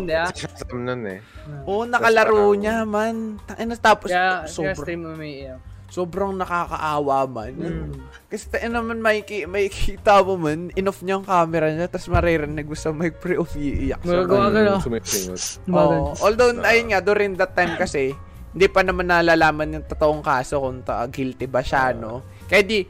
di 0.00 0.08
ba? 0.08 0.32
Sam 0.32 0.80
nun 0.80 1.02
eh. 1.06 1.20
Oo, 1.66 1.84
nakalaro 1.84 2.32
parang- 2.48 2.56
niya, 2.56 2.76
man. 2.82 3.36
Ano, 3.50 3.72
tapos, 3.76 4.08
Kaya, 4.08 4.42
kaya 4.42 4.48
sobrang, 4.48 4.80
stream 4.80 5.00
mo 5.04 5.12
may 5.12 5.44
iyak. 5.44 5.60
Sobrang 5.90 6.38
nakakaawa 6.38 7.26
man. 7.26 7.54
Mm. 7.58 7.92
Kasi 8.30 8.46
tayo 8.46 8.70
naman 8.70 9.02
may, 9.02 9.26
may 9.50 9.66
kita 9.66 10.22
mo 10.22 10.38
man, 10.38 10.70
in-off 10.78 11.02
niya 11.02 11.18
ang 11.18 11.26
camera 11.26 11.66
niya, 11.74 11.90
tapos 11.90 12.08
maririnig 12.08 12.64
mo 12.64 12.78
sa 12.78 12.94
mic 12.94 13.18
pre 13.18 13.34
off 13.34 13.58
iiyak. 13.58 14.00
Magagawa 14.06 14.54
ka 14.54 14.60
na. 14.62 14.74
Oo. 15.74 16.14
although, 16.22 16.54
ayun 16.62 16.94
nga, 16.94 17.02
during 17.02 17.34
that 17.34 17.52
time 17.58 17.74
kasi, 17.74 18.14
hindi 18.54 18.66
pa 18.70 18.86
naman 18.86 19.10
nalalaman 19.10 19.78
yung 19.78 19.86
totoong 19.86 20.22
kaso 20.22 20.62
kung 20.62 20.82
ta- 20.86 21.06
guilty 21.10 21.50
ba 21.50 21.62
siya, 21.62 21.94
no? 21.94 22.22
Kaya 22.50 22.66
di, 22.66 22.82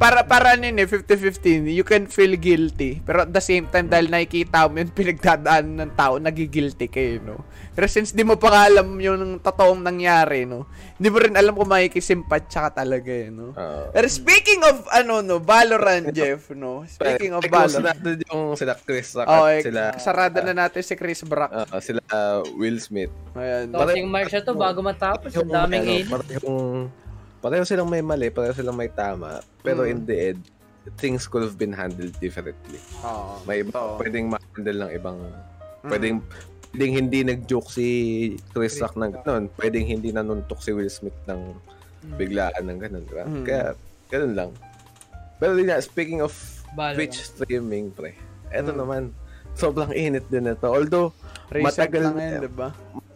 para, 0.00 0.24
para 0.24 0.56
ano 0.56 0.64
yun 0.64 0.80
eh, 0.80 0.88
50-50, 0.88 1.68
you 1.68 1.84
can 1.84 2.08
feel 2.08 2.32
guilty. 2.40 3.04
Pero 3.04 3.28
at 3.28 3.30
the 3.36 3.44
same 3.44 3.68
time, 3.68 3.92
dahil 3.92 4.08
nakikita 4.08 4.64
mo 4.72 4.80
yun, 4.80 4.88
pinagdadaan 4.96 5.76
ng 5.76 5.92
tao, 5.92 6.16
nagigilty 6.16 6.88
kayo, 6.88 7.20
no? 7.20 7.36
Pero 7.76 7.84
since 7.92 8.16
di 8.16 8.24
mo 8.24 8.40
pa 8.40 8.48
nga 8.48 8.62
alam 8.72 8.96
yung 8.96 9.36
totoong 9.36 9.84
nangyari, 9.84 10.48
no? 10.48 10.64
Hindi 10.96 11.08
mo 11.12 11.18
rin 11.20 11.36
alam 11.36 11.52
kung 11.52 11.68
makikisimpat 11.68 12.48
tsaka 12.48 12.80
talaga, 12.80 13.12
eh, 13.12 13.28
no? 13.28 13.52
Oo. 13.52 13.82
Pero 13.92 14.06
speaking 14.08 14.64
of, 14.64 14.88
ano, 14.88 15.20
no, 15.20 15.44
Valorant, 15.44 16.08
Jeff, 16.16 16.48
no? 16.56 16.88
Speaking 16.88 17.36
of 17.36 17.44
Close 17.44 17.76
Valorant. 17.76 18.00
natin 18.00 18.24
yung 18.32 18.56
sila 18.56 18.72
Chris 18.80 19.12
Rock 19.12 19.28
Oh, 19.28 19.44
at 19.44 19.60
eh, 19.60 19.62
sila, 19.68 19.82
sarado 20.00 20.40
na 20.40 20.56
natin 20.56 20.80
si 20.80 20.96
Chris 20.96 21.20
Brock. 21.20 21.52
ah, 21.52 21.68
sila 21.84 22.00
ah, 22.08 22.40
Will 22.56 22.80
Smith. 22.80 23.12
Ayan. 23.36 23.68
Tossing 23.76 24.08
mark 24.08 24.32
siya 24.32 24.40
to 24.40 24.56
bago 24.56 24.80
matapos. 24.80 25.36
Ang 25.36 25.52
daming 25.52 26.08
ano. 26.08 26.88
Pareho 27.42 27.66
silang 27.66 27.90
may 27.90 28.00
mali, 28.00 28.30
pareho 28.30 28.54
silang 28.54 28.78
may 28.78 28.88
tama. 28.88 29.42
Pero 29.60 29.82
Mm. 29.82 29.90
in 29.90 29.98
the 30.06 30.16
end, 30.30 30.42
things 30.94 31.26
could 31.26 31.42
have 31.42 31.58
been 31.58 31.74
handled 31.74 32.14
differently. 32.16 32.78
Oo. 33.02 33.42
May 33.42 33.66
iba, 33.66 33.74
Oo. 33.74 33.98
pwedeng 33.98 34.30
ma-handle 34.30 34.78
ng 34.78 34.90
ibang, 34.94 35.18
Mm. 35.82 35.90
pwedeng, 35.90 36.16
pwedeng 36.70 36.92
hindi 36.94 37.18
nag-joke 37.26 37.68
si 37.68 37.86
Chris 38.50 38.78
Rock 38.78 38.94
ng 38.94 39.12
ganun. 39.12 39.50
Pwedeng 39.52 39.84
hindi 39.84 40.14
nanuntok 40.14 40.62
si 40.62 40.70
Will 40.70 40.88
Smith 40.88 41.18
ng 41.26 41.40
biglaan 42.16 42.62
ng 42.62 42.78
ganun. 42.78 43.04
Diba? 43.04 43.24
Mm. 43.26 43.44
Kaya, 43.44 43.64
ganun 44.08 44.34
lang. 44.34 44.50
Pero 45.36 45.58
yun 45.58 45.66
nga, 45.66 45.82
speaking 45.82 46.22
of 46.22 46.30
Valorant. 46.72 46.96
Twitch 46.96 47.18
streaming, 47.20 47.92
pre. 47.92 48.16
Eto 48.48 48.70
Mm. 48.70 48.78
naman, 48.78 49.02
sobrang 49.52 49.92
init 49.92 50.24
din 50.30 50.48
ito. 50.48 50.64
Although, 50.64 51.12
Recent 51.52 51.66
matagal 51.68 52.00
lang 52.00 52.16
na- 52.16 52.24
yan, 52.24 52.40
diba? 52.48 52.68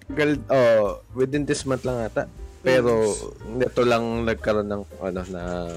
Tagal, 0.06 0.30
oh, 0.50 1.00
within 1.14 1.42
this 1.42 1.64
month 1.64 1.82
lang 1.82 1.98
ata. 1.98 2.28
Pero, 2.66 3.14
ito 3.56 3.82
lang 3.82 4.02
nagkaroon 4.26 4.66
ng, 4.66 4.82
ano, 4.98 5.20
ng, 5.22 5.70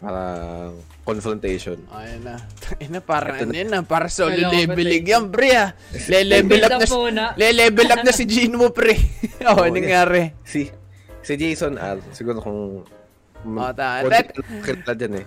parang, 0.00 0.72
confrontation. 1.04 1.76
Ayun 1.90 2.22
na. 2.24 2.36
Ayun 2.78 2.90
na, 2.90 3.00
parang 3.02 3.36
Ito 3.36 3.44
ano 3.44 3.52
na. 3.52 3.58
yun 3.58 3.68
na, 3.68 3.80
para 3.82 4.06
solo 4.08 4.32
leveling 4.32 5.04
yan, 5.04 5.24
pre 5.28 5.50
ah. 5.52 5.76
Le-level 6.08 6.62
up 6.62 6.72
na, 6.72 6.86
na. 7.10 7.26
le-level 7.36 7.88
up 7.90 8.00
na 8.00 8.12
si 8.12 8.24
Gene 8.32 8.56
mo, 8.56 8.72
pre. 8.72 8.96
Oo, 9.50 9.60
Oo, 9.60 9.68
nangyari. 9.68 10.32
Si, 10.40 10.72
si 11.20 11.32
Jason 11.36 11.76
R, 11.76 12.00
siguro 12.10 12.40
kung, 12.40 12.60
Oh, 13.40 13.72
ta- 13.72 14.04
kilala 14.62 14.92
dyan 14.92 15.24
eh. 15.24 15.26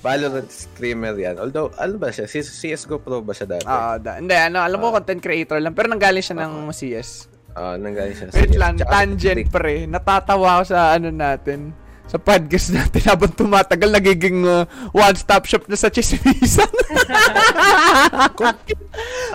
Valorant 0.00 0.48
streamer 0.48 1.12
yan. 1.12 1.36
Although, 1.36 1.68
ano 1.76 2.00
ba 2.00 2.08
siya? 2.08 2.24
C- 2.24 2.40
CSGO 2.40 2.96
Pro 2.98 3.20
ba 3.20 3.36
siya 3.36 3.44
dati? 3.46 3.68
Oo, 3.68 4.00
da- 4.00 4.16
hindi, 4.16 4.32
ano, 4.32 4.64
alam 4.64 4.80
ko 4.80 4.96
content 4.96 5.20
creator 5.20 5.60
lang, 5.60 5.76
pero 5.76 5.92
nanggaling 5.92 6.24
siya 6.24 6.40
ng 6.40 6.72
CS. 6.72 7.28
Ah, 7.54 7.76
nanggaling 7.76 8.14
siya. 8.14 8.30
Wait 8.32 8.54
lang, 8.54 8.78
tangent, 8.78 9.50
pre. 9.50 9.84
Natatawa 9.84 10.60
ako 10.60 10.64
sa 10.70 10.94
ano 10.94 11.10
natin, 11.10 11.74
sa 12.06 12.18
podcast 12.18 12.70
natin 12.76 13.02
habang 13.06 13.30
tumatagal, 13.30 13.90
nagiging 13.90 14.42
uh, 14.42 14.66
one-stop 14.90 15.46
shop 15.46 15.66
na 15.66 15.74
sa 15.74 15.90
chismisan. 15.90 16.66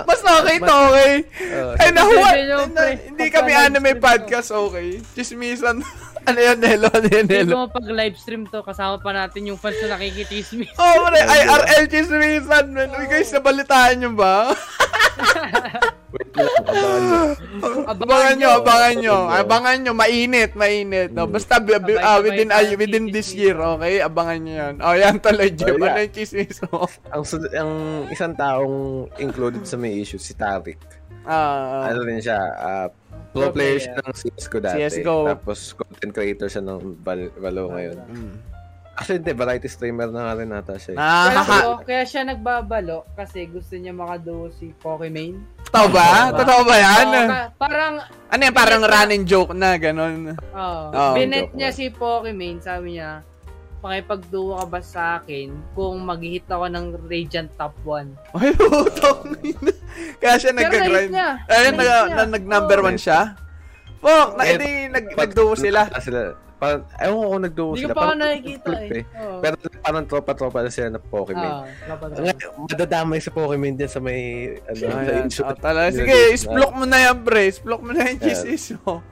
Mas 0.07 0.21
okay 0.21 0.57
to, 0.59 0.75
okay? 0.91 1.13
Oh, 1.55 1.71
Ay, 1.79 1.89
nahuwa. 1.91 2.29
Na- 2.71 2.99
hindi 2.99 3.25
kami 3.31 3.51
anime 3.55 3.95
podcast, 3.95 4.51
okay? 4.51 4.99
Chismisan. 5.15 5.79
Ano 6.25 6.39
yan, 6.41 6.57
Nelo? 6.57 6.87
Ano 6.89 7.07
yan, 7.07 7.25
Hindi 7.29 7.37
Nelo? 7.45 7.55
mo 7.55 7.67
pag 7.69 7.85
live 7.85 8.17
stream 8.17 8.43
to, 8.49 8.59
kasama 8.65 8.97
pa 8.97 9.11
natin 9.13 9.47
yung 9.49 9.59
fans 9.59 9.77
na 9.85 9.95
nakikitismi. 9.95 10.67
Oh, 10.75 11.07
pre, 11.07 11.21
IRL 11.21 11.85
chismisan, 11.87 12.65
man. 12.73 12.89
Uy, 12.97 13.05
guys, 13.07 13.31
nabalitaan 13.31 13.95
nyo 14.01 14.11
ba? 14.17 14.51
Wait 16.15 16.31
lang, 16.31 16.47
abangan 17.91 18.35
nyo, 18.39 18.49
abangan 18.63 18.95
nyo. 19.03 19.17
Abangan 19.27 19.77
nyo, 19.83 19.91
mainit, 19.91 20.51
mainit. 20.55 21.09
No, 21.11 21.27
basta 21.27 21.59
bi- 21.59 21.75
bi- 21.75 21.99
ah, 21.99 22.23
within 22.23 22.55
ah, 22.55 22.63
within 22.79 23.11
this 23.11 23.35
year, 23.35 23.59
okay? 23.59 23.99
Abangan 23.99 24.39
nyo 24.39 24.53
yan. 24.55 24.75
Oh, 24.79 24.95
yan 24.95 25.19
tuloy, 25.19 25.51
Jim. 25.51 25.75
Oh, 25.75 25.83
yeah. 25.83 25.91
Ano 25.91 25.99
yung 26.07 26.13
chismis 26.15 26.59
mo? 26.71 26.87
ang, 27.11 27.23
ang 27.51 27.71
isang 28.07 28.31
taong 28.31 28.75
included 29.19 29.67
sa 29.67 29.75
may 29.75 29.99
issue, 29.99 30.19
si 30.19 30.31
Tarik. 30.31 30.79
Ah, 31.25 31.89
ano 31.89 31.99
rin 32.01 32.17
siya, 32.17 32.37
ah, 32.55 32.87
pro 33.29 33.49
player 33.49 33.77
siya 33.77 33.97
ng 33.97 34.13
CSGO 34.13 34.57
dati. 34.59 34.77
CS:GO. 34.79 35.17
Tapos 35.27 35.57
content 35.73 36.11
creator 36.11 36.47
siya 36.47 36.61
ng 36.61 37.01
Val- 37.01 37.33
Valo 37.35 37.73
ngayon. 37.73 37.97
mm. 38.05 38.33
Actually, 38.95 39.19
hindi, 39.19 39.35
variety 39.35 39.67
streamer 39.67 40.07
na 40.07 40.23
nga 40.23 40.39
rin 40.39 40.47
nata 40.47 40.79
siya. 40.79 40.95
eh. 40.95 40.97
Kaya, 40.97 41.35
Nakaka... 41.35 41.55
po, 41.59 41.71
kaya 41.83 42.03
siya 42.07 42.21
nagbabalo 42.23 43.03
kasi 43.11 43.43
gusto 43.45 43.75
niya 43.75 43.91
makaduo 43.91 44.47
si 44.55 44.71
Pokimane. 44.73 45.35
Totoo 45.67 45.91
ba? 45.91 46.31
Totoo 46.31 46.61
ba 46.63 46.75
yan? 46.79 47.05
Oo, 47.05 47.27
ka- 47.27 47.51
parang, 47.59 47.93
Ano 48.31 48.41
yan? 48.41 48.55
Parang 48.55 48.81
running 48.81 49.27
joke 49.27 49.51
na, 49.51 49.75
ganun. 49.75 50.39
oh, 50.49 50.83
Oo, 50.87 51.11
binet 51.11 51.51
joke 51.51 51.55
niya 51.59 51.69
si 51.75 51.91
Pokimane, 51.91 52.63
sabi 52.63 52.95
niya, 52.95 53.19
pakipagduo 53.85 54.57
ka 54.57 54.65
ba 54.65 54.81
sa 54.81 55.01
akin 55.15 55.47
kung 55.71 56.01
mag-hit 56.01 56.49
ako 56.49 56.65
ng 56.65 56.85
Radiant 57.05 57.53
Top 57.53 57.77
1? 57.85 58.09
Ay, 58.33 58.49
utong. 58.81 59.37
Kaya 60.17 60.35
siya 60.35 60.51
nag-grind. 60.51 61.13
Ayun, 61.45 61.73
nag, 61.75 61.89
na, 62.09 62.25
nag-number 62.27 62.81
Oo. 62.81 62.87
one 62.89 62.97
siya. 62.97 63.37
Fuck, 64.01 64.33
na, 64.33 64.43
Eh, 64.43 64.57
edi, 64.57 64.69
nag, 64.89 65.13
nagduo 65.13 65.53
sila. 65.53 65.85
Ah, 65.87 66.01
sila. 66.01 66.33
Parang, 66.55 66.81
ewan 66.97 67.13
ko 67.15 67.27
kung 67.27 67.43
nagduo 67.43 67.69
Hindi 67.69 67.81
sila. 67.83 67.91
ko 67.91 67.93
pa 67.93 68.03
ako 68.03 68.15
nakikita 68.15 68.69
eh. 68.81 69.03
Oo. 69.21 69.37
Pero 69.37 69.55
parang 69.79 70.05
tropa-tropa 70.07 70.59
na 70.59 70.71
sila 70.71 70.87
na 70.89 70.99
Pokemon. 70.99 71.51
Ah, 71.51 71.63
madadamay 72.57 73.19
sa 73.19 73.29
Pokemon 73.29 73.75
dyan 73.75 73.91
sa 73.91 73.99
may, 73.99 74.21
ano, 74.65 74.81
sa 74.81 75.13
issue. 75.21 75.43
oh, 75.43 75.53
talaga. 75.53 75.93
Sige, 75.93 76.17
splok 76.33 76.71
mo 76.73 76.89
na 76.89 76.97
yan, 77.03 77.17
pre. 77.21 77.53
Splok 77.53 77.81
mo 77.81 77.91
na 77.91 78.07
yung 78.07 78.17
chismis 78.19 78.73
mo. 78.81 79.05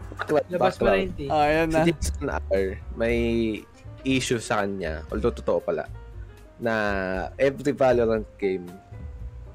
Labas 0.47 0.77
mo 0.77 0.87
na 0.87 0.97
yung 0.97 1.13
tea. 1.13 1.29
Ah, 1.29 1.45
ayan 1.45 1.67
Si 1.67 1.73
na. 1.73 1.81
Jason 1.85 2.27
R, 2.49 2.67
may 2.95 3.17
issue 4.03 4.37
sa 4.37 4.61
kanya, 4.61 5.03
although 5.09 5.31
totoo 5.31 5.59
pala, 5.59 5.87
na 6.57 6.73
every 7.35 7.71
Valorant 7.71 8.27
game, 8.35 8.67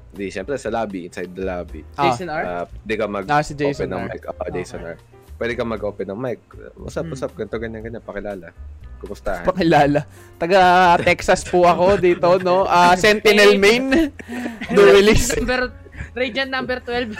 di 0.09 0.27
syempre 0.27 0.57
sa 0.57 0.69
lobby, 0.69 1.05
inside 1.05 1.29
the 1.31 1.45
lobby, 1.45 1.85
Ah. 1.93 2.09
Jason 2.09 2.27
R? 2.27 2.43
uh, 2.43 2.65
di 2.81 2.93
ka 2.93 3.05
mag 3.05 3.25
Ah, 3.25 3.41
si 3.41 3.53
Jason 3.53 3.87
ng 3.87 4.05
R. 4.05 4.09
mic. 4.09 4.23
Oh, 4.25 4.49
Jason 4.49 4.81
R. 4.81 4.97
Pwede 5.37 5.53
ka 5.53 5.63
mag-open 5.63 6.03
ng 6.03 6.19
mic. 6.19 6.41
What's 6.75 6.97
up, 6.97 7.07
what's 7.07 7.21
up? 7.21 7.31
Ganito, 7.31 7.55
ganyan, 7.55 7.79
ganyan. 7.79 8.03
Pakilala. 8.03 8.51
Kumusta? 8.99 9.39
Pakilala. 9.47 10.03
Taga 10.35 10.59
Texas 10.99 11.47
po 11.47 11.63
ako 11.63 11.95
dito, 11.95 12.27
no? 12.43 12.67
Ah, 12.67 12.91
Sentinel 12.93 13.55
Main. 13.55 14.11
Duelist. 14.75 15.39
Number, 15.39 15.71
Radiant 16.11 16.51
number 16.51 16.81
12. 16.81 17.15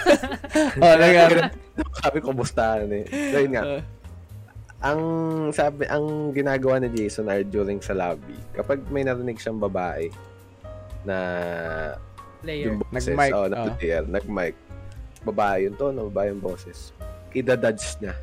oh, 0.81 0.95
naga. 0.97 1.53
Sabi, 2.03 2.19
kumusta? 2.19 2.81
eh. 2.81 3.05
So, 3.07 3.37
yun 3.39 3.51
nga. 3.53 3.63
Ang 4.79 5.01
sabi 5.51 5.83
ang 5.91 6.31
ginagawa 6.31 6.79
ni 6.79 6.87
Jason 6.95 7.27
R 7.27 7.43
during 7.43 7.83
sa 7.83 7.91
lobby 7.91 8.35
kapag 8.55 8.79
may 8.87 9.03
narinig 9.03 9.39
siyang 9.39 9.59
babae 9.59 10.07
na 11.03 11.17
Player. 12.39 12.71
Nag-mic, 12.87 13.31
oh, 13.35 13.51
ah. 13.51 13.67
nag 13.67 14.07
nag 14.07 14.25
mic 14.31 14.55
babae 15.27 15.67
yung 15.67 15.75
tono 15.75 16.07
babae 16.07 16.31
yung 16.31 16.39
boses 16.39 16.95
idadudge 17.35 17.99
niya 17.99 18.15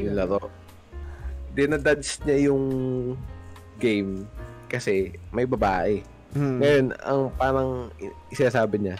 yung 0.00 0.16
laro 0.16 0.40
dinadudge 1.52 2.24
niya 2.24 2.48
yung 2.48 2.64
game 3.76 4.24
kasi 4.72 5.12
may 5.28 5.44
babae 5.44 6.00
hmm. 6.32 6.58
ngayon 6.64 6.86
ang 7.04 7.22
parang 7.36 7.70
i- 8.00 8.16
sinasabi 8.32 8.80
niya 8.80 8.96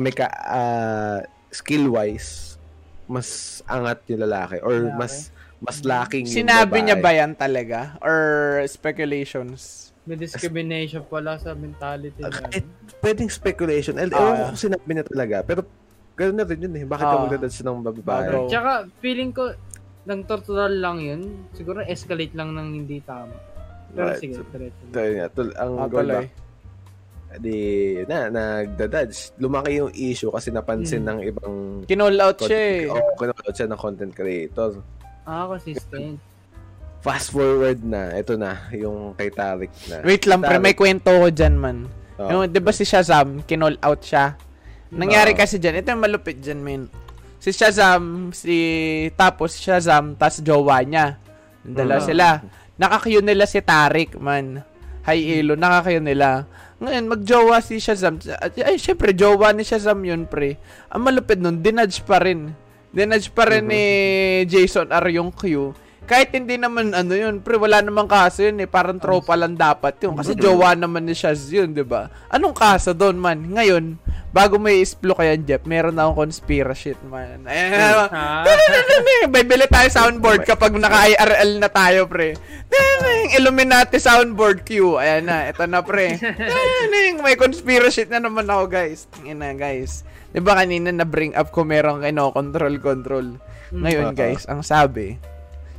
may 0.00 0.10
ka 0.10 0.26
ah, 0.50 1.22
skill 1.54 1.86
wise 1.94 2.58
mas 3.06 3.60
angat 3.66 4.02
yung 4.10 4.22
lalaki 4.26 4.58
or 4.62 4.74
Lalaki? 4.74 4.98
mas 4.98 5.14
mas 5.60 5.78
lacking 5.82 6.24
yung 6.24 6.36
Sinabi 6.42 6.72
babae. 6.74 6.84
niya 6.84 6.96
ba 6.96 7.10
yan 7.12 7.32
talaga? 7.34 7.78
Or 8.00 8.16
speculations? 8.64 9.92
May 10.02 10.16
discrimination 10.16 11.04
pala 11.04 11.36
sa 11.36 11.52
mentality 11.52 12.16
Ah, 12.18 12.28
niya. 12.28 12.40
kahit 12.48 12.64
pwedeng 12.98 13.28
speculation. 13.28 13.94
Eh, 13.94 14.08
Ah. 14.08 14.16
ewan 14.16 14.32
ko 14.34 14.44
kung 14.48 14.62
sinabi 14.62 14.90
niya 14.90 15.06
talaga. 15.06 15.36
Pero, 15.42 15.60
gano'n 16.14 16.34
na 16.34 16.44
rin 16.44 16.60
yun 16.60 16.74
eh. 16.74 16.84
Bakit 16.84 17.04
ka 17.04 17.14
Ah. 17.14 17.22
magdadance 17.22 17.58
ng 17.60 17.78
babae? 17.82 18.26
Bro. 18.26 18.48
Tsaka, 18.48 18.72
feeling 18.98 19.30
ko, 19.30 19.44
nang 20.02 20.24
tortural 20.24 20.72
lang 20.72 20.98
yun. 20.98 21.20
Siguro 21.52 21.80
escalate 21.82 22.32
lang 22.32 22.50
ng 22.50 22.68
hindi 22.74 22.98
tama. 23.00 23.36
Pero 23.90 24.06
Right. 24.08 24.18
sige, 24.18 24.40
diretso. 24.42 24.82
Yun 24.88 25.12
nga. 25.14 25.26
Tul- 25.28 25.54
ang 25.54 25.72
Ah, 25.76 25.86
goal 25.86 26.08
tuloy. 26.08 26.26
di, 27.36 27.56
na, 28.04 28.18
nagdadudge. 28.26 29.36
Lumaki 29.36 29.76
yung 29.76 29.92
issue 29.92 30.30
kasi 30.30 30.48
napansin 30.48 31.04
Hmm. 31.04 31.08
ng 31.10 31.18
ibang 31.22 31.54
Kinall 31.84 32.16
out 32.18 32.40
siya 32.40 32.58
eh. 32.58 32.88
Oo, 32.88 33.12
kinulot 33.14 33.52
siya 33.52 33.68
ng 33.68 33.78
content 33.78 34.10
creator. 34.10 34.80
Ah, 35.30 35.46
consistent. 35.46 36.18
Fast 37.06 37.30
forward 37.30 37.78
na, 37.86 38.10
ito 38.18 38.34
na, 38.34 38.66
yung 38.74 39.14
kay 39.14 39.30
Tarik 39.30 39.70
na. 39.86 40.02
Wait 40.02 40.26
lang, 40.26 40.42
pre, 40.42 40.58
may 40.58 40.74
kwento 40.74 41.06
ko 41.06 41.30
dyan, 41.30 41.54
man. 41.54 41.86
Oh. 42.18 42.26
Yung, 42.28 42.50
di 42.50 42.58
ba 42.58 42.74
si 42.74 42.82
Shazam, 42.82 43.46
kinall 43.46 43.78
out 43.78 44.02
siya? 44.02 44.34
Nangyari 44.90 45.32
Oo. 45.32 45.38
kasi 45.38 45.62
dyan, 45.62 45.80
ito 45.80 45.94
yung 45.94 46.02
malupit 46.02 46.42
dyan, 46.42 46.60
men. 46.60 46.82
Si 47.38 47.54
Shazam, 47.54 48.34
si, 48.34 48.56
tapos 49.14 49.54
si 49.54 49.64
Shazam, 49.64 50.18
tas 50.18 50.42
jowa 50.42 50.82
niya. 50.82 51.16
Yung 51.62 51.78
Dalawa 51.78 52.02
Oo. 52.02 52.08
sila. 52.10 52.26
Nakakayo 52.74 53.22
nila 53.22 53.46
si 53.46 53.62
Tarik, 53.62 54.18
man. 54.18 54.66
Hi, 55.06 55.40
Elo, 55.40 55.56
nakakayo 55.56 56.02
nila. 56.02 56.44
Ngayon, 56.82 57.06
magjowa 57.06 57.62
si 57.64 57.80
Shazam. 57.80 58.20
Ay, 58.60 58.76
syempre, 58.76 59.14
jowa 59.16 59.54
ni 59.54 59.64
Shazam 59.64 60.02
yun, 60.04 60.26
pre. 60.26 60.58
Ang 60.90 61.06
malupit 61.06 61.38
nun, 61.38 61.62
dinudge 61.64 62.02
pa 62.04 62.20
rin. 62.20 62.52
Dinudge 62.90 63.30
pa 63.30 63.46
rin 63.46 63.64
ni 63.64 63.84
Jason 64.46 64.90
R 64.90 65.06
yung 65.10 65.30
Q. 65.30 65.70
kahit 66.00 66.34
hindi 66.34 66.58
naman 66.58 66.90
ano 66.90 67.14
yun, 67.14 67.38
pre, 67.38 67.54
wala 67.54 67.78
namang 67.78 68.10
kaso 68.10 68.42
yun 68.42 68.58
eh. 68.58 68.66
Parang 68.66 68.98
tropa 68.98 69.38
lang 69.38 69.54
dapat 69.54 69.94
yun. 70.02 70.18
Kasi 70.18 70.34
jowa 70.34 70.74
naman 70.74 71.06
ni 71.06 71.14
Shaz 71.14 71.46
yun, 71.54 71.70
di 71.70 71.86
ba? 71.86 72.10
Anong 72.26 72.50
kaso 72.50 72.90
doon 72.90 73.14
man? 73.14 73.38
Ngayon, 73.38 73.94
bago 74.34 74.58
may 74.58 74.82
isplo 74.82 75.14
kaya 75.14 75.38
Jeff, 75.38 75.62
meron 75.62 75.94
na 75.94 76.10
akong 76.10 76.26
conspiracy 76.26 76.90
shit, 76.90 77.00
man. 77.06 77.46
Ayan, 77.46 78.10
Ah. 78.10 78.42
Bibili 79.30 79.70
tayo 79.70 79.86
soundboard 79.86 80.42
kapag 80.42 80.74
naka-IRL 80.74 81.62
na 81.62 81.70
tayo, 81.70 82.10
pre. 82.10 82.34
Ding, 82.66 83.30
Illuminati 83.38 84.02
soundboard 84.02 84.66
Q. 84.66 84.98
Ayan 84.98 85.30
na, 85.30 85.46
ito 85.46 85.62
na, 85.70 85.78
pre. 85.78 86.18
May 87.22 87.38
conspiracy 87.38 88.02
shit 88.02 88.10
na 88.10 88.18
naman 88.18 88.50
ako, 88.50 88.66
guys. 88.66 89.06
Tingnan 89.14 89.38
na, 89.38 89.54
guys. 89.54 90.02
Di 90.30 90.38
ba 90.38 90.54
kanina 90.54 90.94
na-bring 90.94 91.34
up 91.34 91.50
ko 91.50 91.66
merong 91.66 92.06
kino 92.06 92.30
control-control. 92.30 93.26
Ngayon, 93.70 94.14
Mm. 94.14 94.16
guys, 94.16 94.46
ang 94.46 94.62
sabi, 94.62 95.18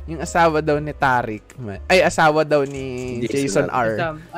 yung 0.04 0.20
asawa 0.20 0.60
daw 0.60 0.76
ni 0.76 0.92
Tarik, 0.92 1.56
ay 1.88 2.04
asawa 2.04 2.44
daw 2.44 2.64
ni 2.64 3.16
Jason 3.24 3.68
Jason 3.68 3.68
R. 3.72 3.90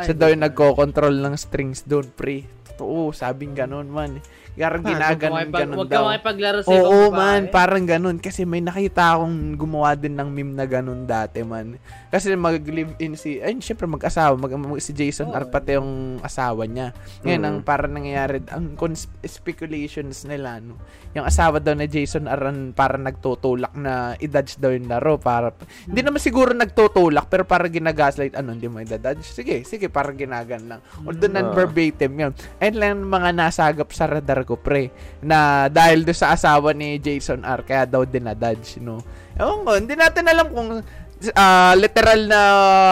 Siya 0.03 0.15
daw 0.15 0.29
yung 0.31 0.45
nagko-control 0.45 1.15
ng 1.19 1.35
strings 1.35 1.83
doon, 1.83 2.07
pre. 2.15 2.47
Totoo, 2.75 3.11
sabing 3.11 3.55
ganun, 3.55 3.87
man. 3.87 4.19
Garang 4.55 4.87
ginaganon 4.87 5.51
ganun 5.51 5.77
Huwag 5.77 5.91
ka 5.91 5.95
daw. 5.95 6.05
makipaglaro 6.07 6.59
sa 6.63 6.71
Oo, 6.71 7.11
man, 7.11 7.51
parang 7.51 7.83
ganun. 7.83 8.17
Kasi 8.17 8.43
may 8.43 8.59
nakita 8.59 9.15
akong 9.15 9.55
gumawa 9.55 9.93
din 9.93 10.15
ng 10.15 10.31
meme 10.31 10.55
na 10.55 10.63
ganun 10.63 11.03
dati, 11.05 11.43
man. 11.43 11.75
Kasi 12.09 12.33
mag-live-in 12.33 13.15
si, 13.15 13.39
ay, 13.39 13.59
syempre 13.59 13.85
mag-asawa, 13.85 14.39
mag, 14.39 14.55
mag- 14.55 14.79
si 14.79 14.95
Jason 14.95 15.27
Oo. 15.27 15.35
R, 15.35 15.51
pati 15.51 15.75
yung 15.75 15.91
asawa 16.21 16.63
niya. 16.65 16.95
Ngayon, 17.21 17.35
Mm. 17.37 17.49
ang 17.49 17.57
parang 17.61 17.93
nangyayari, 17.93 18.47
ang 18.49 18.75
cons- 18.75 19.11
speculations 19.25 20.23
nila, 20.23 20.59
no, 20.59 20.79
yung 21.13 21.23
asawa 21.23 21.59
daw 21.59 21.75
ni 21.75 21.85
Jason 21.85 22.25
R, 22.25 22.43
ang 22.45 22.71
parang 22.71 23.03
nagtutulak 23.03 23.75
na 23.75 24.15
i-dodge 24.17 24.57
daw 24.57 24.71
yung 24.71 24.87
laro. 24.87 25.17
Para, 25.17 25.51
Hindi 25.85 26.01
naman 26.01 26.19
siguro 26.19 26.51
nagtutulak, 26.53 27.27
pero 27.27 27.43
parang 27.43 27.69
ginagaslight, 27.69 28.35
ano, 28.35 28.53
hindi 28.53 28.67
mo 28.67 28.79
i-dodge? 28.79 29.23
Sige, 29.25 29.63
sige, 29.63 29.87
parang 29.89 30.15
ginagan 30.15 30.65
lang. 30.65 30.81
Although 31.01 31.27
Ah. 31.29 31.43
non-verbatim 31.43 32.13
yun. 32.15 32.33
Ayun 32.57 32.77
lang 32.77 32.95
mga 33.03 33.31
nasagap 33.33 33.91
sa 33.91 34.07
radar 34.07 34.44
ko, 34.45 34.61
pre, 34.61 34.93
na 35.25 35.67
dahil 35.73 36.05
do 36.05 36.13
sa 36.13 36.37
asawa 36.37 36.77
ni 36.77 37.01
Jason 37.01 37.43
R, 37.43 37.65
kaya 37.65 37.89
daw 37.89 38.05
dinadodge, 38.05 38.79
no? 38.79 39.01
Ewan 39.35 39.67
ko, 39.67 39.71
hindi 39.75 39.95
natin 39.99 40.25
alam 40.31 40.47
kung 40.53 40.69
ah, 41.33 41.73
literal 41.75 42.29
na 42.29 42.41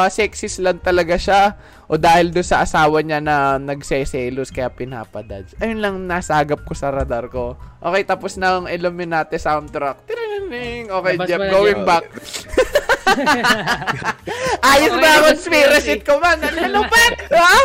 sexist 0.09 0.65
lang 0.65 0.81
talaga 0.81 1.21
siya 1.21 1.55
o 1.93 2.01
dahil 2.01 2.33
do 2.33 2.41
sa 2.41 2.65
asawa 2.65 3.05
niya 3.05 3.21
na 3.21 3.61
nagseselos 3.61 4.49
kaya 4.49 4.73
pinapadodge. 4.73 5.53
Ayun 5.61 5.85
lang 5.85 5.95
nasagap 6.09 6.65
ko 6.65 6.73
sa 6.73 6.89
radar 6.89 7.29
ko. 7.29 7.61
Okay, 7.83 8.03
tapos 8.09 8.41
na 8.41 8.57
ang 8.57 8.67
Illuminati 8.71 9.37
soundtrack. 9.37 10.09
Tirining! 10.09 10.89
Okay, 10.89 11.15
Jeff, 11.29 11.43
going 11.53 11.85
back. 11.85 12.09
Ayos 14.73 14.95
ba 14.97 15.09
ang 15.19 15.25
conspiracy. 15.35 16.01
ko 16.03 16.19
man? 16.23 16.39
Ano 16.41 16.87
pa? 16.87 17.03
Ha? 17.35 17.57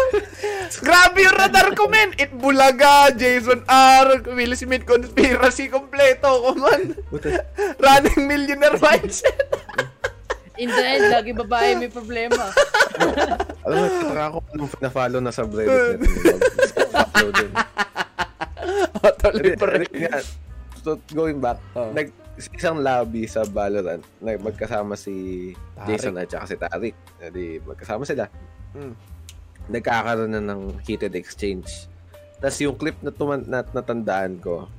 Grabe 0.84 1.24
yung 1.24 1.36
radar 1.38 1.72
ko, 1.78 1.88
men. 1.88 2.14
It 2.18 2.34
Bulaga, 2.36 3.14
Jason 3.16 3.64
R, 3.70 4.22
Will 4.34 4.54
Smith 4.58 4.84
conspiracy 4.84 5.72
kompleto 5.72 6.28
ko 6.28 6.52
man. 6.58 6.98
Running 7.78 8.22
millionaire 8.28 8.78
mindset. 8.78 9.48
In 10.58 10.74
the 10.74 10.82
end, 10.82 11.14
lagi 11.14 11.32
babae 11.38 11.78
may 11.78 11.90
problema. 11.94 12.50
Alam 13.62 13.78
mo, 13.78 13.88
taka 14.10 14.24
ako 14.34 14.38
nung 14.58 14.72
na-follow 14.82 15.22
na 15.22 15.30
sa 15.30 15.46
Reddit 15.46 16.02
na 16.02 17.06
follow 17.14 17.30
So, 20.88 20.96
going 21.12 21.44
back, 21.44 21.60
Oh. 21.76 21.92
nag 21.92 22.16
sa 22.40 22.48
isang 22.56 22.80
lobby 22.80 23.28
sa 23.28 23.44
Valorant, 23.44 24.00
nag 24.24 24.40
magkasama 24.40 24.96
si 24.96 25.52
Tarik. 25.76 25.88
Jason 26.00 26.16
at 26.16 26.32
saka 26.32 26.48
si 26.48 26.56
Tarik. 26.56 26.96
Hindi, 27.20 27.60
magkasama 27.60 28.08
sila. 28.08 28.32
Mm. 28.72 28.96
Nagkakaroon 29.68 30.32
na 30.32 30.40
ng 30.40 30.80
heated 30.88 31.12
exchange. 31.20 31.92
Tapos 32.40 32.56
yung 32.64 32.80
clip 32.80 32.96
na, 33.04 33.12
tuman, 33.12 33.44
na 33.44 33.68
natandaan 33.68 34.40
ko, 34.40 34.72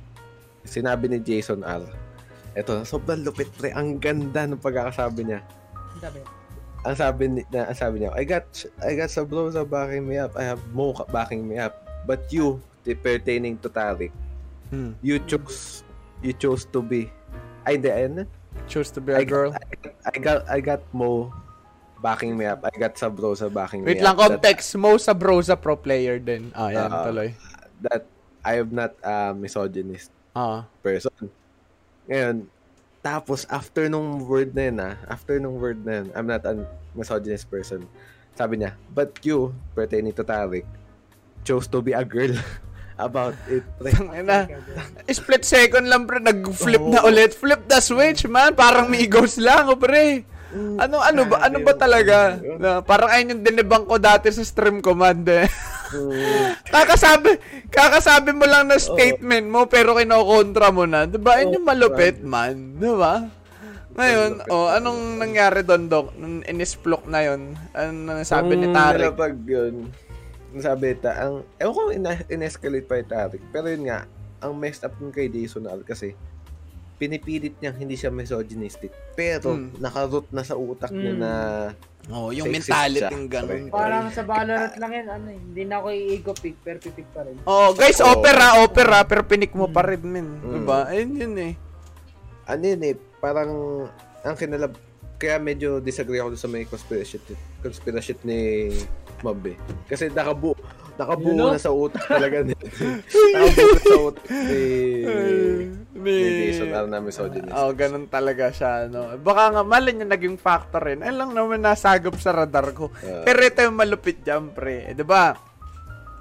sinabi 0.65 1.13
ni 1.13 1.21
Jason 1.21 1.61
R. 1.61 1.85
Ito, 2.57 2.81
sobrang 2.89 3.21
lupit 3.21 3.53
pre. 3.53 3.69
Ang 3.69 4.01
ganda 4.01 4.49
ng 4.49 4.57
pagkakasabi 4.57 5.29
niya. 5.29 5.45
Sabi, 6.01 6.25
Ang 6.89 6.95
sabi 6.97 7.23
ni, 7.29 7.41
na, 7.53 7.69
ang 7.69 7.77
sabi 7.77 8.01
niya, 8.01 8.17
I 8.17 8.25
got 8.25 8.49
I 8.81 8.97
got 8.97 9.13
some 9.13 9.29
are 9.29 9.61
backing 9.61 10.09
me 10.09 10.17
up. 10.17 10.33
I 10.33 10.47
have 10.47 10.63
Mo 10.73 10.95
backing 11.13 11.45
me 11.45 11.61
up. 11.61 11.85
But 12.09 12.33
you, 12.33 12.63
pertaining 12.81 13.61
to 13.61 13.69
Tarik, 13.69 14.09
Hmm. 14.73 14.97
you 15.05 15.21
chose 15.27 15.83
you 16.21 16.33
chose 16.33 16.65
to 16.69 16.79
be 16.81 17.07
ay 17.63 17.77
hindi 17.77 17.89
ayun 17.89 18.13
na. 18.21 18.25
Choose 18.65 18.89
to 18.93 18.99
be 19.01 19.13
a 19.13 19.21
I 19.21 19.25
girl. 19.25 19.53
got, 19.53 19.63
I 20.05 20.17
got 20.17 20.39
I 20.49 20.59
got 20.59 20.81
Mo 20.91 21.29
backing 22.01 22.33
me 22.35 22.45
up. 22.47 22.63
I 22.65 22.71
got 22.73 22.95
bros 23.13 23.41
are 23.43 23.51
backing 23.51 23.83
Wait 23.83 23.97
me 23.99 24.03
lang, 24.03 24.15
up. 24.15 24.19
That- 24.19 24.29
context. 24.41 24.73
Mo 24.79 24.95
sa 24.97 25.13
bro 25.13 25.39
sa 25.41 25.55
pro 25.59 25.75
player 25.75 26.17
din. 26.17 26.49
Ah, 26.55 26.71
yan, 26.71 26.89
Ah. 26.89 27.03
tuloy. 27.05 27.29
That, 27.83 28.03
I 28.43 28.59
am 28.59 28.71
not 28.71 28.95
a 29.03 29.31
misogynist 29.35 30.11
Ah. 30.35 30.63
person. 30.83 31.11
Ngayon, 32.07 32.47
tapos 32.99 33.43
after 33.47 33.87
nung 33.87 34.23
word 34.27 34.51
na 34.55 34.63
yun 34.67 34.77
ah, 34.81 34.95
after 35.07 35.39
nung 35.39 35.55
word 35.59 35.83
na 35.85 36.03
yun, 36.03 36.07
I'm 36.15 36.27
not 36.27 36.43
a 36.47 36.65
misogynist 36.95 37.47
person. 37.51 37.85
Sabi 38.33 38.59
niya, 38.63 38.75
but 38.91 39.13
you, 39.23 39.51
pertaining 39.75 40.15
to 40.15 40.23
Tarik, 40.23 40.63
chose 41.43 41.67
to 41.67 41.83
be 41.83 41.91
a 41.91 42.03
girl 42.03 42.31
about 42.99 43.33
it. 43.47 43.63
Pre. 43.79 43.89
Tangina. 43.89 44.45
Split 45.07 45.47
second 45.47 45.87
lang, 45.87 46.03
pre. 46.03 46.19
Nag-flip 46.19 46.83
Oo. 46.83 46.91
na 46.91 47.01
ulit. 47.07 47.31
Flip 47.31 47.63
the 47.65 47.79
switch, 47.79 48.27
man. 48.27 48.53
Parang 48.53 48.91
Migos 48.91 49.39
lang, 49.39 49.71
oh, 49.71 49.79
pre. 49.79 50.27
Ano, 50.49 50.97
ano 50.97 51.29
ba, 51.29 51.45
ano 51.45 51.61
ba 51.61 51.73
talaga? 51.77 52.41
Na, 52.57 52.81
parang 52.81 53.09
ayun 53.13 53.37
yung 53.37 53.43
dinibang 53.45 53.85
ko 53.85 54.01
dati 54.01 54.33
sa 54.33 54.41
stream 54.41 54.81
command, 54.81 55.21
eh. 55.29 55.45
Mm, 55.89 56.57
kakasabi, 56.73 57.37
kakasabi 57.69 58.33
mo 58.33 58.45
lang 58.49 58.65
na 58.69 58.81
statement 58.81 59.45
mo, 59.45 59.69
pero 59.69 59.93
kinokontra 59.93 60.73
mo 60.73 60.89
na. 60.89 61.05
Diba? 61.05 61.37
Yun 61.41 61.61
yung 61.61 61.67
malupit, 61.69 62.21
man. 62.25 62.81
Diba? 62.81 63.29
Ngayon, 63.93 64.31
Malupit. 64.41 64.53
oh, 64.53 64.69
anong 64.73 65.01
nangyari 65.21 65.61
doon, 65.61 65.85
Dok? 65.85 66.17
Nung 66.17 66.41
na 67.09 67.19
yun, 67.25 67.41
ano 67.73 68.21
sabi 68.25 68.57
ni 68.57 68.69
Nung 68.69 68.77
Tarik? 68.77 69.05
nalapag 69.05 69.37
yun, 69.45 69.93
nung 70.49 70.63
sabi 70.63 70.95
ta, 70.95 71.13
ang, 71.19 71.45
ewan 71.55 71.73
ko 71.73 71.81
ina- 71.91 72.27
in-escalate 72.27 72.85
pa 72.85 72.97
yung 72.97 73.09
Tarik, 73.09 73.43
pero 73.49 73.67
yun 73.67 73.85
nga, 73.85 74.05
ang 74.39 74.53
messed 74.53 74.83
up 74.83 74.95
nun 74.97 75.11
kay 75.11 75.27
Jason 75.27 75.65
Al 75.65 75.83
kasi, 75.83 76.15
pinipilit 76.95 77.55
niyang 77.57 77.79
hindi 77.79 77.95
siya 77.95 78.11
misogynistic, 78.11 78.91
pero 79.15 79.55
Hmm. 79.55 79.71
nakaroot 79.77 80.27
na 80.29 80.43
sa 80.43 80.59
utak 80.59 80.91
niya 80.91 81.13
Hmm. 81.15 81.21
na, 81.21 81.31
Oh, 82.09 82.33
yung 82.33 82.49
mentality 82.49 83.05
ng 83.05 83.29
ganun. 83.29 83.69
Okay. 83.69 83.75
parang 83.75 84.09
sa 84.09 84.25
Valorant 84.25 84.73
lang 84.81 84.91
yan, 84.91 85.07
ano 85.11 85.27
eh. 85.29 85.37
Hindi 85.37 85.61
na 85.61 85.77
ako 85.77 85.87
i-ego 85.93 86.33
pick, 86.33 86.57
pero 86.57 86.81
pipick 86.81 87.05
pa 87.13 87.21
rin. 87.21 87.37
Oh, 87.45 87.69
guys, 87.71 88.01
Oo. 88.01 88.17
opera, 88.17 88.65
opera, 88.65 89.05
pero 89.05 89.21
pinik 89.21 89.53
mo 89.53 89.69
pa 89.69 89.85
rin, 89.85 90.01
men. 90.01 90.41
Mm. 90.41 90.53
Diba? 90.57 90.89
Ayun 90.89 91.11
yun 91.13 91.35
eh. 91.37 91.53
ano 92.49 92.63
yun 92.65 92.81
eh, 92.81 92.95
parang, 93.21 93.51
ang 94.25 94.33
kinalab, 94.33 94.73
kaya 95.19 95.35
medyo 95.35 95.83
disagree 95.83 96.23
ako 96.23 96.39
sa 96.39 96.47
may 96.47 96.63
conspiracy, 96.63 97.19
conspiracy 97.59 98.15
ni 98.23 98.71
Mob 99.19 99.43
eh. 99.51 99.59
Kasi 99.91 100.07
nakabuo, 100.07 100.55
nakabuo 100.95 101.35
Yun, 101.35 101.39
no? 101.43 101.51
na 101.51 101.59
sa 101.59 101.75
utak 101.75 102.07
talaga 102.15 102.39
ni, 102.39 102.55
nakabuo 102.55 103.67
na 103.67 103.81
sa 103.83 103.97
utak 103.99 104.25
ni, 104.31 104.63
ni 105.91 106.15
Jason 106.47 106.71
Al 106.71 106.87
na 106.87 107.03
misogynist. 107.03 107.51
Oh, 107.51 107.75
ganun 107.75 108.07
talaga 108.07 108.47
siya, 108.47 108.87
no. 108.87 109.19
Baka 109.19 109.59
nga, 109.59 109.61
malin 109.67 110.07
yung 110.07 110.11
naging 110.15 110.37
factor 110.39 110.79
rin. 110.87 111.03
Ayun 111.03 111.19
lang 111.19 111.31
naman 111.35 111.59
nasagap 111.59 112.15
sa 112.15 112.31
radar 112.31 112.71
ko. 112.71 112.87
Ah. 113.03 113.27
Pero 113.27 113.43
ito 113.43 113.59
yung 113.59 113.75
malupit 113.75 114.23
dyan, 114.23 114.55
pre. 114.55 114.87
Eh, 114.87 114.95
diba? 114.95 115.35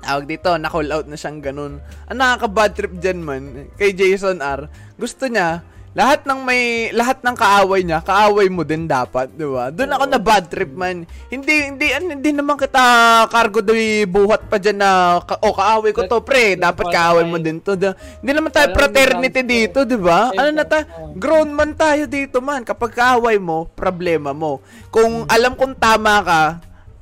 Tawag 0.02 0.26
dito, 0.26 0.50
na-call 0.58 0.90
out 0.90 1.06
na 1.06 1.14
siyang 1.14 1.38
ganun. 1.38 1.78
Ang 2.10 2.18
nakaka-bad 2.18 2.72
trip 2.74 2.94
dyan 2.98 3.22
man, 3.22 3.70
kay 3.78 3.94
Jason 3.94 4.42
R, 4.42 4.66
gusto 4.98 5.30
niya, 5.30 5.62
lahat 5.98 6.22
ng 6.22 6.40
may 6.46 6.62
lahat 6.94 7.18
ng 7.26 7.34
kaaway 7.34 7.82
niya, 7.82 7.98
kaaway 8.00 8.46
mo 8.46 8.62
din 8.62 8.86
dapat, 8.86 9.34
'di 9.34 9.46
ba? 9.50 9.74
Doon 9.74 9.90
ako 9.90 10.04
na 10.06 10.20
bad 10.22 10.44
trip 10.46 10.70
man. 10.70 11.02
Hindi 11.26 11.54
hindi 11.66 11.90
hindi 11.90 12.30
naman 12.30 12.54
kita 12.54 12.84
cargo 13.26 13.58
doy 13.58 14.06
buhat 14.06 14.46
pa 14.46 14.62
diyan 14.62 14.78
na 14.78 14.90
ka, 15.18 15.42
oh, 15.42 15.50
kaaway 15.50 15.90
ko 15.90 16.06
to, 16.06 16.22
pre, 16.22 16.54
dapat 16.54 16.86
kaaway 16.94 17.24
mo 17.26 17.36
din 17.36 17.58
to. 17.58 17.74
Da- 17.74 17.98
Hindi 18.22 18.30
naman 18.30 18.54
tayo 18.54 18.70
fraternity 18.78 19.42
dito, 19.42 19.82
'di 19.82 19.98
ba? 19.98 20.30
Ano 20.30 20.50
na 20.52 20.62
ta? 20.62 20.86
Grown 21.18 21.50
man 21.50 21.74
tayo 21.74 22.06
dito 22.06 22.38
man. 22.38 22.62
Kapag 22.62 22.94
kaaway 22.94 23.42
mo, 23.42 23.66
problema 23.68 24.30
mo. 24.30 24.62
Kung 24.88 25.26
alam 25.26 25.58
kong 25.58 25.74
tama 25.74 26.22
ka, 26.22 26.42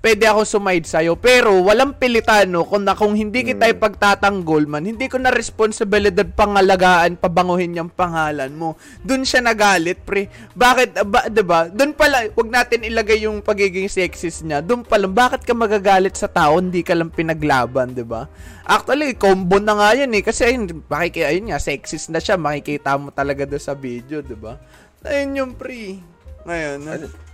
pwede 0.01 0.25
ako 0.29 0.47
sumaid 0.47 0.87
sa'yo. 0.87 1.19
Pero 1.19 1.51
walang 1.67 1.99
pilitano 1.99 2.63
kung, 2.63 2.87
na, 2.87 2.95
kung 2.95 3.19
hindi 3.19 3.43
kita 3.43 3.67
ipagtatanggol 3.71 4.71
man, 4.71 4.87
hindi 4.87 5.11
ko 5.11 5.19
na 5.19 5.35
responsibilidad 5.35 6.25
pangalagaan, 6.25 7.19
pabanguhin 7.19 7.75
yung 7.75 7.91
pangalan 7.91 8.55
mo. 8.55 8.79
Doon 9.03 9.27
siya 9.27 9.43
nagalit, 9.43 10.03
pre. 10.07 10.31
Bakit, 10.55 11.03
ba, 11.11 11.27
ba? 11.29 11.59
Doon 11.67 11.93
pala, 11.93 12.31
wag 12.31 12.49
natin 12.49 12.87
ilagay 12.87 13.27
yung 13.27 13.43
pagiging 13.43 13.91
sexist 13.91 14.47
niya. 14.47 14.63
Doon 14.63 14.87
pala, 14.87 15.11
bakit 15.11 15.43
ka 15.43 15.53
magagalit 15.53 16.15
sa 16.15 16.31
tao, 16.31 16.63
hindi 16.63 16.87
ka 16.87 16.95
lang 16.95 17.11
pinaglaban, 17.11 17.93
ba? 18.07 18.31
Actually, 18.63 19.15
combo 19.19 19.59
na 19.59 19.75
nga 19.79 19.91
yan 19.95 20.15
eh. 20.15 20.23
Kasi 20.23 20.47
ayun, 20.47 20.83
makiki, 20.87 21.27
ayun 21.27 21.51
nga, 21.51 21.59
sexist 21.59 22.11
na 22.15 22.23
siya. 22.23 22.39
Makikita 22.39 22.95
mo 22.99 23.11
talaga 23.11 23.43
doon 23.47 23.63
sa 23.63 23.75
video, 23.75 24.23
ba? 24.39 24.59
Ayun 25.07 25.39
yung 25.39 25.53
pre. 25.55 26.03
Ngayon, 26.47 26.79
Ano, 26.87 27.26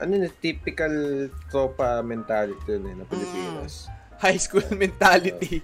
ano 0.00 0.12
yun, 0.16 0.32
typical 0.40 0.94
tropa 1.46 2.00
mentality 2.00 2.56
yun 2.66 2.88
eh, 2.88 2.94
na 2.96 3.04
Pilipinas. 3.04 3.86
high 4.16 4.40
school 4.40 4.64
mentality. 4.76 5.60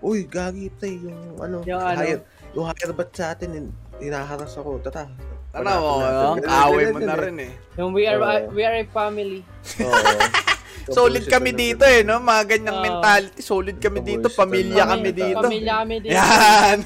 Uy, 0.00 0.24
gagi 0.24 0.70
pre, 0.70 0.96
yung 0.96 1.38
ano, 1.38 1.60
Yung 1.62 1.78
ano? 1.78 1.94
higher, 1.94 2.20
yung 2.52 2.64
higher 2.64 2.90
bat 2.90 3.10
sa 3.12 3.32
atin, 3.32 3.50
hin- 3.52 3.76
hinaharas 3.98 4.56
ako, 4.56 4.80
tata. 4.80 5.06
Ano 5.50 5.66
panatag 5.66 5.82
mo, 5.82 5.90
ang 5.98 6.38
Ganun, 6.40 6.62
away 6.64 6.84
mo 6.88 6.98
na 7.00 7.14
eh. 7.14 7.20
rin 7.20 7.36
eh. 7.42 7.52
Yung 7.76 7.90
we 7.90 8.06
are, 8.06 8.18
Oo. 8.18 8.54
we 8.54 8.62
are 8.62 8.78
a 8.78 8.86
family. 8.86 9.42
Oo. 9.82 9.94
Solid 10.96 11.26
kami 11.26 11.50
dito 11.52 11.82
eh, 11.84 12.02
no? 12.02 12.18
Mga 12.18 12.42
ganyang 12.48 12.78
Oo. 12.78 12.86
mentality. 12.86 13.38
Solid 13.38 13.76
kami 13.78 14.00
dito. 14.00 14.26
Pamilya 14.26 14.82
na. 14.82 14.90
kami 14.94 15.08
dito. 15.12 15.42
Pamilya 15.42 15.74
kami 15.82 15.96
dito. 16.00 16.14
Yan! 16.14 16.78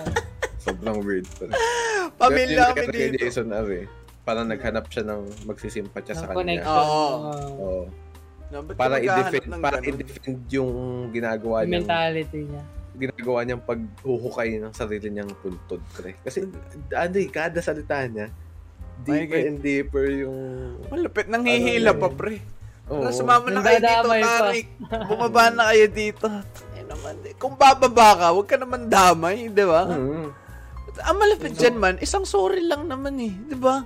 Sobrang 0.66 0.98
weird. 1.00 1.26
Pala. 1.38 1.54
Pamilya 2.20 2.62
kami 2.70 2.86
dito. 2.92 3.16
Jason 3.16 3.48
Ari. 3.48 3.88
Parang 4.30 4.46
naghanap 4.46 4.86
siya 4.86 5.02
ng 5.04 5.20
magsisimpatya 5.42 6.14
sa 6.14 6.30
Ang 6.30 6.38
kanya. 6.38 6.38
connection. 6.62 6.86
Oo. 6.86 7.08
Oo. 7.10 7.42
Oo. 7.58 7.82
No, 8.50 8.56
Para 8.74 8.98
i-defend, 8.98 9.46
ng 9.48 9.58
para 9.58 9.78
ganun? 9.78 9.90
i-defend 9.96 10.38
yung 10.48 10.70
ginagawa 11.10 11.62
niyang 11.62 11.82
mentality 11.82 12.40
niya. 12.46 12.62
ginagawa 12.92 13.38
niyang 13.42 13.62
paghuhukay 13.64 14.58
ng 14.58 14.70
sarili 14.70 15.08
niyang 15.08 15.30
puntod, 15.36 15.82
pre. 15.90 16.14
Kasi, 16.20 16.46
ano 16.92 17.16
eh, 17.16 17.26
kada 17.26 17.58
salita 17.58 18.02
niya, 18.04 18.30
deeper 19.00 19.34
May- 19.34 19.46
and 19.48 19.58
deeper 19.58 20.06
yung... 20.06 20.38
Malupit, 20.86 21.26
nanghihila 21.26 21.90
Ano 21.90 22.02
pa, 22.02 22.08
pre. 22.08 22.38
Oo. 22.86 23.02
Tara, 23.02 23.14
sumama 23.14 23.46
na 23.48 23.62
kayo 23.62 23.78
dito. 23.80 24.08
Tarik. 24.10 24.66
Bumaba 25.06 25.42
na 25.48 25.62
kayo 25.70 25.86
dito. 25.88 26.26
Ay 26.70 26.82
naman, 26.84 27.14
eh. 27.24 27.34
Kung 27.34 27.54
bababa 27.54 28.08
ka, 28.14 28.26
huwag 28.30 28.46
ka 28.46 28.58
naman 28.58 28.86
damay, 28.86 29.46
di 29.46 29.62
ba? 29.62 29.86
Mm. 29.86 30.26
Ang 31.00 31.16
malapit 31.16 31.54
dyan 31.54 31.76
man, 31.78 31.96
isang 31.98 32.26
sorry 32.26 32.60
lang 32.60 32.84
naman 32.84 33.14
eh, 33.16 33.30
di 33.30 33.54
ba? 33.54 33.80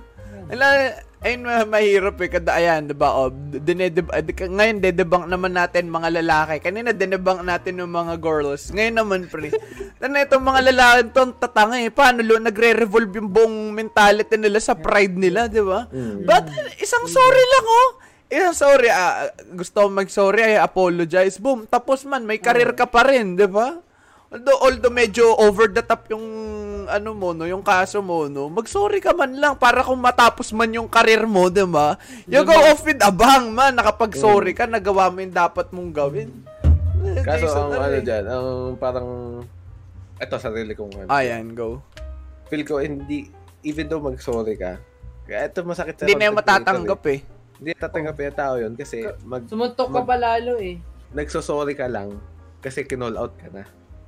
Wala, 0.45 0.93
ayun 1.25 1.41
ma- 1.41 1.65
mahirap 1.65 2.21
eh, 2.21 2.29
kada 2.29 2.53
ayan, 2.53 2.85
di 2.85 2.93
ba? 2.93 3.17
O, 3.17 3.33
dinedeb, 3.33 4.13
di- 4.13 4.37
ngayon, 4.37 4.77
dedebunk 4.77 5.25
naman 5.25 5.57
natin 5.57 5.89
mga 5.89 6.21
lalaki. 6.21 6.61
Kanina, 6.61 6.93
dinebunk 6.93 7.41
natin 7.41 7.81
yung 7.81 7.89
mga 7.89 8.21
girls. 8.21 8.69
Ngayon 8.69 8.95
naman, 9.01 9.19
pre. 9.25 9.49
Ano 10.05 10.21
itong 10.21 10.45
mga 10.45 10.61
lalaki 10.69 10.99
to, 11.17 11.21
ang 11.25 11.33
tatanga 11.33 11.81
eh. 11.81 11.89
Paano 11.89 12.21
lo, 12.21 12.37
nagre-revolve 12.37 13.09
yung 13.17 13.29
buong 13.33 13.73
mentality 13.73 14.37
nila 14.37 14.61
sa 14.61 14.77
pride 14.77 15.17
nila, 15.17 15.49
di 15.49 15.65
ba? 15.65 15.89
Mm. 15.89 16.29
But, 16.29 16.45
isang 16.77 17.09
sorry 17.09 17.41
lang, 17.41 17.65
oh. 17.65 17.89
Isang 18.29 18.53
sorry, 18.53 18.89
ah, 18.93 19.33
gusto 19.57 19.89
mag-sorry, 19.89 20.53
I 20.53 20.61
apologize. 20.61 21.41
Boom, 21.41 21.65
tapos 21.65 22.05
man, 22.05 22.21
may 22.21 22.37
career 22.37 22.77
ka 22.77 22.85
pa 22.85 23.01
rin, 23.01 23.33
di 23.33 23.49
ba? 23.49 23.81
Although, 24.33 24.59
although 24.61 24.93
medyo 24.93 25.37
over 25.37 25.69
the 25.69 25.85
top 25.85 26.09
yung 26.09 26.25
ano 26.85 27.13
mo 27.13 27.33
no, 27.33 27.45
yung 27.45 27.61
kaso 27.61 28.01
mo 28.01 28.25
no, 28.25 28.49
mag-sorry 28.49 29.01
ka 29.01 29.13
man 29.13 29.37
lang 29.37 29.53
para 29.57 29.85
kung 29.85 29.97
matapos 30.01 30.53
man 30.53 30.69
yung 30.73 30.89
career 30.89 31.25
mo, 31.29 31.49
'di 31.49 31.65
ba? 31.69 31.97
You 32.25 32.41
go 32.41 32.53
off 32.53 32.81
with 32.85 33.01
a 33.05 33.13
bang 33.13 33.53
man, 33.53 33.77
nakapag-sorry 33.77 34.57
ka, 34.57 34.65
nagawa 34.65 35.13
mo 35.13 35.21
yung 35.21 35.33
dapat 35.33 35.69
mong 35.69 35.91
gawin. 35.93 36.29
Eh, 37.05 37.21
Kaso 37.21 37.45
Jason, 37.45 37.69
ang 37.69 37.71
ano 37.77 37.85
ano 37.85 37.97
eh. 38.01 38.03
dyan, 38.03 38.23
ang 38.25 38.47
parang... 38.81 39.09
Ito, 40.17 40.35
sarili 40.41 40.73
kong 40.73 41.05
ano. 41.05 41.07
Ayan, 41.13 41.53
go. 41.53 41.85
Feel 42.49 42.65
ko, 42.65 42.81
hindi... 42.81 43.29
Even 43.61 43.85
though 43.85 44.01
mag-sorry 44.01 44.57
ka, 44.57 44.81
kaya 45.25 45.49
ito 45.49 45.61
masakit 45.61 45.97
sa 45.97 46.05
Hindi 46.05 46.17
na 46.17 46.25
yung 46.29 46.37
matatanggap 46.37 47.01
eh. 47.13 47.19
Hindi 47.61 47.71
tatanggap 47.77 48.17
yung 48.17 48.37
tao 48.37 48.55
yun 48.57 48.73
kasi 48.73 49.05
mag, 49.25 49.45
Sumuntok 49.45 49.89
ka 49.89 50.01
Mag- 50.01 50.09
pa 50.09 50.17
lalo 50.17 50.57
eh. 50.57 50.77
nagsosorry 51.13 51.73
ka 51.77 51.85
lang 51.89 52.17
kasi 52.59 52.85
kinall 52.85 53.17
out 53.17 53.33
ka 53.37 53.49
na. 53.53 53.65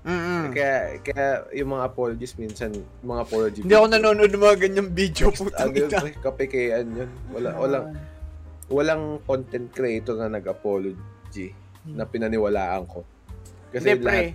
Mm. 0.08 0.56
Kaya, 0.56 0.76
kaya 1.04 1.28
yung 1.52 1.76
mga 1.76 1.84
apologies 1.84 2.40
minsan, 2.40 2.72
mga 3.04 3.22
apology 3.28 3.60
Hindi 3.60 3.76
ako 3.76 3.88
nanonood 3.92 4.32
ng 4.32 4.44
mga 4.48 4.58
ganyang 4.64 4.90
video 4.96 5.28
Ano 5.36 5.76
ina. 5.76 6.00
pre, 6.00 6.12
kapikean 6.16 6.88
yun. 6.96 7.10
Wala, 7.36 7.50
walang, 7.60 7.86
walang 8.72 9.04
content 9.28 9.68
creator 9.68 10.16
na 10.16 10.32
nag-apology 10.32 11.52
na 11.92 12.08
pinaniwalaan 12.08 12.88
ko. 12.88 13.04
Kasi 13.68 14.00
Hindi 14.00 14.04
pre. 14.08 14.08
lahat, 14.08 14.28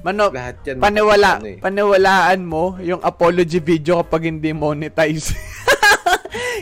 Mano, 0.00 0.24
lahat 0.32 0.56
yan. 0.64 0.76
paniwala, 0.80 1.30
ano 1.36 1.48
eh. 1.52 1.58
paniwalaan 1.60 2.40
mo 2.40 2.80
yung 2.80 3.04
apology 3.04 3.60
video 3.60 4.00
kapag 4.00 4.32
hindi 4.32 4.56
monetize. 4.56 5.36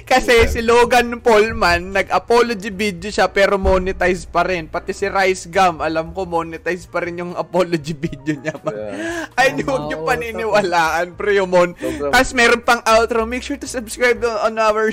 Kasi 0.04 0.46
si 0.50 0.60
Logan 0.62 1.18
Paul 1.24 1.56
man, 1.56 1.96
nag-apology 1.96 2.70
video 2.70 3.10
siya 3.10 3.32
pero 3.32 3.56
monetize 3.56 4.28
pa 4.28 4.44
rin. 4.44 4.68
Pati 4.68 4.92
si 4.92 5.08
Rice 5.08 5.48
Gum, 5.48 5.80
alam 5.80 6.12
ko 6.12 6.28
monetize 6.28 6.84
pa 6.86 7.02
rin 7.02 7.22
yung 7.24 7.32
apology 7.34 7.96
video 7.96 8.36
niya. 8.36 8.54
Yeah. 8.62 9.30
Ay, 9.38 9.56
di 9.56 9.62
huwag 9.64 9.88
niyo 9.88 10.04
paniniwalaan, 10.04 11.16
pre, 11.16 11.40
yung 11.40 11.50
mon. 11.50 11.70
Tapos 12.12 12.32
meron 12.36 12.62
pang 12.62 12.82
outro. 12.84 13.24
Make 13.24 13.42
sure 13.42 13.58
to 13.58 13.70
subscribe 13.70 14.20
on 14.22 14.60
our. 14.60 14.92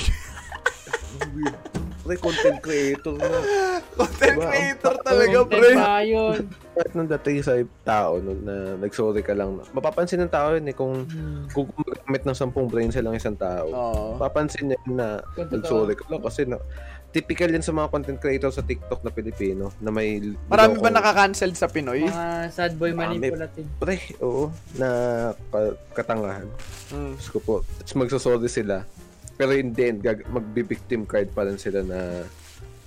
Pre, 2.06 2.16
content 2.16 2.62
creator 2.62 3.18
na. 3.18 3.42
content 3.96 4.36
Diba? 4.36 4.46
creator 4.46 4.94
talaga, 5.02 5.38
Content 5.42 5.50
pre. 5.58 5.74
pa 5.74 5.98
yun. 6.00 6.38
Kahit 6.70 6.92
nung 6.94 7.10
dating 7.10 7.42
sa 7.42 7.54
tao 7.82 8.20
no, 8.20 8.32
na 8.36 8.56
nag-sorry 8.78 9.26
ka 9.26 9.34
lang, 9.34 9.58
mapapansin 9.72 10.22
ng 10.22 10.30
tao 10.30 10.54
yun 10.54 10.64
eh 10.64 10.76
kung, 10.76 11.02
Hmm. 11.04 11.50
kung 11.50 11.66
gumagamit 11.68 12.22
ng 12.22 12.38
sampung 12.38 12.68
brain 12.68 12.94
sa 12.94 13.02
lang 13.02 13.16
isang 13.16 13.34
tao. 13.34 13.66
Oo. 13.66 14.04
Papansin 14.16 14.70
niya 14.70 14.80
na 14.86 15.08
nag-sorry 15.36 15.98
ka 15.98 16.06
lang 16.06 16.22
kasi 16.22 16.46
na, 16.46 16.62
typical 17.10 17.48
yan 17.48 17.64
sa 17.64 17.72
mga 17.72 17.88
content 17.90 18.20
creator 18.20 18.52
sa 18.52 18.60
TikTok 18.60 19.00
na 19.00 19.10
Pilipino 19.10 19.72
na 19.80 19.88
may 19.88 20.20
Marami 20.46 20.78
ba 20.78 20.92
nakaka-cancel 20.92 21.56
sa 21.56 21.66
Pinoy? 21.66 22.04
Mga 22.04 22.28
sad 22.52 22.76
boy 22.76 22.92
Marami. 22.92 23.18
manipulative. 23.18 23.66
Pre, 23.80 23.98
oo, 24.20 24.52
na 24.76 24.88
ka- 25.48 25.78
katangahan. 25.96 26.46
Mm. 26.92 27.16
Diyos 27.16 27.32
ko 27.32 27.40
po. 27.40 27.56
Tapos 27.80 27.96
magsasorry 27.96 28.46
sila. 28.46 28.84
Pero 29.36 29.52
in 29.52 29.76
the 29.76 29.84
end, 29.84 30.00
gag- 30.00 30.28
magbi-victim 30.28 31.04
card 31.04 31.32
pa 31.36 31.44
rin 31.44 31.60
sila 31.60 31.84
na 31.84 32.24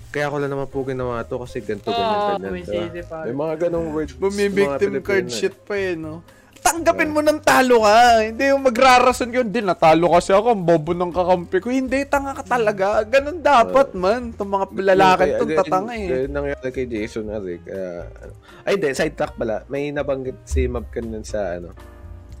kaya 0.09 0.25
ko 0.25 0.41
lang 0.41 0.49
naman 0.49 0.65
po 0.65 0.81
ginawa 0.81 1.21
to 1.21 1.37
kasi 1.37 1.61
ganito, 1.61 1.93
ganyan, 1.93 2.09
Ah, 2.09 2.33
ganyan. 2.33 2.49
may 2.49 2.65
diba? 2.65 3.05
pa. 3.05 3.17
May 3.29 3.35
mga 3.37 3.55
ganong 3.69 3.89
words. 3.93 4.13
Bumibictim 4.17 4.93
card 5.05 5.29
eh. 5.29 5.33
shit 5.33 5.53
pa 5.69 5.77
eh, 5.77 5.93
no? 5.93 6.25
Tanggapin 6.59 7.13
mo 7.13 7.21
ng 7.21 7.39
talo 7.39 7.85
ka. 7.85 8.25
Hindi 8.25 8.51
yung 8.51 8.65
magrarason 8.65 9.31
yun. 9.31 9.47
Hindi, 9.47 9.63
natalo 9.63 10.11
kasi 10.11 10.35
ako. 10.35 10.57
Ang 10.57 10.63
bobo 10.67 10.91
ng 10.91 11.13
kakampi 11.13 11.57
ko. 11.63 11.71
Hindi, 11.71 12.03
tanga 12.03 12.35
ka 12.35 12.43
talaga. 12.43 12.99
Ganun 13.07 13.39
dapat, 13.39 13.95
man. 13.95 14.35
Itong 14.35 14.49
mga 14.49 14.65
lalaki 14.91 15.23
itong 15.39 15.55
tatanga 15.55 15.93
eh. 15.95 16.07
Ganyan 16.09 16.33
nangyari 16.35 16.69
kay 16.73 16.85
Jason 16.89 17.31
Ari. 17.31 17.63
Kaya, 17.63 18.11
ano. 18.11 18.33
Ay, 18.67 18.75
hindi. 18.75 18.89
Side 18.91 19.15
track 19.15 19.33
pala. 19.39 19.63
May 19.71 19.93
nabanggit 19.93 20.41
si 20.43 20.67
Mab 20.67 20.89
kanina 20.91 21.23
sa, 21.23 21.61
ano, 21.61 21.71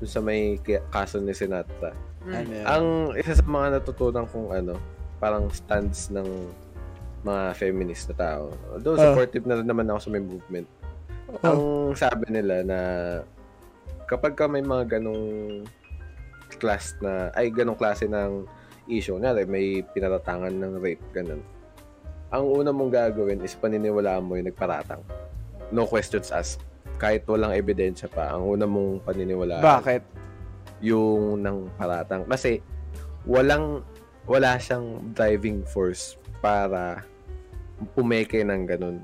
dun 0.01 0.09
sa 0.09 0.19
may 0.19 0.57
kaso 0.91 1.21
ni 1.23 1.31
Sinatra. 1.31 2.08
Yan? 2.27 2.67
Ang 2.67 2.85
isa 3.15 3.37
sa 3.37 3.45
mga 3.45 3.79
natutunan 3.79 4.27
kong, 4.27 4.51
ano, 4.51 4.75
parang 5.19 5.47
stands 5.51 6.11
ng 6.11 6.27
mga 7.23 7.55
feminist 7.55 8.11
na 8.11 8.15
tao. 8.15 8.43
Although 8.71 8.95
Ah. 8.95 9.03
supportive 9.11 9.45
na 9.47 9.59
rin 9.59 9.67
naman 9.67 9.87
ako 9.87 9.99
sa 9.99 10.09
may 10.11 10.23
movement. 10.23 10.67
Ang 11.43 11.93
sabi 11.93 12.25
nila 12.31 12.65
na 12.65 12.79
kapag 14.09 14.33
ka 14.33 14.49
may 14.49 14.63
mga 14.63 14.97
ganong 14.97 15.61
class 16.57 16.97
na, 16.99 17.29
ay 17.37 17.53
ganong 17.53 17.77
klase 17.77 18.09
ng 18.09 18.47
issue, 18.89 19.19
nyari 19.21 19.45
may 19.45 19.85
pinaratangan 19.85 20.49
ng 20.49 20.81
rape, 20.81 21.03
ganun. 21.13 21.43
Ang 22.29 22.45
una 22.45 22.73
mong 22.73 22.89
gagawin 22.89 23.41
is 23.41 23.53
paniniwalaan 23.53 24.25
mo 24.25 24.33
yung 24.33 24.49
nagparatang. 24.49 25.01
No 25.69 25.85
questions 25.85 26.33
asked. 26.33 26.65
Kahit 26.97 27.23
walang 27.29 27.53
ebidensya 27.53 28.09
pa, 28.09 28.33
ang 28.33 28.43
una 28.43 28.65
mong 28.65 29.05
paniniwalaan 29.05 29.61
Bakit? 29.61 30.01
Yung 30.79 31.39
ng 31.43 31.71
paratang. 31.75 32.23
Kasi 32.25 32.63
walang, 33.23 33.83
wala 34.25 34.55
siyang 34.59 35.13
driving 35.13 35.63
force 35.67 36.15
para 36.39 37.03
pumeke 37.95 38.43
ng 38.43 38.63
ganun. 38.67 38.97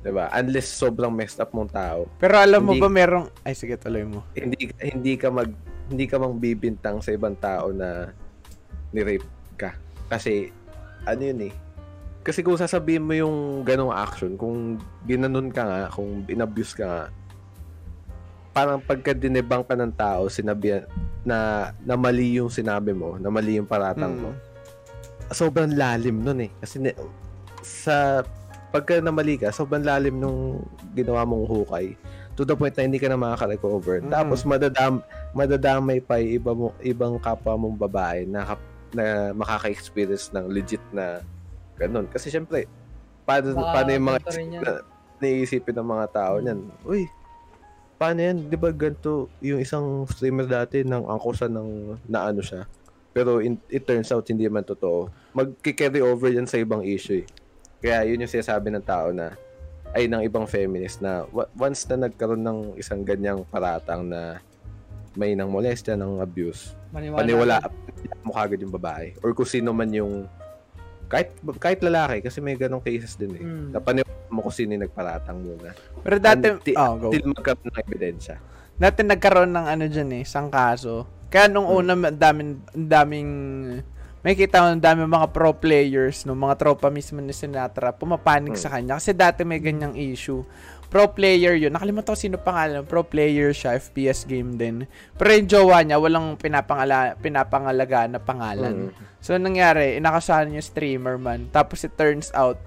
'Di 0.00 0.10
ba? 0.12 0.32
Unless 0.32 0.72
sobrang 0.72 1.12
messed 1.12 1.40
up 1.40 1.52
mong 1.52 1.72
tao, 1.72 2.08
Pero 2.16 2.40
alam 2.40 2.64
mo 2.64 2.72
Hindi- 2.72 2.84
ba 2.84 2.88
merong... 2.88 3.26
Ay, 3.44 3.52
sige, 3.52 3.76
tuloy 3.76 4.04
mo. 4.08 4.24
hindi 4.32 4.72
hindi 4.80 5.14
ka 5.20 5.28
mag 5.28 5.52
hindi 5.90 6.06
ka 6.06 6.16
mang 6.16 6.38
bibintang 6.38 7.02
sa 7.02 7.12
ibang 7.12 7.36
tao 7.36 7.74
na 7.74 8.08
ni-rape 8.94 9.26
ka. 9.58 9.76
Kasi 10.08 10.48
ano 11.04 11.20
yun 11.20 11.50
eh. 11.50 11.54
Kasi 12.20 12.44
kung 12.44 12.60
sasabihin 12.60 13.04
mo 13.04 13.16
yung 13.16 13.64
ganong 13.64 13.92
action, 13.96 14.36
kung 14.36 14.76
ginanon 15.08 15.48
ka 15.48 15.64
nga, 15.64 15.80
kung 15.88 16.22
inabuse 16.28 16.76
ka 16.76 16.84
nga, 16.84 17.02
parang 18.50 18.82
pagka 18.82 19.14
dinebang 19.14 19.62
ka 19.62 19.78
ng 19.78 19.94
tao, 19.94 20.26
sinabi 20.26 20.82
na, 21.22 21.70
na 21.86 21.94
mali 21.94 22.40
yung 22.40 22.50
sinabi 22.50 22.90
mo, 22.90 23.14
na 23.16 23.30
mali 23.30 23.56
yung 23.58 23.68
paratang 23.68 24.16
Mm. 24.16 24.20
mo, 24.26 24.30
sobrang 25.30 25.70
lalim 25.70 26.18
nun 26.22 26.40
eh. 26.46 26.50
Kasi 26.58 26.82
ni- 26.82 26.98
sa 27.62 28.26
pagka 28.70 28.98
namali 28.98 29.38
ka, 29.38 29.54
sobrang 29.54 29.82
lalim 29.82 30.18
nung 30.18 30.62
ginawa 30.94 31.22
mong 31.26 31.46
hukay 31.46 31.94
to 32.38 32.46
the 32.46 32.54
point 32.56 32.72
na 32.72 32.86
hindi 32.86 32.96
ka 32.96 33.10
na 33.10 33.20
makaka-recover. 33.20 34.00
Mm. 34.02 34.10
Tapos 34.10 34.42
madadam 34.42 35.04
madadamay 35.36 36.00
pa 36.02 36.18
yung 36.18 36.32
iba 36.34 36.50
mo, 36.56 36.66
ibang 36.82 37.14
kapwa 37.20 37.54
mong 37.54 37.76
babae 37.78 38.26
na, 38.26 38.56
na 38.90 39.30
makaka-experience 39.36 40.34
ng 40.34 40.50
legit 40.50 40.82
na 40.90 41.22
ganun. 41.78 42.08
Kasi 42.10 42.32
syempre, 42.32 42.66
paano, 43.22 43.54
Baka 43.54 43.72
paano 43.76 43.90
yung 43.94 44.06
mga 44.10 44.20
na, 44.58 44.72
naiisipin 45.20 45.76
ng 45.78 45.88
mga 45.90 46.06
tao 46.10 46.34
niyan? 46.40 46.60
Uy, 46.82 47.06
paano 48.00 48.24
yan? 48.24 48.48
Di 48.48 48.56
ba 48.56 48.72
ganito 48.72 49.28
yung 49.44 49.60
isang 49.60 50.08
streamer 50.08 50.48
dati 50.48 50.80
nang 50.80 51.04
angkusan 51.04 51.52
ng 51.52 51.68
na 52.08 52.32
ano 52.32 52.40
siya? 52.40 52.64
pero 53.10 53.42
in, 53.42 53.58
it 53.66 53.82
turns 53.82 54.10
out 54.14 54.26
hindi 54.30 54.46
man 54.46 54.62
totoo, 54.62 55.10
magki-carry 55.34 55.98
over 55.98 56.30
yan 56.30 56.46
sa 56.46 56.62
ibang 56.62 56.82
issue 56.86 57.22
eh. 57.22 57.26
Kaya 57.82 58.06
yun 58.06 58.22
yung 58.22 58.30
sinasabi 58.30 58.70
ng 58.70 58.86
tao 58.86 59.10
na, 59.10 59.34
ay 59.90 60.06
ng 60.06 60.22
ibang 60.22 60.46
feminist 60.46 61.02
na 61.02 61.26
once 61.58 61.82
na 61.90 62.06
nagkaroon 62.06 62.44
ng 62.46 62.58
isang 62.78 63.02
ganyang 63.02 63.42
paratang 63.50 64.06
na 64.06 64.38
may 65.18 65.34
nang 65.34 65.50
molestya, 65.50 65.98
ng 65.98 66.22
abuse, 66.22 66.78
Maniwala. 66.94 67.18
paniwala 67.18 67.56
mo 68.22 68.30
kagad 68.30 68.62
yung 68.62 68.70
babae. 68.70 69.18
Or 69.26 69.34
kung 69.34 69.48
sino 69.48 69.74
man 69.74 69.90
yung, 69.90 70.30
kahit, 71.10 71.34
kahit 71.58 71.82
lalaki, 71.82 72.22
kasi 72.22 72.38
may 72.38 72.54
ganong 72.54 72.80
cases 72.86 73.18
din 73.18 73.34
eh. 73.34 73.42
Mm. 73.42 73.74
Na 73.74 73.82
paniwala 73.82 74.30
mo 74.30 74.46
kung 74.46 74.54
sino 74.54 74.78
yung 74.78 74.86
nagparatang 74.86 75.42
muna. 75.42 75.74
Pero 76.06 76.16
dati, 76.22 76.46
Until- 76.54 76.78
oh, 76.78 76.94
go. 76.94 77.06
Until 77.10 77.34
magkaroon 77.34 77.66
ng 77.66 77.78
ebidensya. 77.82 78.36
Dati 78.78 78.98
nagkaroon 79.02 79.52
ng 79.52 79.66
ano 79.66 79.84
dyan 79.90 80.10
eh, 80.14 80.22
isang 80.22 80.46
kaso. 80.48 81.04
Kaya 81.26 81.50
nung 81.50 81.66
una, 81.66 81.98
ang 81.98 82.14
daming, 82.14 82.62
daming, 82.70 83.30
may 84.20 84.36
kita 84.36 84.60
mo, 84.60 84.68
ang 84.68 84.78
daming 84.78 85.08
mga 85.08 85.32
pro 85.32 85.50
players, 85.50 86.28
no, 86.28 86.36
mga 86.36 86.60
tropa 86.60 86.92
mismo 86.92 87.18
ni 87.18 87.32
Sinatra, 87.32 87.88
pumapanig 87.90 88.52
sa 88.54 88.68
kanya. 88.68 89.00
Kasi 89.00 89.16
dati 89.16 89.42
may 89.42 89.58
ganyang 89.58 89.96
issue. 89.96 90.44
Pro 90.90 91.06
player 91.06 91.54
yun. 91.54 91.70
Nakalimutan 91.70 92.12
ko 92.12 92.18
sino 92.18 92.36
pangalan. 92.36 92.82
Pro 92.82 93.00
player 93.00 93.54
siya, 93.54 93.78
FPS 93.78 94.26
game 94.26 94.58
din. 94.58 94.76
Pero 95.14 95.30
yung 95.30 95.46
jowa 95.46 95.80
niya, 95.80 95.96
walang 95.96 96.34
pinapangala, 96.34 97.14
pinapangalaga 97.16 98.10
na 98.10 98.18
pangalan. 98.18 98.90
So, 99.22 99.32
anong 99.32 99.54
nangyari, 99.54 99.96
inakasahan 99.96 100.50
yung 100.50 100.66
streamer 100.66 101.14
man. 101.14 101.46
Tapos 101.48 101.80
it 101.80 101.94
turns 101.94 102.34
out, 102.34 102.58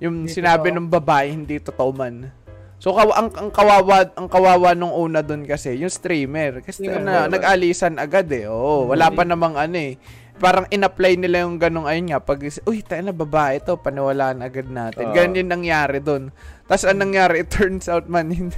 yung 0.00 0.24
Hindi 0.24 0.32
sinabi 0.32 0.72
totoo. 0.72 0.78
ng 0.80 0.88
babae, 0.88 1.26
hindi 1.28 1.56
totoo 1.60 1.90
man. 1.92 2.32
So, 2.76 2.92
kaw- 2.92 3.12
ang, 3.12 3.28
ang 3.32 3.48
kawawa, 3.48 4.08
ang 4.12 4.28
kawawa 4.28 4.72
nung 4.72 4.92
una 4.92 5.20
doon 5.20 5.44
kasi, 5.44 5.76
yung 5.76 5.92
streamer. 5.92 6.60
Kasi 6.60 6.84
Yeah, 6.84 7.00
na, 7.00 7.28
nag-alisan 7.28 7.96
agad 7.96 8.28
eh. 8.28 8.48
Oo, 8.48 8.88
wala 8.88 9.08
pa 9.08 9.22
namang 9.22 9.52
ano 9.52 9.76
eh. 9.76 10.00
Parang 10.36 10.68
in-apply 10.68 11.16
nila 11.16 11.42
yung 11.42 11.56
ganong 11.56 11.88
ayun 11.88 12.12
nga. 12.12 12.20
Pag, 12.20 12.38
uy, 12.62 12.80
tayo 12.80 13.00
na 13.00 13.10
babae 13.10 13.56
to, 13.58 13.74
paniwalaan 13.74 14.40
agad 14.40 14.68
natin. 14.68 15.08
Oo. 15.08 15.14
Ganun 15.14 15.40
yung 15.40 15.48
nangyari 15.50 15.98
doon. 15.98 16.28
Tapos 16.64 16.84
anong 16.84 17.02
nangyari, 17.02 17.34
it 17.42 17.48
turns 17.48 17.86
out 17.86 18.04
man, 18.04 18.28
hindi, 18.28 18.52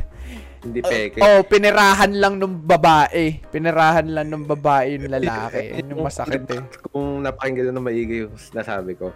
Hindi 0.59 0.83
peke. 0.83 1.23
oh, 1.23 1.47
pinirahan 1.47 2.11
lang 2.13 2.35
nung 2.37 2.59
babae. 2.59 3.39
Pinirahan 3.47 4.11
lang 4.11 4.27
nung 4.27 4.43
babae 4.43 4.99
yung 4.99 5.07
lalaki. 5.09 5.79
Yun 5.79 5.95
yung 5.95 6.03
masakit 6.03 6.43
eh. 6.51 6.63
Kung 6.85 7.23
napakinggan 7.23 7.71
na 7.71 7.79
maigi 7.79 8.27
yung 8.27 8.35
nasabi 8.51 8.99
ko, 8.99 9.15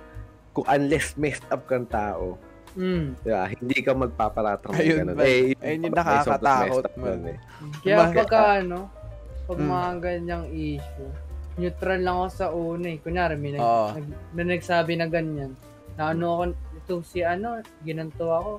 kung 0.53 0.67
unless 0.71 1.19
messed 1.19 1.43
up 1.49 1.67
kang 1.67 1.85
tao, 1.85 2.39
Mm. 2.73 3.21
di 3.21 3.29
ba, 3.29 3.45
hindi 3.51 3.79
ka 3.81 3.93
magpaparatang 3.93 4.73
ng 4.73 4.81
Ayun 4.81 4.97
ganun. 5.05 5.13
ba? 5.13 5.23
Eh, 5.23 5.53
Ayun 5.61 5.85
yung 5.85 5.93
nakakatakot, 5.93 6.85
man. 6.97 7.21
eh. 7.27 7.39
Kaya 7.85 7.97
pagka 8.09 8.41
ano, 8.65 8.79
pag 9.45 9.59
Mm. 9.59 9.69
mga 9.69 9.91
ganyang 10.01 10.45
issue, 10.49 11.11
neutral 11.57 12.01
lang 12.01 12.17
ako 12.23 12.29
sa 12.33 12.47
una 12.53 12.87
eh. 12.93 12.99
Kunyari, 13.01 13.35
may, 13.37 13.57
nag, 13.57 13.63
Oo. 13.63 13.89
nag, 13.97 14.07
may 14.33 14.47
nagsabi 14.57 14.93
na 14.97 15.07
ganyan. 15.09 15.53
Na 15.97 16.17
ano 16.17 16.25
ako, 16.41 16.43
ito 16.77 16.95
si 17.05 17.21
ano, 17.21 17.61
ginanto 17.85 18.33
ako. 18.33 18.53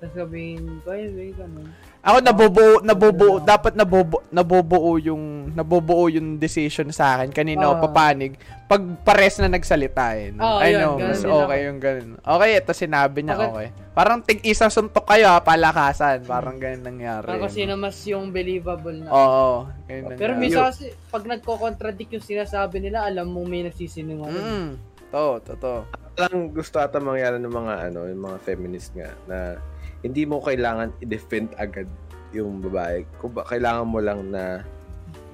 Tapos 0.00 0.14
sabihin 0.16 0.80
ko, 0.80 0.96
ay, 0.96 1.12
ay, 1.12 1.30
ganun. 1.36 1.68
Ako 2.00 2.24
nabubuo, 2.24 2.80
nabubuo, 2.80 3.44
dapat 3.44 3.76
nabubuo, 3.76 4.24
nabubuo 4.32 4.96
yung, 4.96 5.52
nabubuo 5.52 6.08
yung 6.08 6.40
decision 6.40 6.88
sa 6.88 7.20
akin. 7.20 7.28
Kanina 7.28 7.68
Ah. 7.68 7.76
ako 7.76 7.92
papanig. 7.92 8.40
Pag 8.64 9.04
pares 9.04 9.36
na 9.36 9.52
nagsalita 9.52 10.16
eh. 10.16 10.32
No? 10.32 10.40
Ah, 10.40 10.64
I 10.64 10.72
yun, 10.72 10.80
know, 10.80 10.96
mas 10.96 11.20
okay 11.20 11.36
ako. 11.60 11.66
yung 11.68 11.78
ganun. 11.78 12.10
Okay, 12.16 12.50
ito 12.56 12.72
sinabi 12.72 13.18
niya, 13.20 13.36
Okay. 13.36 13.48
okay. 13.52 13.68
Parang 13.92 14.24
tig 14.24 14.40
isang 14.42 14.72
suntok 14.72 15.04
kayo 15.04 15.28
ha, 15.28 15.44
palakasan. 15.44 16.24
Parang 16.24 16.56
ganun 16.56 16.88
nangyari. 16.88 17.26
Parang 17.28 17.44
kasi 17.44 17.68
na 17.68 17.76
mas 17.76 18.00
yung 18.08 18.32
believable 18.32 18.96
na. 18.96 19.12
Oo. 19.12 19.68
ganun 19.84 20.16
Pero 20.16 20.32
minsan 20.40 20.72
kasi, 20.72 20.96
pag 21.12 21.28
nagko-contradict 21.28 22.16
yung 22.16 22.24
sinasabi 22.24 22.80
nila, 22.80 23.04
alam 23.04 23.28
mong 23.28 23.44
may 23.44 23.60
nagsisinungaling. 23.60 24.40
Mm. 24.40 24.70
To, 25.12 25.36
to, 25.44 25.52
to. 25.54 25.74
Lang 26.16 26.48
gusto 26.48 26.80
ata 26.80 26.96
mangyari 26.96 27.36
ng 27.36 27.50
mga 27.50 27.92
ano, 27.92 28.08
yung 28.08 28.22
mga 28.24 28.38
feminist 28.40 28.94
nga 28.94 29.12
na 29.26 29.60
hindi 30.00 30.22
mo 30.24 30.40
kailangan 30.40 30.92
i-defend 30.98 31.52
agad 31.56 31.86
yung 32.30 32.60
babae. 32.60 33.04
Kung 33.18 33.32
ba, 33.32 33.42
kailangan 33.44 33.86
mo 33.86 33.98
lang 33.98 34.30
na 34.30 34.64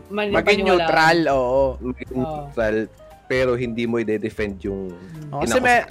Man, 0.07 0.31
Maging 0.31 0.63
neutral, 0.63 1.19
oo. 1.35 1.83
maging 1.83 2.15
Oo. 2.15 2.47
neutral 2.47 2.87
pero 3.27 3.59
hindi 3.59 3.91
mo 3.91 3.99
i-defend 3.99 4.63
yung 4.63 4.95
Oh, 5.35 5.43
kasi 5.43 5.59
may. 5.59 5.83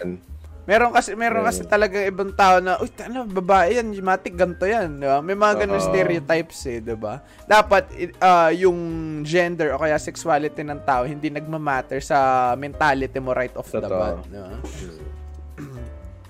Meron 0.66 0.90
kasi 0.90 1.14
meron 1.14 1.44
Mm. 1.44 1.48
kasi 1.52 1.62
talaga 1.62 2.02
ibang 2.02 2.34
tao 2.34 2.58
na, 2.58 2.80
uy, 2.82 2.90
ano, 2.98 3.28
babae 3.30 3.78
yan, 3.78 3.92
matik 4.02 4.34
ganto 4.34 4.66
yan, 4.66 4.98
di 4.98 5.06
ba? 5.06 5.22
May 5.22 5.38
mga 5.38 5.62
ganun 5.62 5.78
Oo. 5.78 5.86
stereotypes 5.86 6.58
eh, 6.66 6.82
di 6.82 6.98
ba? 6.98 7.22
Dapat 7.46 7.84
i- 7.94 8.18
ah, 8.18 8.50
yung 8.50 8.80
gender 9.22 9.76
o 9.76 9.78
kaya 9.78 10.00
sexuality 10.02 10.66
ng 10.66 10.82
tao 10.82 11.06
hindi 11.06 11.30
nagmamatter 11.30 12.02
sa 12.02 12.18
mentality 12.56 13.20
mo 13.22 13.38
right 13.38 13.54
off 13.54 13.70
the 13.70 13.78
Totoo. 13.78 13.94
bat, 13.94 14.16
di 14.26 14.40
ba? 14.42 14.58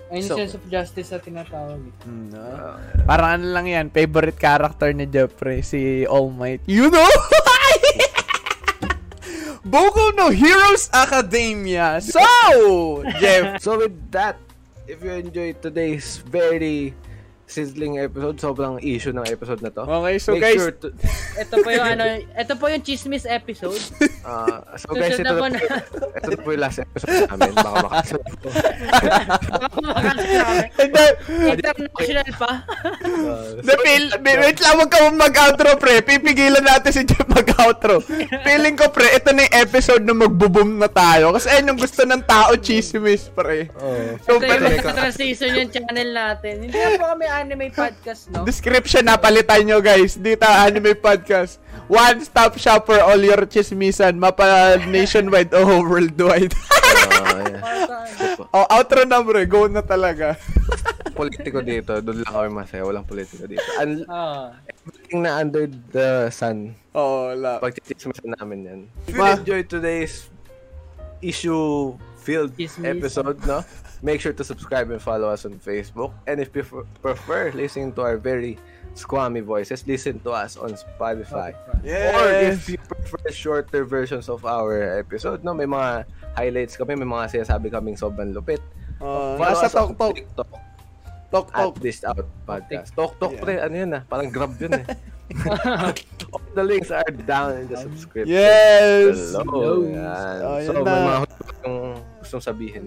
Yung 0.08 0.22
So- 0.24 0.38
sense 0.38 0.54
of 0.54 0.64
justice 0.66 1.10
na 1.10 1.18
tinatawag. 1.18 1.82
eh. 1.82 2.06
Mm, 2.06 2.26
no? 2.30 2.40
Ah, 2.40 2.78
Parang 3.04 3.30
ano 3.36 3.46
lang 3.50 3.66
yan, 3.66 3.86
favorite 3.90 4.36
character 4.36 4.90
ni 4.92 5.06
Jeffrey, 5.06 5.60
si 5.60 5.80
All 6.06 6.30
Might. 6.30 6.62
You 6.66 6.88
know? 6.88 7.10
Boku 9.66 10.14
no 10.14 10.30
Heroes 10.30 10.94
Academia. 10.94 11.98
So, 11.98 12.22
Jeff, 13.18 13.58
So 13.60 13.82
with 13.82 13.98
that, 14.12 14.38
if 14.86 15.02
you 15.02 15.10
enjoyed 15.12 15.58
today's 15.60 16.22
very 16.22 16.94
sizzling 17.46 17.98
episode, 17.98 18.38
sobrang 18.38 18.82
issue 18.82 19.10
ng 19.10 19.26
episode 19.26 19.62
na 19.62 19.70
to. 19.70 19.86
okay, 19.86 20.18
so 20.18 20.34
make 20.34 20.42
guys, 20.44 20.58
sure 20.58 20.74
to, 20.74 20.90
Ito 21.46 21.56
po 21.62 21.70
yung 21.70 21.88
ano, 21.88 22.04
ito 22.18 22.54
po 22.58 22.66
yung 22.68 22.82
chismis 22.82 23.24
episode. 23.24 23.78
ah, 24.28 24.66
so 24.76 24.92
guys, 24.92 25.14
Susunod 25.14 25.22
ito 25.22 25.24
na 25.24 25.32
na, 25.32 25.40
po 25.40 25.46
na. 25.48 25.60
ito 26.18 26.38
po 26.42 26.48
yung 26.50 26.62
last 26.62 26.80
episode 26.82 27.16
namin. 27.28 27.52
Baka 27.54 27.78
makasunod 27.86 28.34
po. 28.42 28.48
hindi, 30.76 31.04
International 31.56 32.30
pa. 32.36 32.52
Uh, 33.06 33.62
The 33.62 33.76
feel, 33.78 34.06
wait 34.22 34.60
lang, 34.60 34.76
wag 34.78 34.90
ka 34.90 34.98
mag-outro, 35.12 35.70
pre. 35.78 36.02
Pipigilan 36.02 36.66
natin 36.66 36.92
si 36.92 37.02
Jeff 37.06 37.28
mag-outro. 37.28 38.02
Feeling 38.42 38.76
ko, 38.76 38.90
pre, 38.90 39.14
ito 39.14 39.30
na 39.32 39.46
yung 39.46 39.56
episode 39.62 40.04
na 40.04 40.14
magbo-boom 40.16 40.82
na 40.82 40.90
tayo. 40.90 41.30
Kasi 41.36 41.52
ayun 41.52 41.76
yung 41.76 41.80
gusto 41.80 42.02
ng 42.04 42.24
tao, 42.26 42.58
chismis, 42.58 43.30
pre. 43.30 43.70
oh. 43.78 44.18
So, 44.26 44.42
Ito 44.42 44.50
yung 44.50 44.82
pre, 44.82 44.94
transition 44.96 45.52
yung 45.54 45.70
channel 45.70 46.10
natin. 46.10 46.66
Hindi 46.66 46.76
na 46.76 46.98
po 46.98 47.06
kami 47.06 47.26
anime 47.36 47.68
podcast, 47.70 48.32
no? 48.32 48.44
description 48.44 49.04
na, 49.04 49.16
palitan 49.16 49.64
nyo, 49.64 49.80
guys. 49.80 50.16
Dito, 50.16 50.46
anime 50.46 50.96
podcast. 50.96 51.60
One-stop 51.86 52.58
shop 52.58 52.88
for 52.88 52.98
all 52.98 53.20
your 53.20 53.44
chismisan. 53.46 54.18
Mapa 54.18 54.80
nationwide 54.88 55.54
o 55.54 55.84
worldwide. 55.84 56.56
Para 56.56 58.08
sa- 58.10 58.48
oh, 58.50 58.66
outro 58.72 59.04
na, 59.06 59.22
pre. 59.22 59.46
Go 59.46 59.68
na 59.68 59.82
talaga. 59.82 60.34
politiko 61.16 61.64
dito, 61.64 61.96
doon 62.02 62.26
lang 62.26 62.32
kami 62.34 62.50
masaya. 62.52 62.84
Walang 62.84 63.06
politiko 63.06 63.46
dito. 63.46 63.64
Un- 63.80 64.04
Ah. 64.08 64.52
everything 64.68 65.24
na 65.24 65.40
under 65.40 65.64
the 65.94 66.28
sun, 66.28 66.76
Oo, 66.92 67.00
oh, 67.00 67.22
wala. 67.32 67.62
pagtitismisan 67.64 68.36
namin 68.36 68.60
yan. 68.66 68.80
If 69.08 69.16
you 69.16 69.24
enjoyed 69.24 69.68
today's 69.70 70.28
issue-filled 71.22 72.54
Chismis. 72.56 72.86
episode, 72.86 73.40
no? 73.46 73.64
Make 74.06 74.22
sure 74.22 74.38
to 74.38 74.46
subscribe 74.46 74.94
and 74.94 75.02
follow 75.02 75.34
us 75.34 75.50
on 75.50 75.58
Facebook. 75.58 76.14
And 76.30 76.38
if 76.38 76.54
you 76.54 76.62
prefer, 76.62 76.86
prefer 77.02 77.42
listening 77.58 77.90
to 77.98 78.06
our 78.06 78.22
very 78.22 78.62
squammy 78.94 79.42
voices, 79.42 79.82
listen 79.90 80.22
to 80.22 80.30
us 80.30 80.56
on 80.62 80.78
Spotify. 80.78 81.58
Or 81.82 82.30
if 82.30 82.70
you 82.70 82.78
prefer 82.78 83.34
shorter 83.34 83.82
versions 83.84 84.30
of 84.30 84.46
our 84.46 85.02
episode, 85.02 85.42
no? 85.42 85.58
May 85.58 85.66
mga 85.66 86.06
highlights 86.38 86.78
kami, 86.78 86.94
may 86.94 87.10
mga 87.10 87.34
sinasabi 87.34 87.74
kaming 87.74 87.98
sobrang 87.98 88.30
lupit. 88.30 88.62
Oh, 89.02 89.42
Follow 89.42 89.58
nasa 89.58 89.68
us 89.68 89.76
on 89.76 89.98
Tok. 89.98 90.14
TikTok 90.16 90.50
Tok 91.34 91.48
at 91.52 91.66
Tok. 91.66 91.74
this 91.82 92.00
out 92.06 92.24
podcast. 92.46 92.94
Tok 92.94 93.18
Tok 93.18 93.34
Yeah. 93.36 93.42
pre, 93.42 93.54
ano 93.58 93.74
yun 93.76 93.92
ah? 93.98 94.02
Parang 94.06 94.30
grab 94.30 94.54
yun 94.56 94.72
eh. 94.72 94.86
All 96.32 96.46
the 96.56 96.62
links 96.64 96.94
are 96.94 97.04
down 97.26 97.58
in 97.58 97.66
the 97.68 97.76
subscription. 97.82 98.30
Yes! 98.30 99.34
Hello. 99.34 99.50
Hello. 99.50 99.74
Yan. 99.90 100.38
Oh, 100.46 100.58
so, 100.62 100.72
yun 100.72 100.84
may 100.86 100.94
na. 100.94 101.02
mga 101.10 101.18
gustong 102.22 102.44
sabihin 102.46 102.86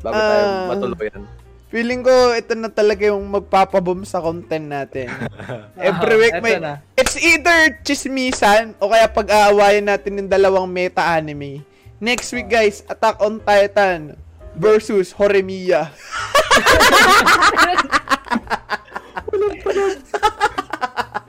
bago 0.00 0.16
tayo 0.16 0.44
Ah. 0.44 0.66
matuluyan. 0.68 1.22
Feeling 1.70 2.02
ko 2.02 2.10
ito 2.34 2.58
na 2.58 2.66
talaga 2.66 3.06
yung 3.06 3.22
magpapaboom 3.30 4.02
sa 4.02 4.18
content 4.18 4.66
natin. 4.66 5.06
Every 5.78 6.16
week 6.18 6.34
may 6.42 6.58
na. 6.58 6.82
It's 6.98 7.14
either 7.14 7.78
chismisan 7.80 8.74
o 8.82 8.90
kaya 8.90 9.06
pag-aawayan 9.06 9.86
natin 9.86 10.18
yung 10.18 10.26
dalawang 10.26 10.66
meta-anime. 10.66 11.62
Next 12.00 12.34
week 12.34 12.50
guys, 12.50 12.82
Attack 12.84 13.22
on 13.22 13.38
Titan 13.38 14.18
versus 14.58 15.14
Horimiya. 15.14 15.94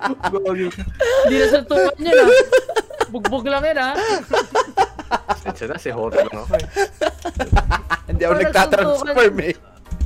Hindi 0.02 1.36
na 1.38 1.48
suntukan 1.48 1.96
yun, 2.00 2.14
ah. 2.18 2.30
Bugbog 3.12 3.46
lang 3.46 3.64
yun, 3.64 3.80
ah. 3.80 3.94
Sensya 5.42 5.66
na, 5.68 5.78
si 5.78 5.90
Horo 5.90 6.16
lang 6.16 6.32
ako 6.44 6.54
eh. 6.56 6.68
Hindi 8.08 8.24
ako 8.24 8.34
Parang 8.34 8.44
nagtatransform 8.46 9.38
eh. 9.42 9.56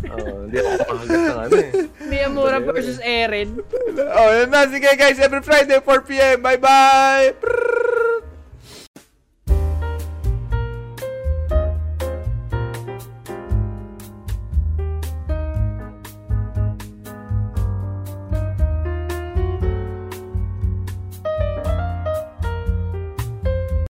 Oh, 0.05 0.37
hindi 0.45 0.57
ako 0.61 0.69
makagat 0.85 1.17
ng 1.17 1.39
ano 1.39 1.55
eh. 1.57 1.71
Miyamura 2.05 2.57
versus 2.61 2.99
Eren. 3.01 3.57
Oh, 3.97 4.29
yun 4.31 4.49
na. 4.53 4.69
Sige 4.69 4.89
guys, 4.93 5.17
every 5.17 5.41
Friday 5.41 5.81
4pm. 5.81 6.45
Bye-bye! 6.45 7.33